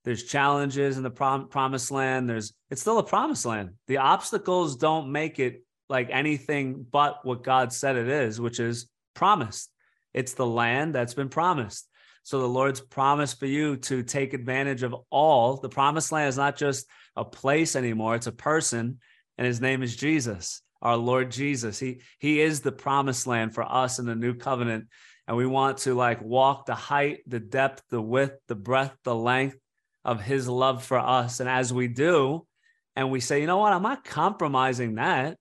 there's 0.04 0.24
challenges 0.24 0.96
in 0.96 1.02
the 1.02 1.10
prom- 1.10 1.48
promised 1.48 1.90
land. 1.90 2.28
There's, 2.28 2.52
it's 2.70 2.80
still 2.80 2.98
a 2.98 3.04
promised 3.04 3.46
land. 3.46 3.70
The 3.86 3.98
obstacles 3.98 4.76
don't 4.76 5.12
make 5.12 5.38
it 5.38 5.64
like 5.88 6.08
anything 6.10 6.84
but 6.90 7.24
what 7.24 7.42
God 7.42 7.72
said 7.72 7.96
it 7.96 8.08
is, 8.08 8.40
which 8.40 8.60
is 8.60 8.88
promised. 9.14 9.70
It's 10.14 10.34
the 10.34 10.46
land 10.46 10.94
that's 10.94 11.14
been 11.14 11.28
promised. 11.28 11.88
So 12.22 12.40
the 12.40 12.48
Lord's 12.48 12.80
promise 12.80 13.34
for 13.34 13.46
you 13.46 13.76
to 13.76 14.02
take 14.02 14.32
advantage 14.32 14.82
of 14.82 14.94
all. 15.10 15.58
The 15.58 15.68
promised 15.68 16.10
land 16.10 16.28
is 16.28 16.38
not 16.38 16.56
just 16.56 16.86
a 17.16 17.24
place 17.24 17.76
anymore, 17.76 18.14
it's 18.14 18.26
a 18.26 18.32
person, 18.32 18.98
and 19.36 19.46
his 19.46 19.60
name 19.60 19.82
is 19.82 19.94
Jesus, 19.94 20.62
our 20.80 20.96
Lord 20.96 21.30
Jesus. 21.30 21.78
He 21.78 22.00
he 22.18 22.40
is 22.40 22.60
the 22.60 22.72
promised 22.72 23.26
land 23.26 23.54
for 23.54 23.62
us 23.62 23.98
in 23.98 24.06
the 24.06 24.14
new 24.14 24.34
covenant. 24.34 24.86
And 25.26 25.36
we 25.36 25.46
want 25.46 25.78
to 25.78 25.94
like 25.94 26.22
walk 26.22 26.66
the 26.66 26.74
height, 26.74 27.20
the 27.26 27.40
depth, 27.40 27.82
the 27.90 28.00
width, 28.00 28.38
the 28.46 28.54
breadth, 28.54 28.96
the 29.04 29.14
length 29.14 29.56
of 30.04 30.20
his 30.20 30.48
love 30.48 30.84
for 30.84 30.98
us. 30.98 31.40
And 31.40 31.48
as 31.48 31.72
we 31.72 31.88
do, 31.88 32.46
and 32.94 33.10
we 33.10 33.20
say, 33.20 33.40
you 33.40 33.46
know 33.46 33.58
what, 33.58 33.72
I'm 33.72 33.82
not 33.82 34.04
compromising 34.04 34.96
that 34.96 35.38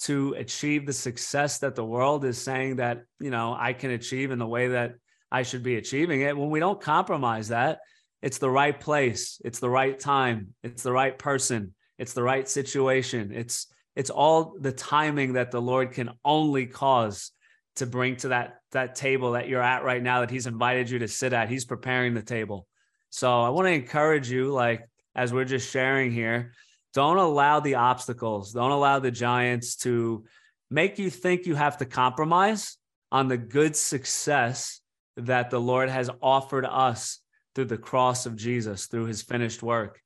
to 0.00 0.34
achieve 0.36 0.86
the 0.86 0.92
success 0.92 1.58
that 1.58 1.74
the 1.74 1.84
world 1.84 2.24
is 2.24 2.40
saying 2.40 2.76
that, 2.76 3.04
you 3.20 3.30
know, 3.30 3.56
I 3.58 3.72
can 3.72 3.90
achieve 3.90 4.30
in 4.30 4.38
the 4.38 4.46
way 4.46 4.68
that 4.68 4.94
I 5.30 5.42
should 5.42 5.62
be 5.62 5.76
achieving 5.76 6.20
it. 6.20 6.36
When 6.36 6.50
we 6.50 6.60
don't 6.60 6.80
compromise 6.80 7.48
that, 7.48 7.80
it's 8.22 8.38
the 8.38 8.50
right 8.50 8.78
place, 8.78 9.40
it's 9.44 9.60
the 9.60 9.70
right 9.70 9.98
time, 9.98 10.54
it's 10.62 10.82
the 10.82 10.92
right 10.92 11.18
person, 11.18 11.74
it's 11.98 12.12
the 12.12 12.22
right 12.22 12.48
situation. 12.48 13.32
It's 13.32 13.66
it's 13.96 14.10
all 14.10 14.56
the 14.58 14.72
timing 14.72 15.34
that 15.34 15.50
the 15.50 15.62
Lord 15.62 15.92
can 15.92 16.10
only 16.24 16.66
cause 16.66 17.30
to 17.76 17.86
bring 17.86 18.16
to 18.16 18.28
that 18.28 18.54
that 18.72 18.94
table 18.94 19.32
that 19.32 19.48
you're 19.48 19.62
at 19.62 19.84
right 19.84 20.02
now 20.02 20.20
that 20.20 20.30
he's 20.30 20.46
invited 20.46 20.90
you 20.90 20.98
to 21.00 21.08
sit 21.08 21.32
at. 21.32 21.48
He's 21.48 21.64
preparing 21.64 22.14
the 22.14 22.22
table. 22.22 22.66
So 23.10 23.42
I 23.42 23.50
want 23.50 23.66
to 23.66 23.72
encourage 23.72 24.30
you 24.30 24.50
like 24.50 24.88
as 25.14 25.32
we're 25.32 25.44
just 25.44 25.70
sharing 25.70 26.10
here, 26.10 26.52
don't 26.94 27.18
allow 27.18 27.60
the 27.60 27.74
obstacles, 27.74 28.52
don't 28.52 28.70
allow 28.70 29.00
the 29.00 29.10
giants 29.10 29.76
to 29.76 30.24
make 30.70 30.98
you 30.98 31.10
think 31.10 31.46
you 31.46 31.54
have 31.54 31.76
to 31.78 31.84
compromise 31.84 32.78
on 33.12 33.28
the 33.28 33.36
good 33.36 33.76
success 33.76 34.80
that 35.16 35.50
the 35.50 35.60
Lord 35.60 35.88
has 35.88 36.10
offered 36.22 36.64
us 36.64 37.20
through 37.54 37.66
the 37.66 37.78
cross 37.78 38.26
of 38.26 38.36
Jesus, 38.36 38.86
through 38.86 39.06
his 39.06 39.22
finished 39.22 39.62
work. 39.62 40.00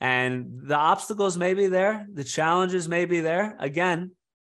And 0.00 0.60
the 0.62 0.76
obstacles 0.76 1.36
may 1.36 1.54
be 1.54 1.66
there, 1.66 2.06
the 2.12 2.24
challenges 2.24 2.88
may 2.88 3.04
be 3.04 3.20
there. 3.20 3.56
Again, 3.58 4.12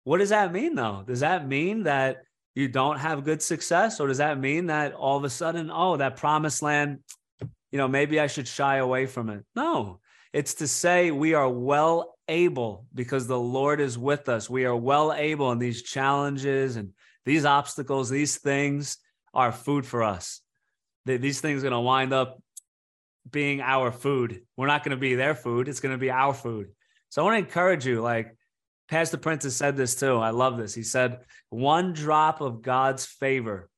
what 0.04 0.18
does 0.18 0.30
that 0.30 0.52
mean 0.52 0.74
though? 0.74 1.04
Does 1.06 1.20
that 1.20 1.48
mean 1.48 1.84
that 1.84 2.22
you 2.54 2.68
don't 2.68 2.98
have 2.98 3.24
good 3.24 3.42
success? 3.42 4.00
Or 4.00 4.08
does 4.08 4.18
that 4.18 4.38
mean 4.38 4.66
that 4.66 4.94
all 4.94 5.16
of 5.16 5.24
a 5.24 5.30
sudden, 5.30 5.70
oh, 5.72 5.96
that 5.96 6.16
promised 6.16 6.62
land, 6.62 7.00
you 7.70 7.78
know, 7.78 7.88
maybe 7.88 8.18
I 8.18 8.28
should 8.28 8.48
shy 8.48 8.76
away 8.76 9.06
from 9.06 9.30
it? 9.30 9.44
No, 9.54 10.00
it's 10.36 10.52
to 10.52 10.68
say 10.68 11.10
we 11.10 11.32
are 11.32 11.48
well 11.48 12.14
able 12.28 12.84
because 12.94 13.26
the 13.26 13.40
Lord 13.40 13.80
is 13.80 13.96
with 13.96 14.28
us. 14.28 14.50
We 14.50 14.66
are 14.66 14.76
well 14.76 15.14
able 15.14 15.50
in 15.50 15.58
these 15.58 15.82
challenges 15.82 16.76
and 16.76 16.90
these 17.24 17.46
obstacles, 17.46 18.10
these 18.10 18.36
things 18.36 18.98
are 19.32 19.50
food 19.50 19.86
for 19.86 20.02
us. 20.02 20.42
These 21.06 21.40
things 21.40 21.60
are 21.60 21.70
going 21.70 21.72
to 21.72 21.80
wind 21.80 22.12
up 22.12 22.38
being 23.30 23.62
our 23.62 23.90
food. 23.90 24.42
We're 24.58 24.66
not 24.66 24.84
going 24.84 24.90
to 24.90 25.00
be 25.00 25.14
their 25.14 25.34
food. 25.34 25.68
It's 25.68 25.80
going 25.80 25.94
to 25.94 25.98
be 25.98 26.10
our 26.10 26.34
food. 26.34 26.66
So 27.08 27.22
I 27.22 27.24
want 27.24 27.36
to 27.36 27.46
encourage 27.46 27.86
you, 27.86 28.02
like 28.02 28.36
Pastor 28.90 29.16
Prince 29.16 29.44
has 29.44 29.56
said 29.56 29.74
this 29.74 29.94
too. 29.94 30.18
I 30.18 30.30
love 30.30 30.58
this. 30.58 30.74
He 30.74 30.82
said, 30.82 31.20
one 31.48 31.94
drop 31.94 32.42
of 32.42 32.60
God's 32.60 33.06
favor 33.06 33.70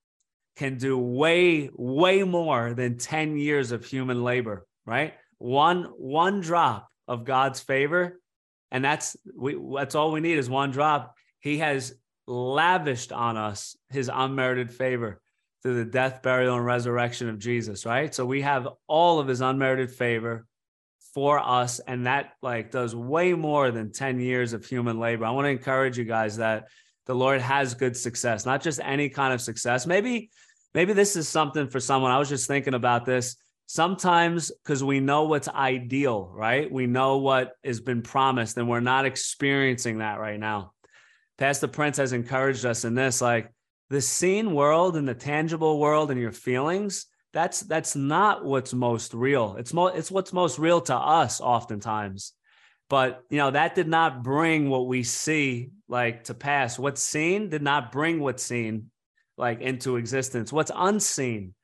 can 0.56 0.76
do 0.76 0.98
way, 0.98 1.70
way 1.72 2.24
more 2.24 2.74
than 2.74 2.98
10 2.98 3.36
years 3.36 3.70
of 3.70 3.84
human 3.84 4.24
labor, 4.24 4.66
right? 4.84 5.14
One, 5.38 5.84
one 5.84 6.40
drop 6.40 6.88
of 7.06 7.24
God's 7.24 7.60
favor. 7.60 8.20
And 8.70 8.84
that's 8.84 9.16
we 9.34 9.58
that's 9.76 9.94
all 9.94 10.12
we 10.12 10.20
need 10.20 10.38
is 10.38 10.50
one 10.50 10.70
drop. 10.70 11.14
He 11.40 11.58
has 11.58 11.94
lavished 12.26 13.12
on 13.12 13.36
us 13.36 13.76
his 13.90 14.10
unmerited 14.12 14.70
favor 14.70 15.20
through 15.62 15.76
the 15.76 15.90
death, 15.90 16.22
burial, 16.22 16.56
and 16.56 16.64
resurrection 16.64 17.28
of 17.28 17.38
Jesus, 17.38 17.86
right? 17.86 18.14
So 18.14 18.26
we 18.26 18.42
have 18.42 18.68
all 18.86 19.18
of 19.18 19.26
his 19.26 19.40
unmerited 19.40 19.90
favor 19.90 20.46
for 21.14 21.38
us, 21.38 21.80
and 21.80 22.06
that 22.06 22.32
like 22.42 22.70
does 22.70 22.94
way 22.94 23.32
more 23.32 23.70
than 23.70 23.90
10 23.90 24.20
years 24.20 24.52
of 24.52 24.64
human 24.64 25.00
labor. 25.00 25.24
I 25.24 25.30
want 25.30 25.46
to 25.46 25.50
encourage 25.50 25.98
you 25.98 26.04
guys 26.04 26.36
that 26.36 26.68
the 27.06 27.14
Lord 27.14 27.40
has 27.40 27.74
good 27.74 27.96
success, 27.96 28.44
not 28.44 28.62
just 28.62 28.80
any 28.84 29.08
kind 29.08 29.32
of 29.32 29.40
success. 29.40 29.86
Maybe, 29.86 30.30
maybe 30.74 30.92
this 30.92 31.16
is 31.16 31.26
something 31.26 31.68
for 31.68 31.80
someone. 31.80 32.12
I 32.12 32.18
was 32.18 32.28
just 32.28 32.46
thinking 32.46 32.74
about 32.74 33.06
this. 33.06 33.36
Sometimes 33.70 34.50
because 34.50 34.82
we 34.82 34.98
know 34.98 35.24
what's 35.24 35.46
ideal, 35.46 36.28
right? 36.34 36.70
We 36.70 36.86
know 36.86 37.18
what 37.18 37.52
has 37.62 37.80
been 37.80 38.02
promised, 38.02 38.56
and 38.56 38.68
we're 38.68 38.80
not 38.80 39.06
experiencing 39.06 39.98
that 39.98 40.18
right 40.18 40.40
now. 40.40 40.72
Pastor 41.36 41.68
Prince 41.68 41.98
has 41.98 42.12
encouraged 42.12 42.64
us 42.64 42.84
in 42.84 42.96
this, 42.96 43.20
like 43.20 43.52
the 43.90 44.00
seen 44.00 44.54
world 44.54 44.96
and 44.96 45.06
the 45.06 45.14
tangible 45.14 45.78
world 45.78 46.10
and 46.10 46.20
your 46.20 46.32
feelings 46.32 47.06
that's 47.32 47.60
that's 47.60 47.94
not 47.94 48.44
what's 48.44 48.72
most 48.72 49.14
real. 49.14 49.56
It's 49.58 49.74
mo- 49.74 49.88
it's 49.88 50.10
what's 50.10 50.32
most 50.32 50.58
real 50.58 50.80
to 50.82 50.96
us 50.96 51.40
oftentimes. 51.40 52.32
But 52.88 53.22
you 53.28 53.36
know 53.36 53.50
that 53.50 53.74
did 53.74 53.88
not 53.88 54.22
bring 54.22 54.70
what 54.70 54.86
we 54.86 55.02
see 55.02 55.70
like 55.88 56.24
to 56.24 56.34
pass. 56.34 56.78
What's 56.78 57.02
seen 57.02 57.50
did 57.50 57.62
not 57.62 57.92
bring 57.92 58.20
what's 58.20 58.42
seen 58.42 58.90
like 59.36 59.60
into 59.60 59.96
existence. 59.96 60.52
What's 60.52 60.72
unseen 60.74 61.54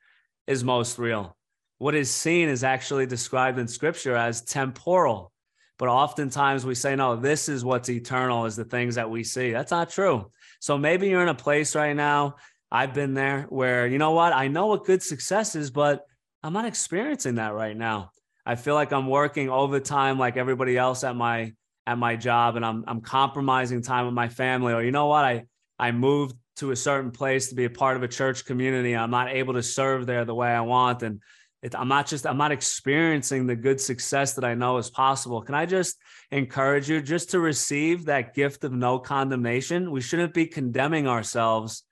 is 0.45 0.63
most 0.63 0.99
real 0.99 1.35
what 1.77 1.95
is 1.95 2.09
seen 2.09 2.49
is 2.49 2.63
actually 2.63 3.05
described 3.05 3.59
in 3.59 3.67
scripture 3.67 4.15
as 4.15 4.41
temporal 4.41 5.31
but 5.77 5.89
oftentimes 5.89 6.65
we 6.65 6.75
say 6.75 6.95
no 6.95 7.15
this 7.15 7.49
is 7.49 7.65
what's 7.65 7.89
eternal 7.89 8.45
is 8.45 8.55
the 8.55 8.65
things 8.65 8.95
that 8.95 9.09
we 9.09 9.23
see 9.23 9.51
that's 9.51 9.71
not 9.71 9.89
true 9.89 10.29
so 10.65 10.79
maybe 10.79 11.09
you're 11.09 11.21
in 11.21 11.29
a 11.29 11.35
place 11.35 11.75
right 11.75 11.95
now. 11.95 12.37
I've 12.71 12.95
been 12.95 13.13
there 13.13 13.43
where, 13.49 13.85
you 13.85 13.99
know 13.99 14.11
what? 14.11 14.33
I 14.33 14.47
know 14.47 14.65
what 14.65 14.83
good 14.83 15.03
success 15.03 15.55
is, 15.55 15.69
but 15.69 16.03
I'm 16.41 16.53
not 16.53 16.65
experiencing 16.65 17.35
that 17.35 17.53
right 17.53 17.77
now. 17.77 18.09
I 18.47 18.55
feel 18.55 18.73
like 18.73 18.91
I'm 18.91 19.07
working 19.07 19.49
overtime 19.49 20.17
like 20.17 20.37
everybody 20.37 20.75
else 20.75 21.03
at 21.03 21.15
my 21.15 21.53
at 21.85 21.99
my 21.99 22.15
job 22.15 22.55
and 22.55 22.65
I'm 22.65 22.83
I'm 22.87 23.01
compromising 23.01 23.83
time 23.83 24.05
with 24.05 24.15
my 24.15 24.27
family 24.27 24.73
or 24.73 24.81
you 24.81 24.91
know 24.91 25.05
what 25.05 25.23
I 25.23 25.45
I 25.77 25.91
moved 25.91 26.35
to 26.55 26.71
a 26.71 26.75
certain 26.75 27.11
place 27.11 27.49
to 27.49 27.55
be 27.55 27.65
a 27.65 27.69
part 27.69 27.95
of 27.95 28.01
a 28.01 28.07
church 28.07 28.43
community 28.45 28.95
I'm 28.95 29.11
not 29.11 29.29
able 29.29 29.53
to 29.53 29.61
serve 29.61 30.07
there 30.07 30.25
the 30.25 30.33
way 30.33 30.49
I 30.49 30.61
want 30.61 31.03
and 31.03 31.21
it, 31.65 31.73
I'm 31.73 31.87
not 31.87 32.05
just 32.05 32.27
I'm 32.27 32.37
not 32.37 32.51
experiencing 32.51 33.47
the 33.47 33.55
good 33.55 33.81
success 33.81 34.33
that 34.33 34.45
I 34.45 34.53
know 34.53 34.77
is 34.77 34.91
possible. 34.91 35.41
Can 35.41 35.55
I 35.55 35.65
just 35.65 35.97
encourage 36.29 36.87
you 36.87 37.01
just 37.01 37.31
to 37.31 37.39
receive 37.39 38.05
that 38.05 38.35
gift 38.35 38.63
of 38.63 38.71
no 38.71 38.99
condemnation? 38.99 39.89
We 39.89 40.01
shouldn't 40.01 40.35
be 40.35 40.45
condemning 40.45 41.07
ourselves 41.07 41.83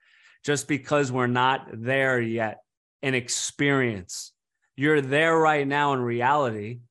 just 0.46 0.68
because 0.68 1.12
we're 1.12 1.26
not 1.26 1.70
there 1.74 2.22
yet 2.22 2.60
in 3.02 3.16
experience. 3.16 4.32
You're 4.76 5.02
there 5.02 5.36
right 5.36 5.68
now 5.68 5.94
in 5.94 6.02
reality. 6.02 6.82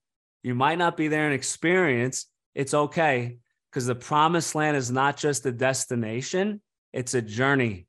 You 0.43 0.57
might 0.57 0.79
not 0.79 0.97
be 0.97 1.07
there 1.07 1.29
in 1.29 1.33
experience. 1.33 2.27
It's 2.53 2.75
okay 2.75 3.39
because 3.71 3.87
the 3.87 3.95
promised 3.95 4.57
land 4.57 4.77
is 4.77 4.91
not 4.91 5.17
just 5.17 5.47
a 5.47 5.53
destination, 5.53 6.61
it's 6.93 7.15
a 7.15 7.23
journey. 7.23 7.87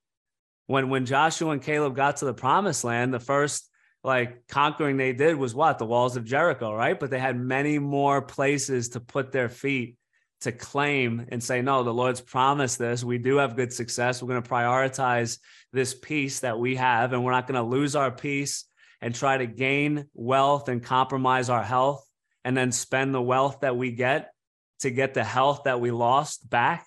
When 0.67 0.89
when 0.89 1.07
Joshua 1.07 1.49
and 1.49 1.63
Caleb 1.63 1.95
got 1.95 2.17
to 2.17 2.25
the 2.25 2.33
promised 2.35 2.83
land, 2.83 3.11
the 3.11 3.19
first 3.19 3.71
like 4.03 4.47
conquering 4.47 4.97
they 4.97 5.13
did 5.13 5.35
was 5.35 5.55
what? 5.55 5.79
The 5.79 5.85
walls 5.85 6.17
of 6.17 6.25
Jericho, 6.25 6.73
right? 6.73 6.99
But 6.99 7.09
they 7.09 7.19
had 7.19 7.39
many 7.39 7.79
more 7.79 8.21
places 8.21 8.89
to 8.89 8.99
put 8.99 9.31
their 9.31 9.49
feet 9.49 9.97
to 10.41 10.51
claim 10.51 11.25
and 11.29 11.41
say, 11.41 11.61
no, 11.61 11.83
the 11.83 11.93
Lord's 11.93 12.19
promised 12.19 12.77
this. 12.77 13.03
We 13.03 13.17
do 13.17 13.37
have 13.37 13.55
good 13.55 13.71
success. 13.71 14.21
We're 14.21 14.29
going 14.29 14.43
to 14.43 14.49
prioritize 14.49 15.39
this 15.71 15.93
peace 15.93 16.41
that 16.41 16.59
we 16.59 16.75
have, 16.75 17.13
and 17.13 17.23
we're 17.23 17.31
not 17.31 17.47
going 17.47 17.55
to 17.55 17.63
lose 17.63 17.95
our 17.95 18.11
peace 18.11 18.65
and 19.03 19.13
try 19.13 19.37
to 19.37 19.45
gain 19.45 20.05
wealth 20.13 20.69
and 20.69 20.83
compromise 20.83 21.49
our 21.49 21.63
health 21.63 22.07
and 22.45 22.55
then 22.55 22.71
spend 22.71 23.13
the 23.13 23.21
wealth 23.21 23.59
that 23.61 23.75
we 23.75 23.91
get 23.91 24.31
to 24.79 24.89
get 24.89 25.13
the 25.13 25.23
health 25.23 25.63
that 25.65 25.79
we 25.81 25.91
lost 25.91 26.49
back 26.49 26.85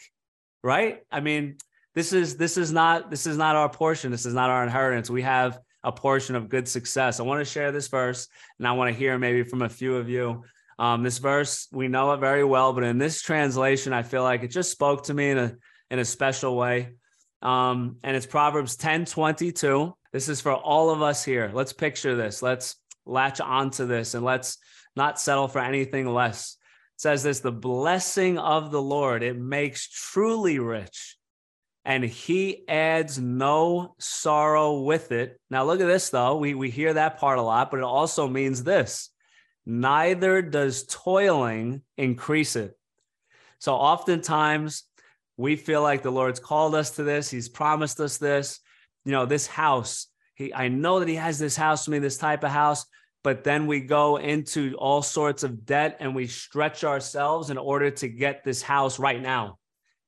right 0.63 1.03
i 1.11 1.21
mean 1.21 1.57
this 1.95 2.13
is 2.13 2.37
this 2.37 2.57
is 2.57 2.73
not 2.73 3.11
this 3.11 3.27
is 3.27 3.37
not 3.37 3.57
our 3.57 3.69
portion 3.69 4.11
this 4.11 4.27
is 4.27 4.35
not 4.35 4.51
our 4.51 4.63
inheritance 4.63 5.11
we 5.11 5.23
have 5.23 5.59
a 5.87 5.93
portion 5.93 6.37
of 6.37 6.51
good 6.51 6.69
success. 6.69 7.19
I 7.19 7.23
want 7.23 7.41
to 7.41 7.51
share 7.51 7.73
this 7.73 7.89
verse 7.89 8.29
and 8.59 8.69
i 8.69 8.73
want 8.73 8.93
to 8.93 8.99
hear 8.99 9.19
maybe 9.19 9.43
from 9.43 9.63
a 9.63 9.69
few 9.69 9.97
of 9.97 10.11
you. 10.11 10.45
Um, 10.79 11.03
this 11.03 11.17
verse 11.17 11.69
we 11.73 11.89
know 11.89 12.13
it 12.13 12.19
very 12.19 12.45
well 12.45 12.75
but 12.75 12.85
in 12.85 12.99
this 12.99 13.23
translation 13.23 13.95
i 13.95 14.03
feel 14.03 14.23
like 14.23 14.43
it 14.43 14.51
just 14.51 14.71
spoke 14.71 15.05
to 15.05 15.15
me 15.15 15.31
in 15.31 15.39
a 15.39 15.57
in 15.91 15.99
a 15.99 16.05
special 16.05 16.57
way. 16.57 16.93
Um, 17.41 17.97
and 18.03 18.15
it's 18.17 18.27
proverbs 18.27 18.77
10 18.77 19.07
22 19.07 19.95
this 20.17 20.31
is 20.31 20.41
for 20.41 20.55
all 20.55 20.89
of 20.89 21.03
us 21.03 21.23
here. 21.23 21.51
Let's 21.53 21.75
picture 21.75 22.17
this. 22.17 22.41
Let's 22.41 22.77
latch 23.05 23.39
onto 23.39 23.85
this 23.87 24.15
and 24.15 24.25
let's 24.25 24.57
not 24.97 25.21
settle 25.21 25.47
for 25.47 25.61
anything 25.61 26.07
less. 26.07 26.57
It 26.95 27.01
says 27.03 27.23
this 27.23 27.41
the 27.41 27.53
blessing 27.53 28.39
of 28.39 28.71
the 28.71 28.81
Lord, 28.81 29.23
it 29.23 29.39
makes 29.39 29.89
truly 29.89 30.59
rich, 30.59 31.16
and 31.87 32.05
he 32.05 32.69
adds 32.69 33.17
no 33.17 33.95
sorrow 33.99 34.81
with 34.81 35.13
it. 35.13 35.41
Now, 35.51 35.65
look 35.65 35.81
at 35.81 35.87
this, 35.87 36.11
though. 36.11 36.37
We, 36.37 36.55
we 36.55 36.69
hear 36.69 36.93
that 36.93 37.19
part 37.19 37.39
a 37.39 37.43
lot, 37.43 37.71
but 37.71 37.79
it 37.79 37.85
also 37.85 38.27
means 38.29 38.63
this 38.65 39.11
neither 39.65 40.43
does 40.43 40.85
toiling 40.85 41.83
increase 41.97 42.57
it. 42.57 42.77
So, 43.61 43.75
oftentimes, 43.75 44.83
we 45.37 45.55
feel 45.55 45.81
like 45.81 46.03
the 46.03 46.11
Lord's 46.11 46.41
called 46.41 46.75
us 46.75 46.91
to 46.97 47.05
this, 47.05 47.31
He's 47.31 47.49
promised 47.49 48.01
us 48.01 48.19
this. 48.19 48.59
You 49.05 49.13
know, 49.13 49.25
this 49.25 49.47
house, 49.47 50.09
he, 50.35 50.53
I 50.53 50.67
know 50.67 50.99
that 50.99 51.09
He 51.09 51.15
has 51.15 51.39
this 51.39 51.57
house 51.57 51.85
for 51.85 51.93
me, 51.93 52.01
this 52.01 52.19
type 52.19 52.43
of 52.43 52.51
house 52.51 52.85
but 53.27 53.43
then 53.43 53.67
we 53.67 53.81
go 53.81 54.19
into 54.19 54.77
all 54.77 55.03
sorts 55.03 55.43
of 55.43 55.67
debt 55.67 55.97
and 55.99 56.15
we 56.15 56.29
stretch 56.29 56.85
ourselves 56.85 57.51
in 57.51 57.59
order 57.59 57.91
to 57.91 58.07
get 58.07 58.45
this 58.45 58.63
house 58.63 59.01
right 59.01 59.21
now. 59.21 59.59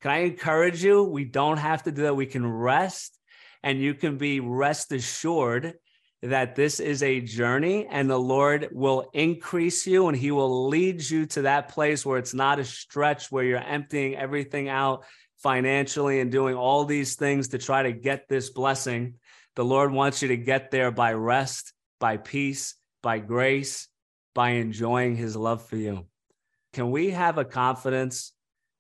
Can 0.00 0.10
I 0.10 0.18
encourage 0.18 0.82
you? 0.82 1.02
We 1.02 1.24
don't 1.24 1.56
have 1.56 1.82
to 1.84 1.92
do 1.92 2.02
that. 2.02 2.16
We 2.16 2.26
can 2.26 2.46
rest 2.46 3.18
and 3.62 3.80
you 3.80 3.94
can 3.94 4.16
be 4.16 4.40
rest 4.40 4.92
assured 4.92 5.74
that 6.22 6.56
this 6.56 6.80
is 6.80 7.02
a 7.02 7.20
journey 7.20 7.86
and 7.88 8.10
the 8.10 8.18
Lord 8.18 8.68
will 8.72 9.08
increase 9.12 9.86
you 9.86 10.08
and 10.08 10.16
he 10.16 10.30
will 10.30 10.68
lead 10.68 11.08
you 11.08 11.26
to 11.26 11.42
that 11.42 11.68
place 11.68 12.04
where 12.04 12.18
it's 12.18 12.34
not 12.34 12.58
a 12.58 12.64
stretch 12.64 13.30
where 13.30 13.44
you're 13.44 13.58
emptying 13.58 14.16
everything 14.16 14.68
out 14.68 15.04
financially 15.38 16.20
and 16.20 16.32
doing 16.32 16.56
all 16.56 16.84
these 16.84 17.14
things 17.14 17.48
to 17.48 17.58
try 17.58 17.84
to 17.84 17.92
get 17.92 18.28
this 18.28 18.50
blessing. 18.50 19.14
The 19.54 19.64
Lord 19.64 19.92
wants 19.92 20.22
you 20.22 20.28
to 20.28 20.36
get 20.36 20.70
there 20.70 20.90
by 20.90 21.12
rest, 21.12 21.72
by 22.00 22.16
peace, 22.16 22.74
by 23.02 23.20
grace, 23.20 23.88
by 24.34 24.50
enjoying 24.50 25.16
his 25.16 25.36
love 25.36 25.66
for 25.66 25.76
you. 25.76 26.06
Can 26.72 26.90
we 26.90 27.10
have 27.10 27.38
a 27.38 27.44
confidence 27.44 28.32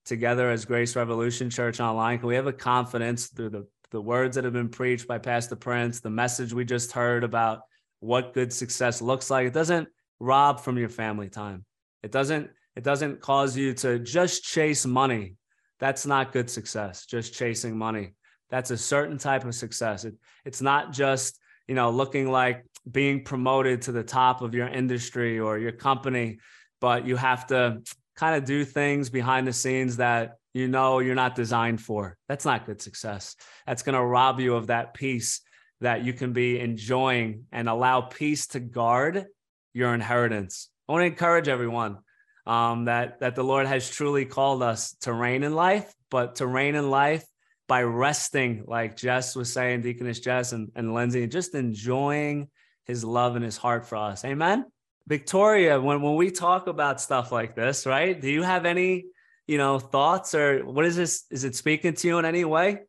together 0.08 0.50
as 0.50 0.64
Grace 0.64 0.96
Revolution 0.96 1.50
Church 1.50 1.78
Online? 1.80 2.18
Can 2.18 2.28
we 2.28 2.34
have 2.34 2.46
a 2.46 2.52
confidence 2.52 3.28
through 3.28 3.50
the, 3.50 3.66
the 3.90 4.00
words 4.00 4.34
that 4.34 4.44
have 4.44 4.52
been 4.52 4.68
preached 4.68 5.06
by 5.06 5.18
Pastor 5.18 5.54
Prince, 5.54 6.00
the 6.00 6.10
message 6.10 6.52
we 6.52 6.64
just 6.64 6.92
heard 6.92 7.22
about 7.22 7.60
what 8.00 8.34
good 8.34 8.52
success 8.52 9.00
looks 9.00 9.30
like? 9.30 9.46
It 9.46 9.52
doesn't 9.52 9.88
rob 10.18 10.60
from 10.60 10.78
your 10.78 10.88
family 10.88 11.28
time. 11.28 11.64
It 12.02 12.10
doesn't 12.10 12.50
it 12.74 12.84
doesn't 12.84 13.20
cause 13.20 13.56
you 13.56 13.74
to 13.74 13.98
just 13.98 14.44
chase 14.44 14.86
money. 14.86 15.34
That's 15.80 16.06
not 16.06 16.32
good 16.32 16.48
success, 16.48 17.06
just 17.06 17.34
chasing 17.34 17.76
money. 17.76 18.14
That's 18.50 18.70
a 18.70 18.76
certain 18.76 19.18
type 19.18 19.44
of 19.44 19.54
success. 19.54 20.04
It, 20.04 20.14
it's 20.44 20.62
not 20.62 20.92
just, 20.92 21.40
you 21.66 21.74
know, 21.74 21.90
looking 21.90 22.30
like 22.30 22.64
being 22.90 23.24
promoted 23.24 23.82
to 23.82 23.92
the 23.92 24.04
top 24.04 24.42
of 24.42 24.54
your 24.54 24.68
industry 24.68 25.40
or 25.40 25.58
your 25.58 25.72
company, 25.72 26.38
but 26.80 27.04
you 27.04 27.16
have 27.16 27.48
to 27.48 27.82
kind 28.18 28.34
of 28.34 28.44
do 28.44 28.64
things 28.64 29.10
behind 29.10 29.46
the 29.46 29.52
scenes 29.52 29.98
that 29.98 30.38
you 30.52 30.66
know 30.66 30.98
you're 30.98 31.14
not 31.14 31.36
designed 31.36 31.80
for. 31.80 32.18
That's 32.28 32.44
not 32.44 32.66
good 32.66 32.82
success. 32.82 33.36
That's 33.64 33.82
going 33.82 33.94
to 33.94 34.04
rob 34.04 34.40
you 34.40 34.56
of 34.56 34.66
that 34.66 34.92
peace 34.92 35.40
that 35.80 36.04
you 36.04 36.12
can 36.12 36.32
be 36.32 36.58
enjoying 36.58 37.44
and 37.52 37.68
allow 37.68 38.00
peace 38.00 38.48
to 38.48 38.60
guard 38.60 39.26
your 39.72 39.94
inheritance. 39.94 40.68
I 40.88 40.92
want 40.92 41.02
to 41.02 41.06
encourage 41.06 41.46
everyone 41.46 41.98
um, 42.44 42.86
that 42.86 43.20
that 43.20 43.36
the 43.36 43.44
Lord 43.44 43.66
has 43.68 43.88
truly 43.88 44.24
called 44.24 44.64
us 44.64 44.96
to 45.02 45.12
reign 45.12 45.44
in 45.44 45.54
life, 45.54 45.92
but 46.10 46.36
to 46.36 46.46
reign 46.46 46.74
in 46.74 46.90
life 46.90 47.24
by 47.68 47.82
resting, 47.82 48.64
like 48.66 48.96
Jess 48.96 49.36
was 49.36 49.52
saying, 49.52 49.82
Deaconess 49.82 50.18
Jess 50.18 50.52
and, 50.52 50.72
and 50.74 50.92
Lindsay, 50.92 51.26
just 51.28 51.54
enjoying 51.54 52.48
his 52.84 53.04
love 53.04 53.36
and 53.36 53.44
his 53.44 53.58
heart 53.58 53.86
for 53.86 53.96
us. 53.96 54.24
Amen. 54.24 54.64
Victoria, 55.08 55.80
when, 55.80 56.02
when 56.02 56.16
we 56.16 56.30
talk 56.30 56.66
about 56.66 57.00
stuff 57.00 57.32
like 57.32 57.56
this, 57.56 57.86
right? 57.86 58.20
Do 58.20 58.30
you 58.30 58.42
have 58.42 58.66
any, 58.66 59.06
you 59.46 59.56
know, 59.56 59.78
thoughts 59.78 60.34
or 60.34 60.58
what 60.66 60.84
is 60.84 60.96
this? 60.96 61.24
Is 61.30 61.44
it 61.44 61.56
speaking 61.56 61.94
to 61.94 62.08
you 62.08 62.18
in 62.18 62.26
any 62.26 62.44
way? 62.44 62.82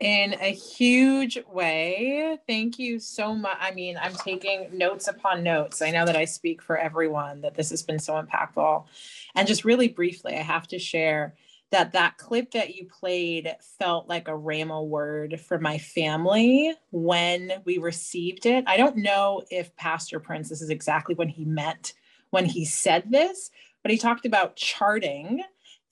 In 0.00 0.34
a 0.40 0.52
huge 0.52 1.38
way. 1.52 2.38
Thank 2.46 2.78
you 2.78 2.98
so 2.98 3.34
much. 3.34 3.58
I 3.60 3.72
mean, 3.72 3.98
I'm 4.00 4.14
taking 4.14 4.68
notes 4.72 5.06
upon 5.06 5.42
notes. 5.42 5.82
I 5.82 5.90
know 5.90 6.06
that 6.06 6.16
I 6.16 6.24
speak 6.24 6.62
for 6.62 6.78
everyone 6.78 7.42
that 7.42 7.54
this 7.54 7.68
has 7.68 7.82
been 7.82 7.98
so 7.98 8.14
impactful. 8.14 8.86
And 9.34 9.46
just 9.46 9.66
really 9.66 9.88
briefly, 9.88 10.34
I 10.34 10.42
have 10.42 10.66
to 10.68 10.78
share 10.78 11.34
that 11.70 11.92
that 11.92 12.16
clip 12.16 12.52
that 12.52 12.74
you 12.76 12.86
played 12.86 13.54
felt 13.78 14.08
like 14.08 14.28
a 14.28 14.32
rhema 14.32 14.84
word 14.86 15.40
for 15.40 15.58
my 15.58 15.78
family 15.78 16.72
when 16.90 17.52
we 17.64 17.78
received 17.78 18.46
it. 18.46 18.64
I 18.66 18.76
don't 18.76 18.96
know 18.96 19.42
if 19.50 19.74
Pastor 19.76 20.20
Prince, 20.20 20.48
this 20.48 20.62
is 20.62 20.70
exactly 20.70 21.14
what 21.14 21.28
he 21.28 21.44
meant 21.44 21.94
when 22.30 22.44
he 22.44 22.64
said 22.64 23.10
this, 23.10 23.50
but 23.82 23.90
he 23.90 23.98
talked 23.98 24.26
about 24.26 24.56
charting 24.56 25.42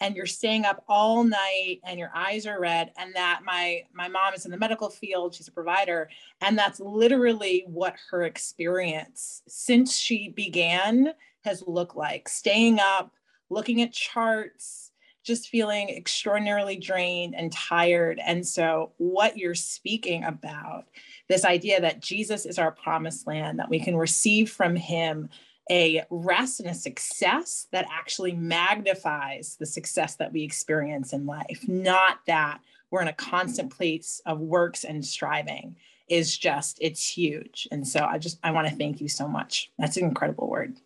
and 0.00 0.16
you're 0.16 0.26
staying 0.26 0.64
up 0.64 0.84
all 0.88 1.24
night 1.24 1.80
and 1.84 1.98
your 1.98 2.10
eyes 2.14 2.46
are 2.46 2.60
red 2.60 2.92
and 2.98 3.14
that 3.14 3.40
my 3.44 3.82
my 3.92 4.08
mom 4.08 4.34
is 4.34 4.44
in 4.44 4.50
the 4.50 4.56
medical 4.56 4.90
field 4.90 5.34
she's 5.34 5.48
a 5.48 5.52
provider 5.52 6.08
and 6.40 6.58
that's 6.58 6.80
literally 6.80 7.64
what 7.66 7.94
her 8.10 8.22
experience 8.22 9.42
since 9.46 9.96
she 9.96 10.28
began 10.28 11.12
has 11.44 11.62
looked 11.66 11.96
like 11.96 12.28
staying 12.28 12.78
up 12.80 13.12
looking 13.50 13.80
at 13.82 13.92
charts 13.92 14.90
just 15.24 15.48
feeling 15.48 15.88
extraordinarily 15.88 16.76
drained 16.76 17.34
and 17.34 17.50
tired. 17.50 18.20
And 18.24 18.46
so, 18.46 18.92
what 18.98 19.38
you're 19.38 19.54
speaking 19.54 20.22
about, 20.22 20.84
this 21.28 21.44
idea 21.44 21.80
that 21.80 22.00
Jesus 22.00 22.46
is 22.46 22.58
our 22.58 22.70
promised 22.70 23.26
land, 23.26 23.58
that 23.58 23.70
we 23.70 23.80
can 23.80 23.96
receive 23.96 24.50
from 24.50 24.76
him 24.76 25.30
a 25.70 26.04
rest 26.10 26.60
and 26.60 26.68
a 26.68 26.74
success 26.74 27.66
that 27.72 27.86
actually 27.90 28.32
magnifies 28.32 29.56
the 29.58 29.64
success 29.64 30.16
that 30.16 30.32
we 30.32 30.42
experience 30.42 31.14
in 31.14 31.24
life, 31.24 31.64
not 31.66 32.18
that 32.26 32.60
we're 32.90 33.00
in 33.00 33.08
a 33.08 33.14
constant 33.14 33.74
place 33.74 34.20
of 34.26 34.40
works 34.40 34.84
and 34.84 35.04
striving. 35.04 35.76
Is 36.06 36.36
just 36.36 36.76
it's 36.82 37.08
huge. 37.08 37.66
And 37.72 37.88
so 37.88 38.04
i 38.04 38.18
just 38.18 38.38
i 38.44 38.50
want 38.50 38.68
to 38.68 38.76
thank 38.76 39.00
you 39.00 39.08
so 39.08 39.26
much. 39.26 39.70
That's 39.78 39.96
an 39.96 40.04
incredible 40.04 40.50
word 40.50 40.76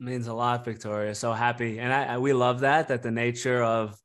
means 0.00 0.26
a 0.26 0.34
lot, 0.34 0.64
Victoria. 0.64 1.14
So 1.14 1.32
happy, 1.32 1.78
and 1.78 1.92
I, 1.92 2.14
I, 2.14 2.18
we 2.18 2.32
love 2.32 2.60
that 2.60 2.88
that 2.88 3.02
the 3.02 3.10
nature 3.10 3.62
of 3.62 3.98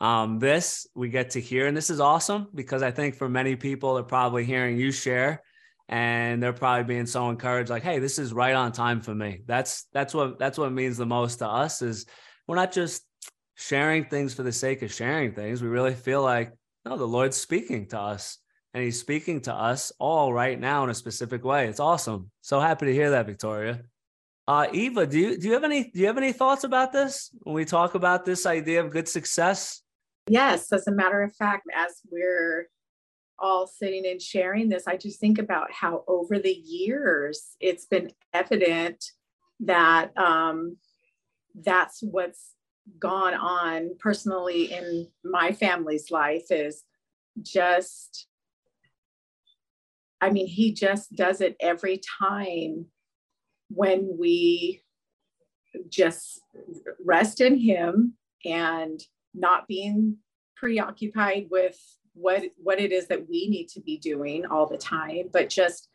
um, 0.00 0.38
this 0.38 0.86
we 0.94 1.08
get 1.08 1.30
to 1.30 1.40
hear, 1.40 1.66
and 1.66 1.76
this 1.76 1.90
is 1.90 2.00
awesome 2.00 2.48
because 2.54 2.82
I 2.82 2.90
think 2.90 3.16
for 3.16 3.28
many 3.28 3.56
people 3.56 3.94
they're 3.94 4.04
probably 4.04 4.44
hearing 4.44 4.78
you 4.78 4.90
share, 4.90 5.42
and 5.88 6.42
they're 6.42 6.52
probably 6.52 6.84
being 6.84 7.06
so 7.06 7.28
encouraged, 7.30 7.70
like, 7.70 7.82
"Hey, 7.82 7.98
this 7.98 8.18
is 8.18 8.32
right 8.32 8.54
on 8.54 8.72
time 8.72 9.00
for 9.00 9.14
me." 9.14 9.42
That's 9.46 9.84
that's 9.92 10.14
what 10.14 10.38
that's 10.38 10.58
what 10.58 10.72
means 10.72 10.96
the 10.96 11.06
most 11.06 11.36
to 11.40 11.48
us 11.48 11.82
is 11.82 12.06
we're 12.46 12.56
not 12.56 12.72
just 12.72 13.02
sharing 13.54 14.04
things 14.04 14.34
for 14.34 14.42
the 14.42 14.52
sake 14.52 14.82
of 14.82 14.92
sharing 14.92 15.32
things. 15.32 15.62
We 15.62 15.68
really 15.68 15.94
feel 15.94 16.22
like, 16.22 16.52
no, 16.84 16.96
the 16.96 17.06
Lord's 17.06 17.36
speaking 17.36 17.86
to 17.88 17.98
us 17.98 18.38
and 18.74 18.82
he's 18.82 18.98
speaking 18.98 19.40
to 19.42 19.54
us 19.54 19.92
all 19.98 20.32
right 20.32 20.58
now 20.58 20.84
in 20.84 20.90
a 20.90 20.94
specific 20.94 21.44
way. 21.44 21.68
It's 21.68 21.80
awesome. 21.80 22.30
So 22.40 22.60
happy 22.60 22.86
to 22.86 22.92
hear 22.92 23.10
that, 23.10 23.26
Victoria. 23.26 23.82
Uh, 24.46 24.66
Eva, 24.72 25.06
do 25.06 25.18
you 25.18 25.38
do 25.38 25.48
you 25.48 25.54
have 25.54 25.64
any 25.64 25.84
do 25.90 26.00
you 26.00 26.06
have 26.06 26.18
any 26.18 26.32
thoughts 26.32 26.64
about 26.64 26.92
this 26.92 27.30
when 27.42 27.54
we 27.54 27.64
talk 27.64 27.94
about 27.94 28.24
this 28.24 28.44
idea 28.44 28.84
of 28.84 28.90
good 28.90 29.08
success? 29.08 29.82
Yes, 30.28 30.70
as 30.72 30.86
a 30.86 30.92
matter 30.92 31.22
of 31.22 31.34
fact, 31.34 31.66
as 31.74 32.00
we're 32.10 32.68
all 33.38 33.66
sitting 33.66 34.06
and 34.06 34.20
sharing 34.20 34.68
this, 34.68 34.86
I 34.86 34.96
just 34.96 35.18
think 35.18 35.38
about 35.38 35.72
how 35.72 36.04
over 36.06 36.38
the 36.38 36.52
years 36.52 37.56
it's 37.58 37.86
been 37.86 38.10
evident 38.32 39.02
that 39.60 40.16
um, 40.18 40.76
that's 41.54 42.02
what's 42.02 42.52
gone 42.98 43.34
on 43.34 43.96
personally 43.98 44.72
in 44.72 45.08
my 45.24 45.52
family's 45.52 46.10
life 46.10 46.50
is 46.50 46.84
just 47.40 48.26
I 50.20 50.30
mean, 50.30 50.46
he 50.46 50.72
just 50.72 51.14
does 51.14 51.42
it 51.42 51.56
every 51.60 52.00
time 52.18 52.86
when 53.74 54.16
we 54.18 54.82
just 55.88 56.40
rest 57.04 57.40
in 57.40 57.58
him 57.58 58.14
and 58.44 59.02
not 59.34 59.66
being 59.66 60.16
preoccupied 60.56 61.48
with 61.50 61.78
what 62.14 62.44
what 62.56 62.80
it 62.80 62.92
is 62.92 63.08
that 63.08 63.28
we 63.28 63.48
need 63.48 63.68
to 63.68 63.80
be 63.80 63.98
doing 63.98 64.46
all 64.46 64.66
the 64.66 64.78
time 64.78 65.28
but 65.32 65.48
just 65.48 65.88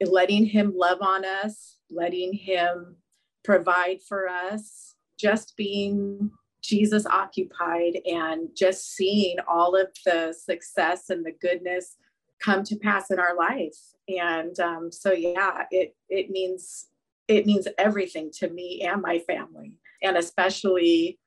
letting 0.00 0.46
him 0.46 0.72
love 0.74 0.98
on 1.02 1.24
us 1.24 1.76
letting 1.90 2.32
him 2.32 2.96
provide 3.44 3.98
for 4.08 4.26
us 4.26 4.94
just 5.20 5.54
being 5.56 6.30
jesus 6.62 7.04
occupied 7.04 7.98
and 8.06 8.48
just 8.56 8.94
seeing 8.94 9.36
all 9.46 9.76
of 9.76 9.88
the 10.06 10.32
success 10.32 11.10
and 11.10 11.24
the 11.26 11.32
goodness 11.42 11.96
come 12.40 12.62
to 12.64 12.76
pass 12.76 13.10
in 13.10 13.18
our 13.18 13.36
life. 13.36 13.76
And 14.08 14.58
um, 14.60 14.92
so 14.92 15.12
yeah 15.12 15.64
it 15.70 15.96
it 16.08 16.30
means 16.30 16.86
it 17.28 17.46
means 17.46 17.66
everything 17.78 18.30
to 18.30 18.48
me 18.48 18.82
and 18.82 19.02
my 19.02 19.18
family 19.20 19.74
and 20.02 20.16
especially 20.16 21.18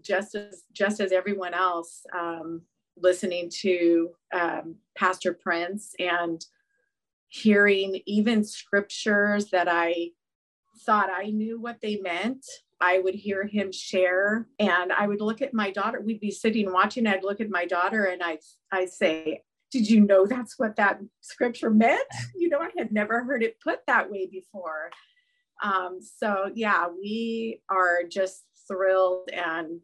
just 0.00 0.34
as 0.34 0.64
just 0.72 1.00
as 1.00 1.12
everyone 1.12 1.54
else 1.54 2.04
um, 2.18 2.62
listening 2.96 3.50
to 3.50 4.10
um, 4.34 4.76
pastor 4.96 5.32
prince 5.34 5.94
and 5.98 6.44
hearing 7.28 8.00
even 8.06 8.44
scriptures 8.44 9.50
that 9.50 9.68
i 9.68 10.08
thought 10.84 11.10
i 11.10 11.24
knew 11.24 11.60
what 11.60 11.78
they 11.80 11.96
meant 11.96 12.44
i 12.80 12.98
would 12.98 13.14
hear 13.14 13.46
him 13.46 13.72
share 13.72 14.46
and 14.58 14.92
i 14.92 15.06
would 15.06 15.20
look 15.20 15.40
at 15.40 15.54
my 15.54 15.70
daughter 15.70 16.00
we'd 16.00 16.20
be 16.20 16.30
sitting 16.30 16.70
watching 16.72 17.06
i'd 17.06 17.24
look 17.24 17.40
at 17.40 17.50
my 17.50 17.64
daughter 17.64 18.04
and 18.04 18.22
i'd, 18.22 18.38
I'd 18.70 18.90
say 18.90 19.42
did 19.70 19.88
you 19.88 20.00
know 20.00 20.26
that's 20.26 20.58
what 20.58 20.76
that 20.76 21.00
scripture 21.22 21.70
meant? 21.70 22.06
You 22.34 22.50
know 22.50 22.58
i 22.60 22.68
had 22.76 22.92
never 22.92 23.24
heard 23.24 23.42
it 23.42 23.60
put 23.60 23.80
that 23.86 24.10
way 24.10 24.28
before 24.30 24.90
um, 25.62 26.00
so 26.00 26.50
yeah, 26.54 26.88
we 26.88 27.60
are 27.68 28.02
just 28.08 28.44
thrilled 28.68 29.30
and 29.32 29.80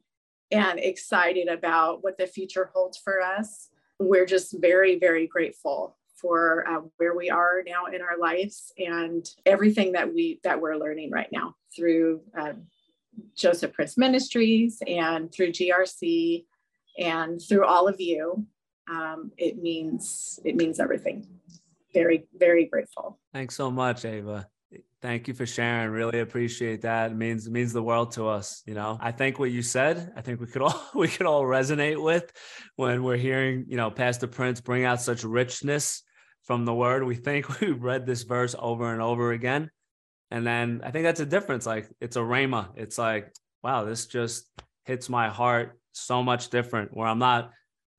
and 0.51 0.79
excited 0.79 1.49
about 1.49 2.03
what 2.03 2.17
the 2.17 2.27
future 2.27 2.71
holds 2.75 2.97
for 2.99 3.21
us. 3.21 3.69
We're 3.99 4.27
just 4.27 4.59
very, 4.61 4.99
very 4.99 5.27
grateful 5.27 5.97
for 6.17 6.67
uh, 6.69 6.81
where 6.97 7.15
we 7.15 7.31
are 7.31 7.63
now 7.67 7.87
in 7.87 8.01
our 8.01 8.19
lives 8.19 8.73
and 8.79 9.29
everything 9.47 9.93
that 9.93 10.13
we 10.13 10.41
that 10.45 10.61
we're 10.61 10.77
learning 10.77 11.11
right 11.11 11.29
now 11.31 11.55
through 11.75 12.23
uh, 12.37 12.55
Joseph 13.37 13.73
Prince 13.73 13.97
Ministries 13.97 14.83
and 14.87 15.33
through 15.33 15.53
GRC 15.53 16.45
and 16.99 17.41
through 17.41 17.65
all 17.65 17.89
of 17.89 18.01
you. 18.01 18.47
Um, 18.91 19.33
it 19.37 19.59
means 19.63 20.41
it 20.45 20.57
means 20.57 20.81
everything. 20.81 21.27
Very, 21.95 22.27
very 22.37 22.67
grateful. 22.67 23.19
Thanks 23.33 23.55
so 23.55 23.71
much, 23.71 24.05
Ava. 24.05 24.49
Thank 25.01 25.29
you 25.29 25.35
for 25.35 25.47
sharing. 25.47 25.91
Really 25.91 26.21
appreciate 26.21 26.83
that. 26.83 27.13
It 27.13 27.17
means 27.17 27.49
means 27.49 27.73
the 27.73 27.83
world 27.83 28.13
to 28.13 28.27
us. 28.27 28.63
You 28.67 28.75
know, 28.75 28.99
I 29.01 29.13
think 29.13 29.39
what 29.39 29.51
you 29.51 29.63
said, 29.63 30.13
I 30.17 30.21
think 30.21 30.41
we 30.41 30.47
could 30.47 30.63
all 30.63 30.83
we 30.95 31.09
could 31.09 31.27
all 31.27 31.45
resonate 31.45 32.03
with 32.03 32.31
when 32.77 33.03
we're 33.03 33.17
hearing, 33.17 33.67
you 33.69 33.77
know, 33.77 33.91
Pastor 33.91 34.27
Prince 34.27 34.61
bring 34.61 34.85
out 34.85 35.01
such 35.01 35.25
richness 35.25 36.03
from 36.45 36.65
the 36.65 36.75
word. 36.75 37.05
We 37.05 37.15
think 37.15 37.61
we've 37.61 37.83
read 37.83 38.07
this 38.07 38.25
verse 38.25 38.55
over 38.59 38.93
and 38.93 39.01
over 39.01 39.33
again. 39.33 39.71
And 40.31 40.47
then 40.47 40.83
I 40.85 40.91
think 40.91 41.05
that's 41.05 41.21
a 41.21 41.27
difference. 41.27 41.65
Like 41.65 41.89
it's 42.01 42.17
a 42.17 42.21
rhema. 42.21 42.71
It's 42.75 42.99
like, 42.99 43.33
wow, 43.63 43.85
this 43.85 44.07
just 44.07 44.47
hits 44.85 45.09
my 45.09 45.29
heart 45.29 45.79
so 45.93 46.23
much 46.23 46.51
different 46.51 46.95
where 46.95 47.07
I'm 47.07 47.19
not, 47.19 47.51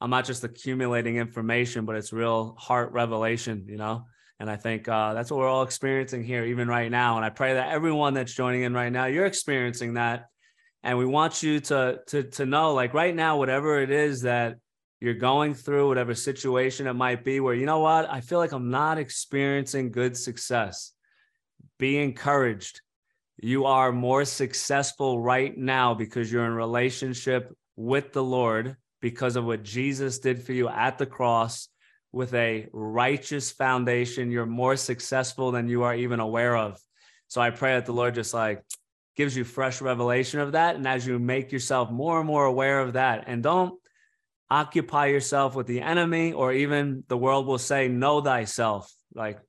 I'm 0.01 0.09
not 0.09 0.26
just 0.26 0.43
accumulating 0.43 1.17
information, 1.17 1.86
but 1.86 1.95
it's 1.95 2.13
real 2.13 2.55
heart 2.57 2.91
revelation, 2.91 3.65
you 3.67 3.78
know? 3.78 4.05
And 4.39 4.49
I 4.49 4.55
think 4.55 4.87
uh, 4.87 5.13
that's 5.13 5.29
what 5.29 5.39
we're 5.39 5.49
all 5.49 5.63
experiencing 5.63 6.23
here, 6.23 6.45
even 6.45 6.67
right 6.67 6.89
now. 6.89 7.17
And 7.17 7.25
I 7.25 7.29
pray 7.29 7.55
that 7.55 7.71
everyone 7.71 8.13
that's 8.13 8.33
joining 8.33 8.63
in 8.63 8.73
right 8.73 8.91
now, 8.91 9.05
you're 9.05 9.25
experiencing 9.25 9.95
that. 9.95 10.27
And 10.81 10.97
we 10.97 11.05
want 11.05 11.43
you 11.43 11.59
to, 11.59 11.99
to, 12.07 12.23
to 12.23 12.45
know, 12.45 12.73
like 12.73 12.93
right 12.93 13.13
now, 13.13 13.37
whatever 13.37 13.81
it 13.81 13.91
is 13.91 14.21
that 14.21 14.55
you're 15.01 15.13
going 15.13 15.53
through, 15.53 15.89
whatever 15.89 16.15
situation 16.15 16.87
it 16.87 16.93
might 16.93 17.25
be, 17.25 17.41
where 17.41 17.53
you 17.53 17.65
know 17.65 17.79
what, 17.79 18.09
I 18.09 18.21
feel 18.21 18.39
like 18.39 18.53
I'm 18.53 18.69
not 18.69 18.97
experiencing 18.97 19.91
good 19.91 20.15
success. 20.15 20.93
Be 21.77 21.97
encouraged. 21.97 22.81
You 23.41 23.65
are 23.65 23.91
more 23.91 24.23
successful 24.23 25.19
right 25.19 25.57
now 25.57 25.93
because 25.93 26.31
you're 26.31 26.45
in 26.45 26.53
relationship 26.53 27.53
with 27.75 28.13
the 28.13 28.23
Lord 28.23 28.77
because 29.01 29.35
of 29.35 29.45
what 29.45 29.63
Jesus 29.63 30.19
did 30.19 30.43
for 30.43 30.53
you 30.53 30.67
at 30.69 30.97
the 30.97 31.05
cross 31.05 31.69
with 32.12 32.34
a 32.34 32.68
righteous 32.74 33.51
foundation, 33.51 34.32
you're 34.32 34.45
more 34.45 34.76
successful 34.76 35.51
than 35.51 35.70
you 35.70 35.84
are 35.84 35.95
even 35.95 36.20
aware 36.20 36.57
of. 36.57 36.80
So 37.28 37.41
I 37.41 37.51
pray 37.51 37.76
that 37.76 37.86
the 37.86 37.93
Lord 37.93 38.16
just 38.16 38.34
like 38.34 38.64
gives 39.16 39.36
you 39.36 39.43
fresh 39.43 39.82
revelation 39.82 40.39
of 40.39 40.53
that. 40.53 40.76
And 40.76 40.88
as 40.88 41.05
you 41.05 41.20
make 41.20 41.51
yourself 41.51 41.91
more 41.91 42.20
and 42.20 42.28
more 42.28 42.45
aware 42.45 42.80
of 42.80 42.93
that, 42.93 43.26
and 43.28 43.43
don't 43.43 43.80
occupy 44.49 45.07
yourself 45.07 45.55
with 45.55 45.68
the 45.68 45.82
enemy, 45.82 46.34
or 46.34 46.51
even 46.51 47.03
the 47.07 47.18
world 47.18 47.45
will 47.45 47.60
say, 47.60 47.88
know 47.88 48.22
thyself. 48.22 48.91
Like, 49.14 49.39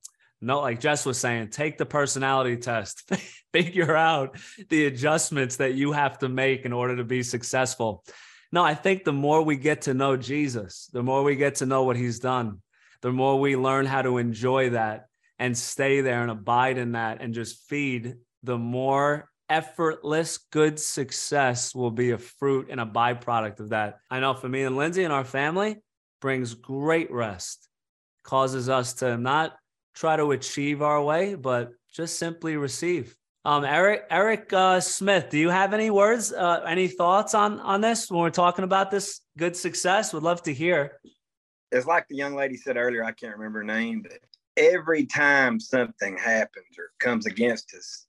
no, 0.43 0.61
like 0.61 0.81
Jess 0.81 1.07
was 1.07 1.19
saying, 1.19 1.49
take 1.49 1.79
the 1.79 1.87
personality 1.87 2.57
test, 2.57 3.11
figure 3.53 3.97
out 3.97 4.39
the 4.69 4.87
adjustments 4.87 5.57
that 5.57 5.75
you 5.75 5.93
have 5.93 6.19
to 6.19 6.29
make 6.29 6.65
in 6.65 6.73
order 6.73 6.97
to 6.97 7.05
be 7.05 7.23
successful. 7.23 8.05
No, 8.53 8.65
I 8.65 8.75
think 8.75 9.05
the 9.05 9.13
more 9.13 9.43
we 9.43 9.57
get 9.57 9.83
to 9.83 9.95
know 9.95 10.17
Jesus, 10.17 10.89
the 10.93 11.03
more 11.03 11.23
we 11.23 11.37
get 11.37 11.57
to 11.57 11.67
know 11.67 11.85
what 11.85 11.97
he's 11.97 12.19
done, 12.19 12.63
the 13.01 13.13
more 13.13 13.39
we 13.39 13.57
learn 13.57 13.87
how 13.87 14.03
to 14.03 14.19
enjoy 14.19 14.71
that 14.71 15.07
and 15.39 15.57
stay 15.57 16.01
there 16.01 16.23
and 16.23 16.31
abide 16.31 16.77
in 16.77 16.93
that 16.93 17.21
and 17.21 17.33
just 17.33 17.69
feed, 17.69 18.17
the 18.43 18.59
more 18.59 19.31
effortless 19.49 20.39
good 20.53 20.79
success 20.79 21.75
will 21.75 21.91
be 21.91 22.11
a 22.11 22.19
fruit 22.19 22.69
and 22.71 22.81
a 22.81 22.87
byproduct 22.87 23.61
of 23.61 23.71
that. 23.71 23.99
I 24.11 24.21
know 24.21 24.35
for 24.35 24.49
me 24.49 24.63
and 24.63 24.77
Lindsay 24.77 25.05
and 25.05 25.13
our 25.13 25.25
family 25.25 25.79
brings 26.21 26.55
great 26.55 27.11
rest, 27.11 27.69
causes 28.23 28.69
us 28.69 28.95
to 28.95 29.17
not 29.17 29.57
try 29.95 30.17
to 30.17 30.33
achieve 30.33 30.83
our 30.83 31.03
way, 31.03 31.35
but 31.35 31.73
just 31.93 32.19
simply 32.19 32.57
receive. 32.57 33.17
Um, 33.45 33.65
Eric 33.65 34.05
Eric 34.11 34.53
uh, 34.53 34.81
Smith, 34.81 35.31
do 35.31 35.39
you 35.39 35.49
have 35.49 35.73
any 35.73 35.89
words, 35.91 36.31
uh, 36.33 36.63
any 36.67 36.89
thoughts 36.89 37.35
on 37.35 37.59
on 37.61 37.81
this 37.81 38.11
when 38.11 38.21
we're 38.21 38.31
talking 38.31 38.65
about 38.65 38.91
this 38.91 39.21
good 39.39 39.57
success? 39.57 40.13
Would 40.13 40.23
love 40.23 40.43
to 40.43 40.53
hear. 40.53 41.01
It's 41.73 41.87
like 41.87 42.07
the 42.09 42.17
young 42.17 42.35
lady 42.35 42.57
said 42.57 42.77
earlier. 42.77 43.03
I 43.03 43.13
can't 43.13 43.37
remember 43.37 43.61
her 43.61 43.65
name, 43.65 44.03
but 44.03 44.19
every 44.59 45.07
time 45.07 45.59
something 45.59 46.19
happens 46.19 46.79
or 46.79 46.91
comes 46.99 47.25
against 47.25 47.75
us, 47.75 48.07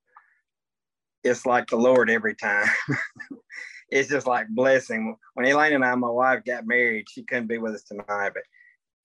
it's 1.23 1.45
like 1.45 1.67
the 1.69 1.77
Lord 1.77 2.09
every 2.09 2.36
time. 2.36 2.67
it's 3.89 4.09
just 4.09 4.27
like 4.27 4.49
blessing. 4.49 5.15
When 5.36 5.45
Elaine 5.45 5.73
and 5.73 5.86
I, 5.86 5.95
my 5.95 6.09
wife, 6.09 6.43
got 6.43 6.67
married, 6.67 7.07
she 7.09 7.23
couldn't 7.23 7.47
be 7.47 7.57
with 7.57 7.75
us 7.75 7.84
tonight, 7.84 8.32
but 8.34 8.43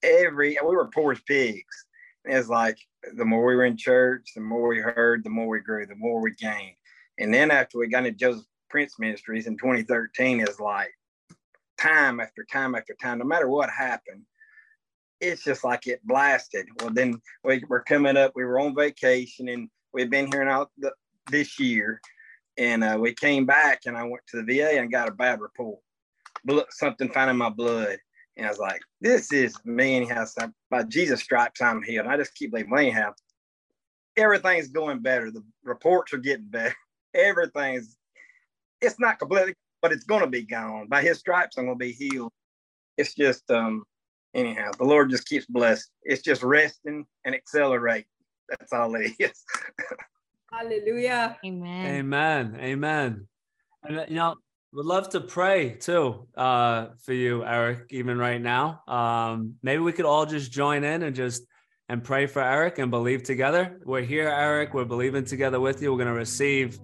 every 0.03 0.59
we 0.61 0.74
were 0.74 0.91
poor 0.93 1.12
as 1.12 1.20
pigs 1.20 1.87
it's 2.27 2.49
like 2.49 2.79
the 3.14 3.24
more 3.24 3.47
we 3.47 3.57
were 3.57 3.64
in 3.64 3.77
church, 3.77 4.33
the 4.35 4.41
more 4.41 4.68
we 4.68 4.79
heard, 4.79 5.24
the 5.24 5.31
more 5.31 5.49
we 5.49 5.61
grew, 5.61 5.87
the 5.87 5.95
more 5.95 6.20
we 6.20 6.35
gained. 6.35 6.77
And 7.18 7.33
then 7.33 7.51
after 7.51 7.79
we 7.79 7.89
got 7.89 8.05
into 8.05 8.18
Joseph 8.18 8.45
Prince 8.68 8.99
Ministries 8.99 9.47
in 9.47 9.57
2013, 9.57 10.41
is 10.41 10.61
like 10.61 10.93
time 11.79 12.20
after 12.20 12.45
time 12.45 12.74
after 12.74 12.95
time, 13.01 13.18
no 13.18 13.24
matter 13.24 13.49
what 13.49 13.70
happened, 13.70 14.22
it's 15.20 15.45
just 15.45 15.64
like 15.64 15.87
it 15.87 16.05
blasted. 16.05 16.66
Well, 16.81 16.91
then 16.91 17.20
we 17.45 17.64
were 17.68 17.81
coming 17.81 18.16
up, 18.16 18.33
we 18.35 18.45
were 18.45 18.59
on 18.59 18.74
vacation 18.74 19.49
and 19.49 19.68
we've 19.93 20.11
been 20.11 20.31
here 20.31 20.45
now 20.45 20.68
the, 20.79 20.93
this 21.31 21.59
year. 21.59 22.01
And 22.59 22.83
uh, 22.83 22.99
we 23.01 23.14
came 23.14 23.47
back 23.47 23.83
and 23.87 23.97
I 23.97 24.05
went 24.05 24.22
to 24.29 24.43
the 24.43 24.59
VA 24.59 24.79
and 24.79 24.91
got 24.91 25.09
a 25.09 25.12
bad 25.12 25.41
report. 25.41 25.79
Something 26.70 27.11
found 27.11 27.31
in 27.31 27.37
my 27.37 27.51
blood. 27.51 27.99
And 28.37 28.47
I 28.47 28.51
was 28.51 28.59
like, 28.59 28.80
this 29.01 29.32
is 29.32 29.57
me 29.64 29.97
anyhow. 29.97 30.24
So 30.24 30.51
by 30.70 30.82
Jesus' 30.82 31.22
stripes, 31.22 31.62
I'm 31.62 31.82
healed. 31.82 32.05
And 32.05 32.14
I 32.14 32.16
just 32.16 32.34
keep 32.34 32.51
believing, 32.51 32.76
anyhow, 32.76 33.14
everything's 34.16 34.68
going 34.68 35.01
better. 35.01 35.30
The 35.30 35.43
reports 35.64 36.12
are 36.12 36.18
getting 36.18 36.47
better. 36.47 36.74
Everything's, 37.14 37.97
it's 38.82 39.01
not 39.01 39.18
completely, 39.18 39.55
but 39.80 39.91
it's 39.91 40.05
going 40.05 40.20
to 40.20 40.26
be 40.26 40.43
gone. 40.43 40.87
By 40.89 41.01
his 41.01 41.18
stripes, 41.18 41.57
I'm 41.57 41.64
going 41.64 41.78
to 41.78 41.84
be 41.84 41.93
healed. 41.93 42.30
It's 42.99 43.14
just, 43.14 43.51
um, 43.51 43.84
anyhow, 44.34 44.70
the 44.78 44.84
Lord 44.84 45.11
just 45.11 45.26
keeps 45.26 45.47
blessed. 45.47 45.91
It's 46.03 46.20
just 46.20 46.43
resting 46.43 47.07
and 47.24 47.34
accelerate. 47.34 48.05
That's 48.51 48.72
all 48.72 48.95
it 48.97 49.12
is. 49.18 49.45
Hallelujah. 50.53 51.39
Amen. 51.45 51.87
Amen. 51.87 52.59
Amen. 52.61 53.28
And 53.82 53.99
uh, 53.99 54.05
you 54.09 54.16
know, 54.16 54.37
would 54.77 54.85
love 54.85 55.09
to 55.09 55.20
pray 55.20 55.70
too 55.70 56.29
uh, 56.37 56.89
for 57.03 57.14
you, 57.14 57.43
Eric, 57.43 57.87
even 57.89 58.18
right 58.18 58.41
now. 58.41 58.83
Um, 58.87 59.55
maybe 59.62 59.81
we 59.81 59.91
could 59.91 60.05
all 60.05 60.27
just 60.27 60.53
join 60.53 60.85
in 60.85 61.03
and 61.03 61.16
just 61.16 61.45
and 61.89 62.05
pray 62.05 62.27
for 62.27 62.43
Eric 62.43 62.79
and 62.79 62.91
believe 62.91 63.22
together. 63.22 63.81
We're 63.87 64.03
here, 64.03 64.29
Eric. 64.29 64.74
We're 64.74 64.85
believing 64.85 65.24
together 65.24 65.61
with 65.61 65.81
you. 65.81 65.93
We're 65.93 66.05
going 66.05 66.12
to 66.12 66.18
receive 66.18 66.79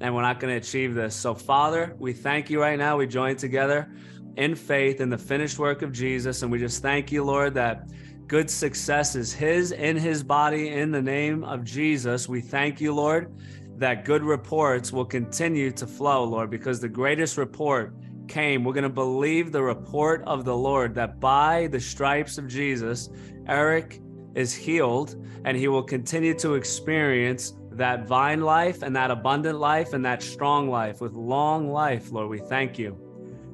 and 0.00 0.14
we're 0.14 0.22
not 0.22 0.40
going 0.40 0.54
to 0.54 0.56
achieve 0.56 0.94
this. 0.94 1.14
So, 1.14 1.34
Father, 1.34 1.94
we 1.98 2.14
thank 2.14 2.48
you 2.48 2.62
right 2.62 2.78
now. 2.78 2.96
We 2.96 3.06
join 3.06 3.36
together 3.36 3.92
in 4.38 4.54
faith 4.54 5.02
in 5.02 5.10
the 5.10 5.18
finished 5.18 5.58
work 5.58 5.82
of 5.82 5.92
Jesus. 5.92 6.42
And 6.42 6.50
we 6.50 6.58
just 6.58 6.80
thank 6.80 7.12
you, 7.12 7.24
Lord, 7.24 7.52
that 7.54 7.90
good 8.26 8.48
success 8.48 9.16
is 9.16 9.34
His 9.34 9.72
in 9.72 9.98
His 9.98 10.22
body 10.22 10.68
in 10.70 10.90
the 10.90 11.02
name 11.02 11.44
of 11.44 11.62
Jesus. 11.62 12.26
We 12.26 12.40
thank 12.40 12.80
you, 12.80 12.94
Lord, 12.94 13.34
that 13.76 14.04
good 14.04 14.22
reports 14.22 14.92
will 14.92 15.04
continue 15.04 15.70
to 15.72 15.86
flow, 15.86 16.24
Lord, 16.24 16.50
because 16.50 16.80
the 16.80 16.88
greatest 16.88 17.36
report 17.36 17.94
came. 18.28 18.64
We're 18.64 18.72
going 18.72 18.84
to 18.84 18.88
believe 18.88 19.52
the 19.52 19.62
report 19.62 20.22
of 20.26 20.44
the 20.44 20.56
Lord 20.56 20.94
that 20.94 21.20
by 21.20 21.66
the 21.68 21.80
stripes 21.80 22.38
of 22.38 22.46
Jesus, 22.46 23.10
Eric 23.46 24.00
is 24.34 24.54
healed 24.54 25.16
and 25.44 25.56
he 25.56 25.68
will 25.68 25.82
continue 25.82 26.34
to 26.34 26.54
experience 26.54 27.54
that 27.72 28.06
vine 28.06 28.40
life 28.40 28.82
and 28.82 28.94
that 28.94 29.10
abundant 29.10 29.58
life 29.58 29.92
and 29.92 30.04
that 30.04 30.22
strong 30.22 30.70
life 30.70 31.00
with 31.00 31.12
long 31.12 31.70
life, 31.70 32.12
Lord. 32.12 32.28
We 32.28 32.38
thank 32.38 32.78
you. 32.78 32.96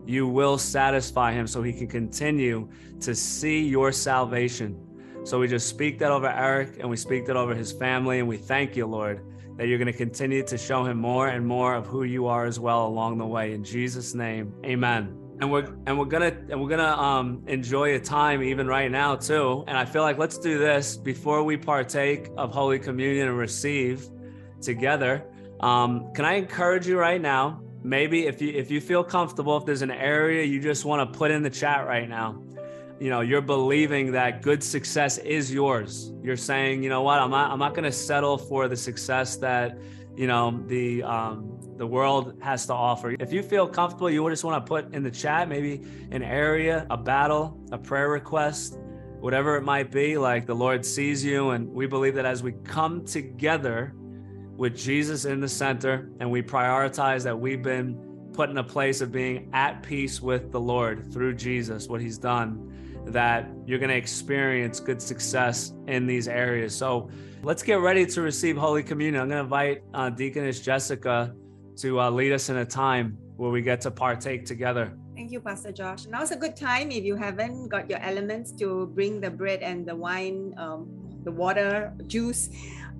You 0.06 0.26
will 0.26 0.58
satisfy 0.58 1.32
him 1.32 1.46
so 1.46 1.62
he 1.62 1.72
can 1.72 1.86
continue 1.86 2.68
to 3.00 3.14
see 3.14 3.66
your 3.66 3.92
salvation. 3.92 4.78
So 5.24 5.38
we 5.38 5.48
just 5.48 5.68
speak 5.68 5.98
that 5.98 6.10
over 6.10 6.28
Eric 6.28 6.78
and 6.80 6.88
we 6.88 6.96
speak 6.96 7.26
that 7.26 7.36
over 7.36 7.54
his 7.54 7.72
family. 7.72 8.18
And 8.18 8.28
we 8.28 8.36
thank 8.36 8.76
you, 8.76 8.86
Lord, 8.86 9.24
that 9.60 9.68
you're 9.68 9.76
going 9.76 9.92
to 9.92 9.92
continue 9.92 10.42
to 10.42 10.56
show 10.56 10.86
him 10.86 10.96
more 10.96 11.28
and 11.28 11.46
more 11.46 11.74
of 11.74 11.86
who 11.86 12.04
you 12.04 12.26
are 12.26 12.46
as 12.46 12.58
well 12.58 12.86
along 12.86 13.18
the 13.18 13.26
way. 13.26 13.52
In 13.52 13.62
Jesus' 13.62 14.14
name, 14.14 14.54
amen. 14.64 15.14
And 15.38 15.52
we're 15.52 15.68
and 15.86 15.98
we're 15.98 16.06
gonna 16.06 16.34
and 16.48 16.62
we're 16.62 16.70
gonna 16.70 16.96
um 16.96 17.44
enjoy 17.46 17.94
a 17.94 18.00
time 18.00 18.42
even 18.42 18.66
right 18.66 18.90
now 18.90 19.16
too. 19.16 19.64
And 19.66 19.76
i 19.76 19.84
feel 19.84 20.00
like 20.00 20.16
let's 20.16 20.38
do 20.38 20.58
this 20.58 20.96
before 20.96 21.42
we 21.42 21.58
partake 21.58 22.28
of 22.38 22.52
holy 22.52 22.78
communion 22.78 23.28
and 23.28 23.36
receive 23.36 24.08
together. 24.62 25.26
Um 25.60 26.10
can 26.14 26.24
i 26.24 26.34
encourage 26.34 26.86
you 26.86 26.98
right 26.98 27.20
now? 27.20 27.60
Maybe 27.82 28.26
if 28.26 28.40
you 28.40 28.52
if 28.52 28.70
you 28.70 28.80
feel 28.80 29.04
comfortable 29.04 29.58
if 29.58 29.66
there's 29.66 29.82
an 29.82 29.90
area 29.90 30.42
you 30.42 30.58
just 30.60 30.86
want 30.86 31.00
to 31.10 31.18
put 31.18 31.30
in 31.30 31.42
the 31.42 31.50
chat 31.50 31.86
right 31.86 32.08
now 32.08 32.42
you 33.00 33.10
know 33.10 33.20
you're 33.22 33.40
believing 33.40 34.12
that 34.12 34.42
good 34.42 34.62
success 34.62 35.18
is 35.18 35.52
yours 35.52 36.12
you're 36.22 36.36
saying 36.36 36.82
you 36.82 36.88
know 36.88 37.02
what 37.02 37.18
i'm 37.18 37.30
not 37.30 37.50
i'm 37.50 37.58
not 37.58 37.74
going 37.74 37.84
to 37.84 37.92
settle 37.92 38.36
for 38.36 38.68
the 38.68 38.76
success 38.76 39.36
that 39.36 39.78
you 40.16 40.26
know 40.26 40.62
the 40.66 41.02
um 41.02 41.60
the 41.80 41.86
world 41.86 42.34
has 42.42 42.66
to 42.66 42.74
offer. 42.74 43.16
If 43.18 43.32
you 43.32 43.42
feel 43.42 43.66
comfortable, 43.66 44.10
you 44.10 44.22
would 44.22 44.28
just 44.28 44.44
want 44.44 44.62
to 44.62 44.68
put 44.68 44.94
in 44.94 45.02
the 45.02 45.10
chat 45.10 45.48
maybe 45.48 45.82
an 46.10 46.22
area, 46.22 46.86
a 46.90 46.96
battle, 46.98 47.58
a 47.72 47.78
prayer 47.78 48.10
request, 48.10 48.78
whatever 49.18 49.56
it 49.56 49.62
might 49.62 49.90
be, 49.90 50.18
like 50.18 50.44
the 50.44 50.54
Lord 50.54 50.84
sees 50.84 51.24
you. 51.24 51.50
And 51.50 51.72
we 51.72 51.86
believe 51.86 52.14
that 52.16 52.26
as 52.26 52.42
we 52.42 52.52
come 52.64 53.06
together 53.06 53.94
with 54.58 54.76
Jesus 54.76 55.24
in 55.24 55.40
the 55.40 55.48
center 55.48 56.10
and 56.20 56.30
we 56.30 56.42
prioritize 56.42 57.22
that 57.22 57.40
we've 57.40 57.62
been 57.62 57.94
put 58.34 58.50
in 58.50 58.58
a 58.58 58.62
place 58.62 59.00
of 59.00 59.10
being 59.10 59.48
at 59.54 59.82
peace 59.82 60.20
with 60.20 60.52
the 60.52 60.60
Lord 60.60 61.10
through 61.10 61.36
Jesus, 61.36 61.88
what 61.88 62.02
he's 62.02 62.18
done, 62.18 62.89
that 63.06 63.48
you're 63.66 63.78
going 63.78 63.90
to 63.90 63.96
experience 63.96 64.80
good 64.80 65.00
success 65.00 65.72
in 65.86 66.06
these 66.06 66.28
areas. 66.28 66.74
So 66.76 67.10
let's 67.42 67.62
get 67.62 67.80
ready 67.80 68.06
to 68.06 68.22
receive 68.22 68.56
Holy 68.56 68.82
Communion. 68.82 69.22
I'm 69.22 69.28
going 69.28 69.38
to 69.38 69.44
invite 69.44 69.82
uh, 69.94 70.10
Deaconess 70.10 70.60
Jessica 70.60 71.34
to 71.76 72.00
uh, 72.00 72.10
lead 72.10 72.32
us 72.32 72.48
in 72.48 72.58
a 72.58 72.64
time 72.64 73.16
where 73.36 73.50
we 73.50 73.62
get 73.62 73.80
to 73.82 73.90
partake 73.90 74.44
together. 74.44 74.96
Thank 75.14 75.32
you, 75.32 75.40
Pastor 75.40 75.72
Josh. 75.72 76.06
Now's 76.06 76.30
a 76.30 76.36
good 76.36 76.56
time 76.56 76.90
if 76.90 77.04
you 77.04 77.16
haven't 77.16 77.68
got 77.68 77.88
your 77.90 77.98
elements 78.00 78.52
to 78.52 78.86
bring 78.94 79.20
the 79.20 79.30
bread 79.30 79.60
and 79.60 79.86
the 79.86 79.94
wine, 79.94 80.54
um, 80.56 80.88
the 81.24 81.32
water, 81.32 81.92
juice 82.06 82.48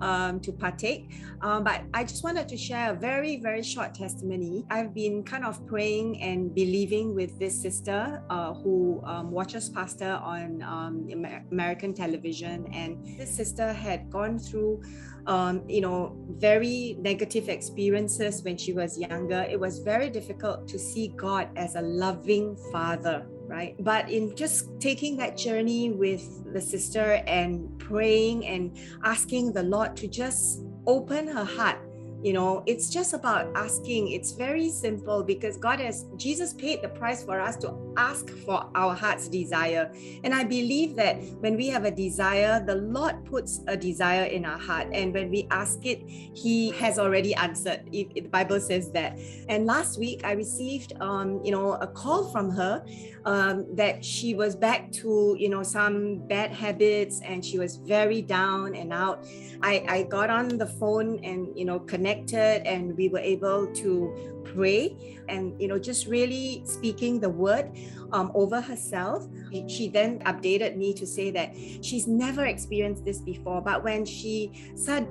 um, 0.01 0.39
to 0.41 0.51
partake. 0.51 1.11
Um, 1.41 1.63
but 1.63 1.81
I 1.93 2.03
just 2.03 2.23
wanted 2.23 2.47
to 2.49 2.57
share 2.57 2.91
a 2.91 2.95
very, 2.95 3.37
very 3.37 3.63
short 3.63 3.93
testimony. 3.93 4.65
I've 4.69 4.93
been 4.93 5.23
kind 5.23 5.45
of 5.45 5.65
praying 5.67 6.21
and 6.21 6.53
believing 6.53 7.15
with 7.15 7.39
this 7.39 7.59
sister 7.59 8.23
uh, 8.29 8.53
who 8.53 9.01
um, 9.05 9.31
watches 9.31 9.69
Pastor 9.69 10.19
on 10.23 10.61
um, 10.63 11.09
American 11.51 11.93
television. 11.93 12.67
And 12.73 13.17
this 13.17 13.35
sister 13.35 13.73
had 13.73 14.09
gone 14.09 14.37
through 14.37 14.81
um, 15.27 15.63
you 15.67 15.81
know, 15.81 16.15
very 16.29 16.97
negative 16.99 17.49
experiences 17.49 18.43
when 18.43 18.57
she 18.57 18.73
was 18.73 18.97
younger, 18.97 19.45
it 19.49 19.59
was 19.59 19.79
very 19.79 20.09
difficult 20.09 20.67
to 20.67 20.79
see 20.79 21.09
God 21.09 21.49
as 21.55 21.75
a 21.75 21.81
loving 21.81 22.55
father, 22.71 23.25
right? 23.51 23.75
But 23.83 24.09
in 24.09 24.33
just 24.35 24.69
taking 24.79 25.17
that 25.17 25.35
journey 25.35 25.91
with 25.91 26.53
the 26.53 26.61
sister 26.61 27.21
and 27.27 27.77
praying 27.79 28.47
and 28.47 28.79
asking 29.03 29.51
the 29.51 29.63
Lord 29.63 29.97
to 29.97 30.07
just 30.07 30.63
open 30.87 31.27
her 31.27 31.43
heart 31.43 31.77
you 32.23 32.33
know, 32.33 32.61
it's 32.67 32.89
just 32.89 33.13
about 33.13 33.51
asking. 33.55 34.11
It's 34.11 34.33
very 34.33 34.69
simple 34.69 35.23
because 35.23 35.57
God 35.57 35.79
has, 35.79 36.05
Jesus 36.17 36.53
paid 36.53 36.83
the 36.83 36.89
price 36.89 37.23
for 37.23 37.41
us 37.41 37.57
to 37.57 37.73
ask 37.97 38.29
for 38.45 38.69
our 38.75 38.93
heart's 38.93 39.27
desire. 39.27 39.91
And 40.23 40.33
I 40.33 40.43
believe 40.43 40.95
that 40.97 41.19
when 41.39 41.57
we 41.57 41.67
have 41.69 41.83
a 41.83 41.89
desire, 41.89 42.63
the 42.63 42.75
Lord 42.75 43.25
puts 43.25 43.61
a 43.67 43.75
desire 43.75 44.25
in 44.25 44.45
our 44.45 44.59
heart. 44.59 44.89
And 44.93 45.13
when 45.13 45.31
we 45.31 45.47
ask 45.49 45.83
it, 45.83 46.07
He 46.07 46.69
has 46.71 46.99
already 46.99 47.33
answered. 47.33 47.89
The 47.91 48.29
Bible 48.29 48.59
says 48.59 48.91
that. 48.91 49.17
And 49.49 49.65
last 49.65 49.97
week, 49.97 50.21
I 50.23 50.33
received, 50.33 50.93
um, 51.01 51.43
you 51.43 51.51
know, 51.51 51.73
a 51.73 51.87
call 51.87 52.31
from 52.31 52.51
her 52.51 52.85
um, 53.25 53.65
that 53.75 54.03
she 54.03 54.33
was 54.33 54.55
back 54.55 54.91
to, 54.93 55.35
you 55.39 55.49
know, 55.49 55.63
some 55.63 56.27
bad 56.27 56.51
habits 56.51 57.21
and 57.21 57.43
she 57.43 57.59
was 57.59 57.77
very 57.77 58.21
down 58.21 58.75
and 58.75 58.91
out. 58.91 59.25
I, 59.61 59.85
I 59.87 60.03
got 60.03 60.29
on 60.29 60.57
the 60.57 60.67
phone 60.67 61.23
and, 61.23 61.57
you 61.57 61.65
know, 61.65 61.79
connected 61.79 62.65
and 62.65 62.97
we 62.97 63.09
were 63.09 63.19
able 63.19 63.67
to 63.75 64.31
pray 64.53 65.19
and 65.29 65.59
you 65.61 65.67
know 65.67 65.79
just 65.79 66.07
really 66.07 66.63
speaking 66.65 67.19
the 67.19 67.29
word 67.29 67.71
um, 68.11 68.31
over 68.33 68.59
herself 68.59 69.27
she 69.67 69.87
then 69.87 70.19
updated 70.19 70.75
me 70.75 70.93
to 70.93 71.05
say 71.05 71.31
that 71.31 71.55
she's 71.81 72.07
never 72.07 72.45
experienced 72.45 73.05
this 73.05 73.19
before 73.19 73.61
but 73.61 73.83
when 73.83 74.05
she 74.05 74.51
said 74.75 75.07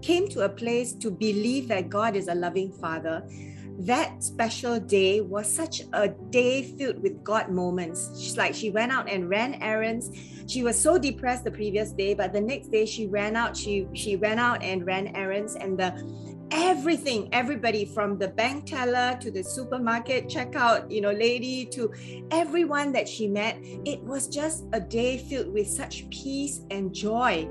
came 0.00 0.28
to 0.28 0.42
a 0.42 0.48
place 0.48 0.92
to 0.92 1.10
believe 1.10 1.68
that 1.68 1.88
god 1.88 2.16
is 2.16 2.28
a 2.28 2.34
loving 2.34 2.72
father 2.72 3.22
that 3.78 4.24
special 4.24 4.80
day 4.80 5.20
was 5.20 5.52
such 5.52 5.82
a 5.92 6.08
day 6.08 6.62
filled 6.62 7.00
with 7.00 7.22
God 7.22 7.50
moments. 7.50 8.10
She's 8.20 8.36
like, 8.36 8.54
she 8.54 8.70
went 8.70 8.90
out 8.90 9.08
and 9.08 9.28
ran 9.30 9.54
errands. 9.62 10.10
She 10.48 10.64
was 10.64 10.78
so 10.80 10.98
depressed 10.98 11.44
the 11.44 11.52
previous 11.52 11.92
day, 11.92 12.14
but 12.14 12.32
the 12.32 12.40
next 12.40 12.72
day 12.72 12.86
she 12.86 13.06
ran 13.06 13.36
out, 13.36 13.56
she 13.56 13.86
she 13.92 14.16
ran 14.16 14.38
out 14.38 14.62
and 14.62 14.84
ran 14.84 15.14
errands, 15.14 15.54
and 15.54 15.78
the 15.78 15.92
everything 16.50 17.28
everybody 17.32 17.84
from 17.84 18.18
the 18.18 18.28
bank 18.28 18.66
teller 18.66 19.18
to 19.20 19.30
the 19.30 19.42
supermarket 19.42 20.28
checkout 20.28 20.90
you 20.90 21.00
know 21.00 21.12
lady 21.12 21.64
to 21.66 21.92
everyone 22.30 22.92
that 22.92 23.08
she 23.08 23.26
met. 23.26 23.58
It 23.84 24.02
was 24.02 24.28
just 24.28 24.64
a 24.72 24.80
day 24.80 25.18
filled 25.18 25.52
with 25.52 25.68
such 25.68 26.08
peace 26.10 26.60
and 26.70 26.94
joy. 26.94 27.46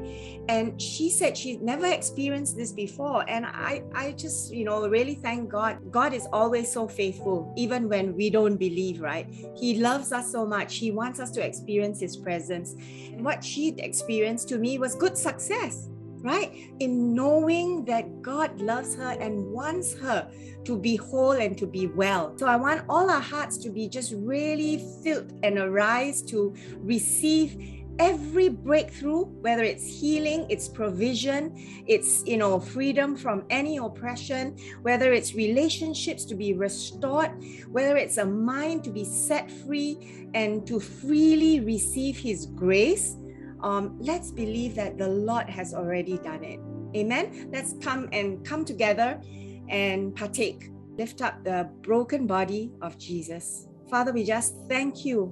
And 0.49 0.81
she 0.81 1.09
said 1.09 1.37
she'd 1.37 1.61
never 1.61 1.85
experienced 1.85 2.55
this 2.55 2.71
before. 2.71 3.25
And 3.29 3.45
i 3.45 3.83
i 3.93 4.11
just 4.13 4.53
you 4.53 4.65
know 4.65 4.87
really 4.87 5.15
thank 5.15 5.49
god. 5.49 5.79
God 5.91 6.13
is 6.13 6.27
always 6.31 6.71
so 6.71 6.87
faithful 6.87 7.53
even 7.57 7.89
when 7.89 8.15
we 8.15 8.29
don't 8.29 8.57
believe 8.57 9.01
right? 9.01 9.27
He 9.55 9.79
loves 9.79 10.11
us 10.11 10.31
so 10.31 10.45
much. 10.45 10.77
He 10.77 10.91
wants 10.91 11.19
us 11.19 11.31
to 11.31 11.45
experience 11.45 11.99
his 11.99 12.17
presence. 12.17 12.73
And 13.11 13.23
what 13.23 13.43
she 13.43 13.69
experienced 13.77 14.49
to 14.49 14.57
me 14.57 14.79
was 14.79 14.95
good 14.95 15.17
success 15.17 15.89
right? 16.21 16.71
In 16.79 17.13
knowing 17.13 17.85
that 17.85 18.21
God 18.21 18.59
loves 18.59 18.95
her 18.95 19.11
and 19.19 19.51
wants 19.51 19.97
her 19.99 20.29
to 20.65 20.77
be 20.77 20.95
whole 20.95 21.31
and 21.31 21.57
to 21.57 21.65
be 21.65 21.87
well. 21.87 22.37
So 22.37 22.47
I 22.47 22.55
want 22.55 22.83
all 22.89 23.09
our 23.09 23.21
hearts 23.21 23.57
to 23.59 23.69
be 23.69 23.87
just 23.87 24.13
really 24.17 24.83
filled 25.03 25.33
and 25.43 25.57
arise 25.57 26.21
to 26.23 26.53
receive 26.79 27.77
every 27.99 28.47
breakthrough 28.47 29.23
whether 29.41 29.63
it's 29.63 29.85
healing 29.85 30.45
it's 30.49 30.67
provision 30.67 31.51
it's 31.87 32.23
you 32.27 32.37
know 32.37 32.59
freedom 32.59 33.15
from 33.15 33.43
any 33.49 33.77
oppression 33.77 34.55
whether 34.83 35.13
it's 35.13 35.33
relationships 35.33 36.23
to 36.23 36.35
be 36.35 36.53
restored 36.53 37.31
whether 37.71 37.97
it's 37.97 38.17
a 38.17 38.25
mind 38.25 38.83
to 38.83 38.91
be 38.91 39.03
set 39.03 39.49
free 39.49 40.27
and 40.35 40.67
to 40.67 40.79
freely 40.79 41.59
receive 41.59 42.15
his 42.15 42.45
grace 42.45 43.15
um, 43.61 43.97
let's 43.99 44.31
believe 44.31 44.75
that 44.75 44.97
the 44.97 45.07
Lord 45.07 45.49
has 45.49 45.73
already 45.73 46.17
done 46.17 46.43
it. 46.43 46.59
Amen. 46.95 47.49
Let's 47.51 47.75
come 47.81 48.09
and 48.11 48.45
come 48.45 48.63
together 48.65 49.21
and 49.69 50.15
partake 50.15 50.69
lift 50.97 51.21
up 51.21 51.43
the 51.43 51.69
broken 51.81 52.25
body 52.25 52.71
of 52.81 52.97
Jesus. 52.97 53.67
Father, 53.89 54.11
we 54.11 54.23
just 54.23 54.55
thank 54.67 55.05
you. 55.05 55.31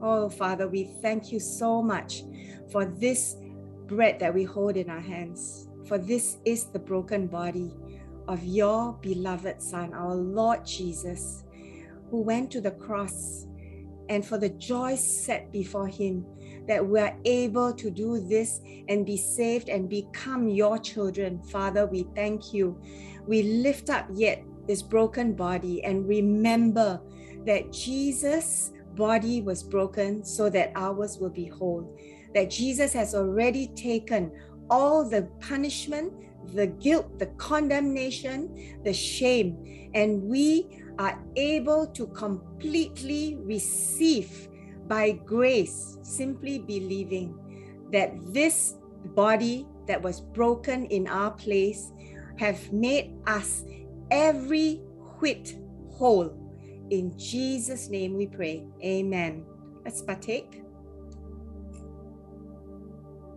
Oh, 0.00 0.28
Father, 0.28 0.68
we 0.68 0.90
thank 1.00 1.32
you 1.32 1.40
so 1.40 1.82
much 1.82 2.22
for 2.70 2.84
this 2.84 3.36
bread 3.86 4.20
that 4.20 4.34
we 4.34 4.44
hold 4.44 4.76
in 4.76 4.90
our 4.90 5.00
hands. 5.00 5.68
For 5.88 5.96
this 5.96 6.36
is 6.44 6.64
the 6.64 6.78
broken 6.78 7.28
body 7.28 7.74
of 8.28 8.44
your 8.44 8.92
beloved 9.00 9.62
Son, 9.62 9.94
our 9.94 10.14
Lord 10.14 10.66
Jesus, 10.66 11.44
who 12.10 12.20
went 12.20 12.50
to 12.50 12.60
the 12.60 12.72
cross 12.72 13.46
and 14.08 14.24
for 14.24 14.36
the 14.38 14.50
joy 14.50 14.96
set 14.96 15.50
before 15.50 15.88
him, 15.88 16.26
that 16.68 16.84
we're 16.84 17.16
able 17.24 17.72
to 17.72 17.90
do 17.90 18.20
this 18.20 18.60
and 18.88 19.06
be 19.06 19.16
saved 19.16 19.68
and 19.68 19.88
become 19.88 20.48
your 20.48 20.78
children. 20.78 21.42
Father, 21.44 21.86
we 21.86 22.06
thank 22.14 22.52
you. 22.52 22.80
We 23.26 23.42
lift 23.42 23.90
up 23.90 24.06
yet 24.12 24.42
this 24.66 24.82
broken 24.82 25.34
body 25.34 25.84
and 25.84 26.08
remember 26.08 27.00
that 27.44 27.72
Jesus' 27.72 28.72
body 28.94 29.42
was 29.42 29.62
broken 29.62 30.24
so 30.24 30.50
that 30.50 30.72
ours 30.74 31.18
will 31.18 31.30
be 31.30 31.46
whole. 31.46 31.96
That 32.34 32.50
Jesus 32.50 32.92
has 32.92 33.14
already 33.14 33.68
taken 33.68 34.32
all 34.68 35.08
the 35.08 35.28
punishment, 35.40 36.12
the 36.54 36.66
guilt, 36.66 37.18
the 37.18 37.26
condemnation, 37.36 38.80
the 38.84 38.92
shame, 38.92 39.90
and 39.94 40.22
we 40.22 40.82
are 40.98 41.22
able 41.36 41.86
to 41.86 42.06
completely 42.08 43.36
receive 43.40 44.48
by 44.88 45.12
grace, 45.12 45.98
simply 46.02 46.58
believing 46.58 47.38
that 47.92 48.12
this 48.32 48.74
body 49.14 49.66
that 49.86 50.00
was 50.00 50.20
broken 50.20 50.86
in 50.86 51.06
our 51.06 51.30
place 51.30 51.92
have 52.38 52.72
made 52.72 53.14
us 53.26 53.64
every 54.10 54.76
whit 55.20 55.56
whole. 55.90 56.30
In 56.90 57.16
Jesus' 57.18 57.88
name 57.88 58.16
we 58.16 58.26
pray. 58.26 58.66
Amen. 58.84 59.44
Let's 59.84 60.02
partake. 60.02 60.62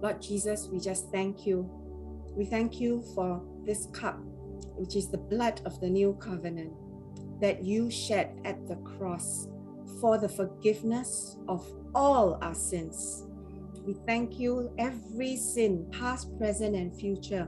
Lord 0.02 0.22
Jesus, 0.22 0.68
we 0.72 0.80
just 0.80 1.12
thank 1.12 1.46
you. 1.46 1.70
We 2.36 2.46
thank 2.46 2.80
you 2.80 3.04
for 3.16 3.42
this 3.66 3.88
cup, 3.88 4.20
which 4.76 4.96
is 4.96 5.10
the 5.10 5.18
blood 5.18 5.62
of 5.66 5.80
the 5.82 5.90
new 5.90 6.14
covenant 6.22 6.74
that 7.42 7.64
you 7.64 7.90
shed 7.90 8.40
at 8.46 8.68
the 8.68 8.76
cross 8.78 9.48
for 10.00 10.18
the 10.18 10.30
forgiveness 10.30 11.38
of 11.48 11.66
all 11.94 12.38
our 12.42 12.56
sins. 12.56 13.26
We 13.86 13.94
thank 14.06 14.40
you, 14.40 14.72
every 14.78 15.36
sin, 15.36 15.88
past, 15.92 16.38
present, 16.38 16.76
and 16.76 16.96
future, 16.96 17.48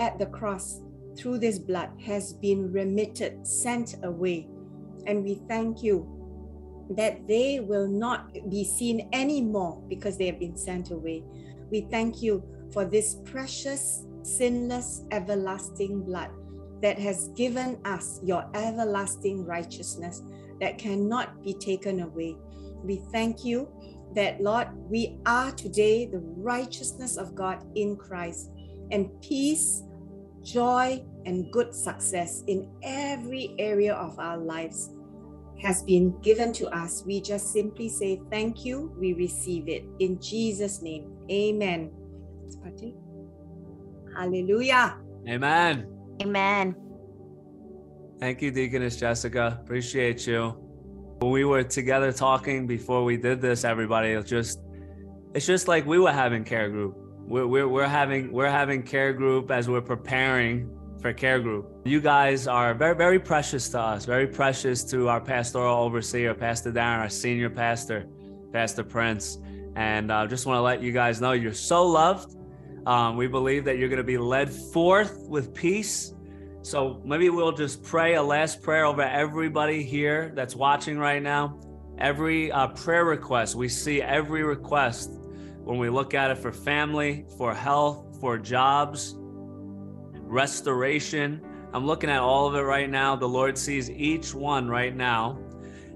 at 0.00 0.18
the 0.18 0.26
cross 0.26 0.80
through 1.16 1.38
this 1.38 1.58
blood 1.58 1.90
has 2.04 2.32
been 2.32 2.72
remitted, 2.72 3.46
sent 3.46 3.96
away. 4.02 4.48
And 5.06 5.22
we 5.22 5.40
thank 5.48 5.82
you 5.82 6.16
that 6.96 7.26
they 7.28 7.60
will 7.60 7.86
not 7.86 8.32
be 8.50 8.64
seen 8.64 9.08
anymore 9.12 9.82
because 9.88 10.16
they 10.16 10.26
have 10.26 10.40
been 10.40 10.56
sent 10.56 10.90
away. 10.90 11.22
We 11.70 11.82
thank 11.82 12.22
you 12.22 12.42
for 12.72 12.84
this 12.84 13.16
precious, 13.24 14.06
sinless, 14.22 15.04
everlasting 15.10 16.02
blood 16.02 16.30
that 16.82 16.98
has 16.98 17.28
given 17.36 17.78
us 17.84 18.20
your 18.24 18.48
everlasting 18.54 19.44
righteousness 19.44 20.22
that 20.60 20.78
cannot 20.78 21.42
be 21.42 21.54
taken 21.54 22.00
away. 22.00 22.36
We 22.82 23.02
thank 23.12 23.44
you 23.44 23.68
that, 24.14 24.40
Lord, 24.40 24.68
we 24.74 25.18
are 25.26 25.52
today 25.52 26.06
the 26.06 26.20
righteousness 26.20 27.16
of 27.16 27.34
God 27.34 27.64
in 27.74 27.96
Christ 27.96 28.50
and 28.90 29.08
peace, 29.20 29.82
joy, 30.42 31.04
and 31.26 31.50
good 31.52 31.74
success 31.74 32.42
in 32.46 32.70
every 32.82 33.54
area 33.58 33.94
of 33.94 34.18
our 34.18 34.38
lives 34.38 34.90
has 35.62 35.82
been 35.82 36.18
given 36.22 36.52
to 36.54 36.66
us. 36.68 37.04
We 37.06 37.20
just 37.20 37.52
simply 37.52 37.88
say 37.88 38.20
thank 38.30 38.64
you. 38.64 38.94
We 38.98 39.12
receive 39.12 39.68
it 39.68 39.84
in 39.98 40.20
Jesus' 40.20 40.82
name. 40.82 41.12
Amen. 41.30 41.90
Hallelujah. 44.16 44.98
Amen. 45.28 45.86
Amen. 46.22 46.89
Thank 48.20 48.42
you, 48.42 48.50
Deaconess 48.50 48.96
Jessica. 48.96 49.58
Appreciate 49.62 50.26
you. 50.26 50.50
When 51.20 51.30
we 51.30 51.46
were 51.46 51.62
together 51.62 52.12
talking 52.12 52.66
before 52.66 53.02
we 53.02 53.16
did 53.16 53.40
this, 53.40 53.64
everybody, 53.64 54.10
it's 54.10 54.28
just 54.28 54.60
it's 55.32 55.46
just 55.46 55.68
like 55.68 55.86
we 55.86 55.98
were 55.98 56.12
having 56.12 56.44
care 56.44 56.68
group. 56.68 56.96
We're, 57.20 57.46
we're, 57.46 57.68
we're 57.68 57.88
having 57.88 58.30
we're 58.30 58.50
having 58.50 58.82
care 58.82 59.14
group 59.14 59.50
as 59.50 59.70
we're 59.70 59.80
preparing 59.80 60.70
for 61.00 61.14
care 61.14 61.40
group. 61.40 61.72
You 61.86 62.02
guys 62.02 62.46
are 62.46 62.74
very 62.74 62.94
very 62.94 63.18
precious 63.18 63.70
to 63.70 63.80
us, 63.80 64.04
very 64.04 64.26
precious 64.26 64.84
to 64.90 65.08
our 65.08 65.20
pastoral 65.22 65.82
overseer, 65.82 66.34
Pastor 66.34 66.72
Darren, 66.72 66.98
our 66.98 67.08
senior 67.08 67.48
pastor, 67.48 68.06
Pastor 68.52 68.84
Prince, 68.84 69.38
and 69.76 70.12
I 70.12 70.24
uh, 70.24 70.26
just 70.26 70.44
want 70.44 70.58
to 70.58 70.62
let 70.62 70.82
you 70.82 70.92
guys 70.92 71.22
know 71.22 71.32
you're 71.32 71.54
so 71.54 71.86
loved. 71.86 72.36
Um, 72.84 73.16
we 73.16 73.28
believe 73.28 73.64
that 73.64 73.78
you're 73.78 73.88
going 73.88 73.96
to 73.96 74.04
be 74.04 74.18
led 74.18 74.52
forth 74.52 75.26
with 75.26 75.54
peace 75.54 76.12
so 76.62 77.00
maybe 77.04 77.30
we'll 77.30 77.52
just 77.52 77.82
pray 77.82 78.14
a 78.14 78.22
last 78.22 78.62
prayer 78.62 78.84
over 78.84 79.02
everybody 79.02 79.82
here 79.82 80.32
that's 80.34 80.54
watching 80.54 80.98
right 80.98 81.22
now. 81.22 81.58
Every 81.98 82.52
uh, 82.52 82.68
prayer 82.68 83.04
request, 83.04 83.54
we 83.54 83.68
see 83.68 84.02
every 84.02 84.42
request 84.42 85.10
when 85.64 85.78
we 85.78 85.88
look 85.88 86.14
at 86.14 86.30
it 86.30 86.38
for 86.38 86.52
family, 86.52 87.24
for 87.38 87.54
health, 87.54 88.18
for 88.20 88.38
jobs, 88.38 89.14
restoration. 89.18 91.40
I'm 91.72 91.86
looking 91.86 92.10
at 92.10 92.20
all 92.20 92.46
of 92.46 92.54
it 92.54 92.62
right 92.62 92.90
now. 92.90 93.16
The 93.16 93.28
Lord 93.28 93.56
sees 93.56 93.90
each 93.90 94.34
one 94.34 94.68
right 94.68 94.94
now. 94.94 95.38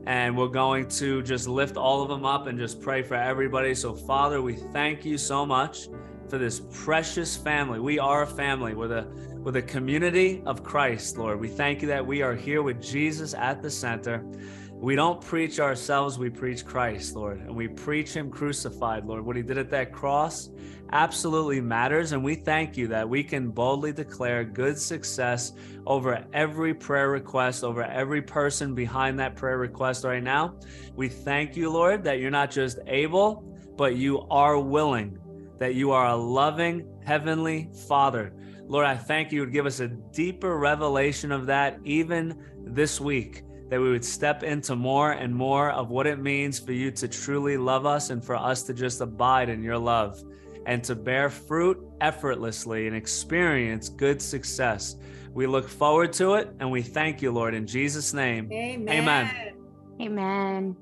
And 0.06 0.36
we're 0.36 0.48
going 0.48 0.86
to 0.88 1.22
just 1.22 1.48
lift 1.48 1.78
all 1.78 2.02
of 2.02 2.08
them 2.08 2.26
up 2.26 2.46
and 2.46 2.58
just 2.58 2.80
pray 2.80 3.02
for 3.02 3.14
everybody. 3.14 3.74
So, 3.74 3.94
Father, 3.94 4.42
we 4.42 4.54
thank 4.54 5.04
you 5.04 5.16
so 5.16 5.46
much 5.46 5.88
for 6.28 6.36
this 6.36 6.60
precious 6.70 7.36
family. 7.36 7.80
We 7.80 7.98
are 7.98 8.22
a 8.22 8.26
family. 8.26 8.74
We're 8.74 8.88
the 8.88 9.33
with 9.44 9.56
a 9.56 9.62
community 9.62 10.42
of 10.46 10.64
Christ, 10.64 11.18
Lord. 11.18 11.38
We 11.38 11.48
thank 11.48 11.82
you 11.82 11.88
that 11.88 12.04
we 12.04 12.22
are 12.22 12.34
here 12.34 12.62
with 12.62 12.82
Jesus 12.82 13.34
at 13.34 13.60
the 13.60 13.70
center. 13.70 14.24
We 14.72 14.96
don't 14.96 15.20
preach 15.20 15.60
ourselves, 15.60 16.18
we 16.18 16.30
preach 16.30 16.64
Christ, 16.64 17.14
Lord. 17.14 17.40
And 17.40 17.54
we 17.54 17.68
preach 17.68 18.14
Him 18.14 18.30
crucified, 18.30 19.04
Lord. 19.04 19.22
What 19.22 19.36
He 19.36 19.42
did 19.42 19.58
at 19.58 19.68
that 19.68 19.92
cross 19.92 20.48
absolutely 20.92 21.60
matters. 21.60 22.12
And 22.12 22.24
we 22.24 22.36
thank 22.36 22.78
you 22.78 22.88
that 22.88 23.06
we 23.06 23.22
can 23.22 23.50
boldly 23.50 23.92
declare 23.92 24.44
good 24.44 24.78
success 24.78 25.52
over 25.86 26.24
every 26.32 26.72
prayer 26.72 27.10
request, 27.10 27.64
over 27.64 27.82
every 27.82 28.22
person 28.22 28.74
behind 28.74 29.20
that 29.20 29.36
prayer 29.36 29.58
request 29.58 30.04
right 30.04 30.22
now. 30.22 30.54
We 30.96 31.10
thank 31.10 31.54
you, 31.54 31.70
Lord, 31.70 32.02
that 32.04 32.18
you're 32.18 32.30
not 32.30 32.50
just 32.50 32.78
able, 32.86 33.44
but 33.76 33.96
you 33.96 34.22
are 34.30 34.58
willing, 34.58 35.18
that 35.58 35.74
you 35.74 35.90
are 35.90 36.06
a 36.06 36.16
loving 36.16 36.88
Heavenly 37.04 37.68
Father 37.86 38.32
Lord, 38.66 38.86
I 38.86 38.96
thank 38.96 39.30
you 39.30 39.40
would 39.40 39.52
give 39.52 39.66
us 39.66 39.80
a 39.80 39.88
deeper 39.88 40.56
revelation 40.56 41.32
of 41.32 41.46
that 41.46 41.78
even 41.84 42.38
this 42.64 43.00
week, 43.00 43.42
that 43.68 43.80
we 43.80 43.90
would 43.90 44.04
step 44.04 44.42
into 44.42 44.74
more 44.74 45.12
and 45.12 45.34
more 45.34 45.70
of 45.70 45.90
what 45.90 46.06
it 46.06 46.18
means 46.18 46.58
for 46.58 46.72
you 46.72 46.90
to 46.92 47.08
truly 47.08 47.56
love 47.56 47.86
us 47.86 48.10
and 48.10 48.24
for 48.24 48.36
us 48.36 48.62
to 48.64 48.74
just 48.74 49.00
abide 49.00 49.48
in 49.48 49.62
your 49.62 49.78
love 49.78 50.22
and 50.66 50.82
to 50.84 50.94
bear 50.94 51.28
fruit 51.28 51.78
effortlessly 52.00 52.86
and 52.86 52.96
experience 52.96 53.88
good 53.88 54.20
success. 54.20 54.96
We 55.32 55.46
look 55.46 55.68
forward 55.68 56.12
to 56.14 56.34
it 56.34 56.50
and 56.60 56.70
we 56.70 56.80
thank 56.80 57.20
you, 57.20 57.32
Lord, 57.32 57.54
in 57.54 57.66
Jesus' 57.66 58.14
name. 58.14 58.50
Amen. 58.52 58.88
Amen. 58.88 59.54
Amen. 60.00 60.76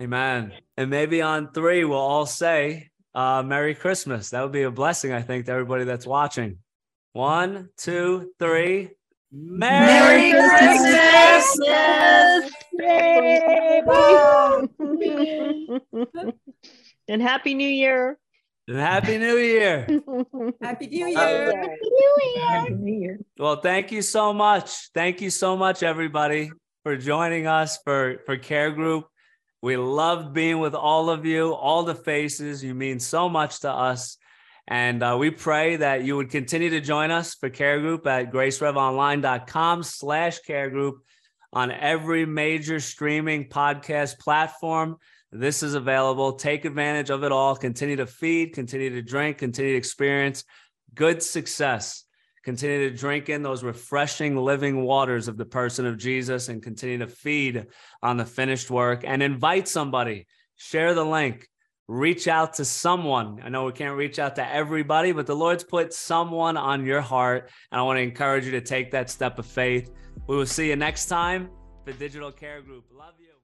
Amen. 0.00 0.52
And 0.76 0.90
maybe 0.90 1.22
on 1.22 1.52
three, 1.52 1.84
we'll 1.84 1.98
all 1.98 2.26
say, 2.26 2.90
uh, 3.14 3.42
Merry 3.42 3.74
Christmas. 3.74 4.30
That 4.30 4.42
would 4.42 4.52
be 4.52 4.62
a 4.62 4.70
blessing, 4.70 5.12
I 5.12 5.22
think, 5.22 5.46
to 5.46 5.52
everybody 5.52 5.84
that's 5.84 6.06
watching. 6.06 6.58
One, 7.18 7.70
two, 7.76 8.30
three. 8.38 8.90
Merry, 9.32 10.30
Merry 10.30 10.30
Christmas! 10.30 11.58
Christmas! 12.76 13.10
and 17.08 17.20
Happy 17.20 17.54
New 17.54 17.68
Year. 17.68 18.16
And 18.68 18.78
Happy 18.78 19.18
New 19.18 19.36
Year. 19.36 19.88
Happy 20.62 20.86
New 20.86 21.06
Year. 21.08 21.16
Happy 21.16 21.90
New 21.90 22.16
Year. 22.36 22.46
Happy 22.46 22.74
New 22.74 23.00
Year. 23.00 23.18
Well, 23.36 23.56
thank 23.56 23.90
you 23.90 24.02
so 24.02 24.32
much. 24.32 24.90
Thank 24.94 25.20
you 25.20 25.30
so 25.30 25.56
much, 25.56 25.82
everybody, 25.82 26.52
for 26.84 26.96
joining 26.96 27.48
us 27.48 27.80
for, 27.82 28.18
for 28.26 28.36
Care 28.36 28.70
Group. 28.70 29.08
We 29.60 29.76
love 29.76 30.32
being 30.32 30.60
with 30.60 30.76
all 30.76 31.10
of 31.10 31.26
you, 31.26 31.52
all 31.52 31.82
the 31.82 31.96
faces. 31.96 32.62
You 32.62 32.76
mean 32.76 33.00
so 33.00 33.28
much 33.28 33.58
to 33.62 33.72
us. 33.72 34.18
And 34.68 35.02
uh, 35.02 35.16
we 35.18 35.30
pray 35.30 35.76
that 35.76 36.04
you 36.04 36.14
would 36.16 36.30
continue 36.30 36.70
to 36.70 36.80
join 36.80 37.10
us 37.10 37.34
for 37.34 37.48
Care 37.48 37.80
Group 37.80 38.06
at 38.06 38.30
gracerevonline.com 38.30 39.82
slash 39.82 40.38
Care 40.40 40.70
Group 40.70 40.98
on 41.52 41.72
every 41.72 42.26
major 42.26 42.78
streaming 42.78 43.48
podcast 43.48 44.18
platform. 44.18 44.98
This 45.32 45.62
is 45.62 45.74
available. 45.74 46.34
Take 46.34 46.66
advantage 46.66 47.10
of 47.10 47.24
it 47.24 47.32
all. 47.32 47.56
Continue 47.56 47.96
to 47.96 48.06
feed, 48.06 48.52
continue 48.52 48.90
to 48.90 49.02
drink, 49.02 49.38
continue 49.38 49.72
to 49.72 49.78
experience 49.78 50.44
good 50.94 51.22
success 51.22 52.04
Continue 52.48 52.88
to 52.88 52.96
drink 52.96 53.28
in 53.28 53.42
those 53.42 53.62
refreshing 53.62 54.34
living 54.34 54.82
waters 54.82 55.28
of 55.28 55.36
the 55.36 55.44
person 55.44 55.84
of 55.84 55.98
Jesus 55.98 56.48
and 56.48 56.62
continue 56.62 56.96
to 56.96 57.06
feed 57.06 57.66
on 58.02 58.16
the 58.16 58.24
finished 58.24 58.70
work 58.70 59.02
and 59.04 59.22
invite 59.22 59.68
somebody. 59.68 60.26
Share 60.56 60.94
the 60.94 61.04
link. 61.04 61.46
Reach 61.88 62.28
out 62.28 62.52
to 62.54 62.66
someone. 62.66 63.40
I 63.42 63.48
know 63.48 63.64
we 63.64 63.72
can't 63.72 63.96
reach 63.96 64.18
out 64.18 64.36
to 64.36 64.46
everybody, 64.46 65.12
but 65.12 65.26
the 65.26 65.34
Lord's 65.34 65.64
put 65.64 65.94
someone 65.94 66.58
on 66.58 66.84
your 66.84 67.00
heart. 67.00 67.50
And 67.72 67.80
I 67.80 67.82
want 67.82 67.96
to 67.96 68.02
encourage 68.02 68.44
you 68.44 68.50
to 68.52 68.60
take 68.60 68.90
that 68.90 69.08
step 69.08 69.38
of 69.38 69.46
faith. 69.46 69.90
We 70.26 70.36
will 70.36 70.44
see 70.44 70.68
you 70.68 70.76
next 70.76 71.06
time. 71.06 71.48
The 71.86 71.94
Digital 71.94 72.30
Care 72.30 72.60
Group. 72.60 72.84
Love 72.92 73.14
you. 73.18 73.37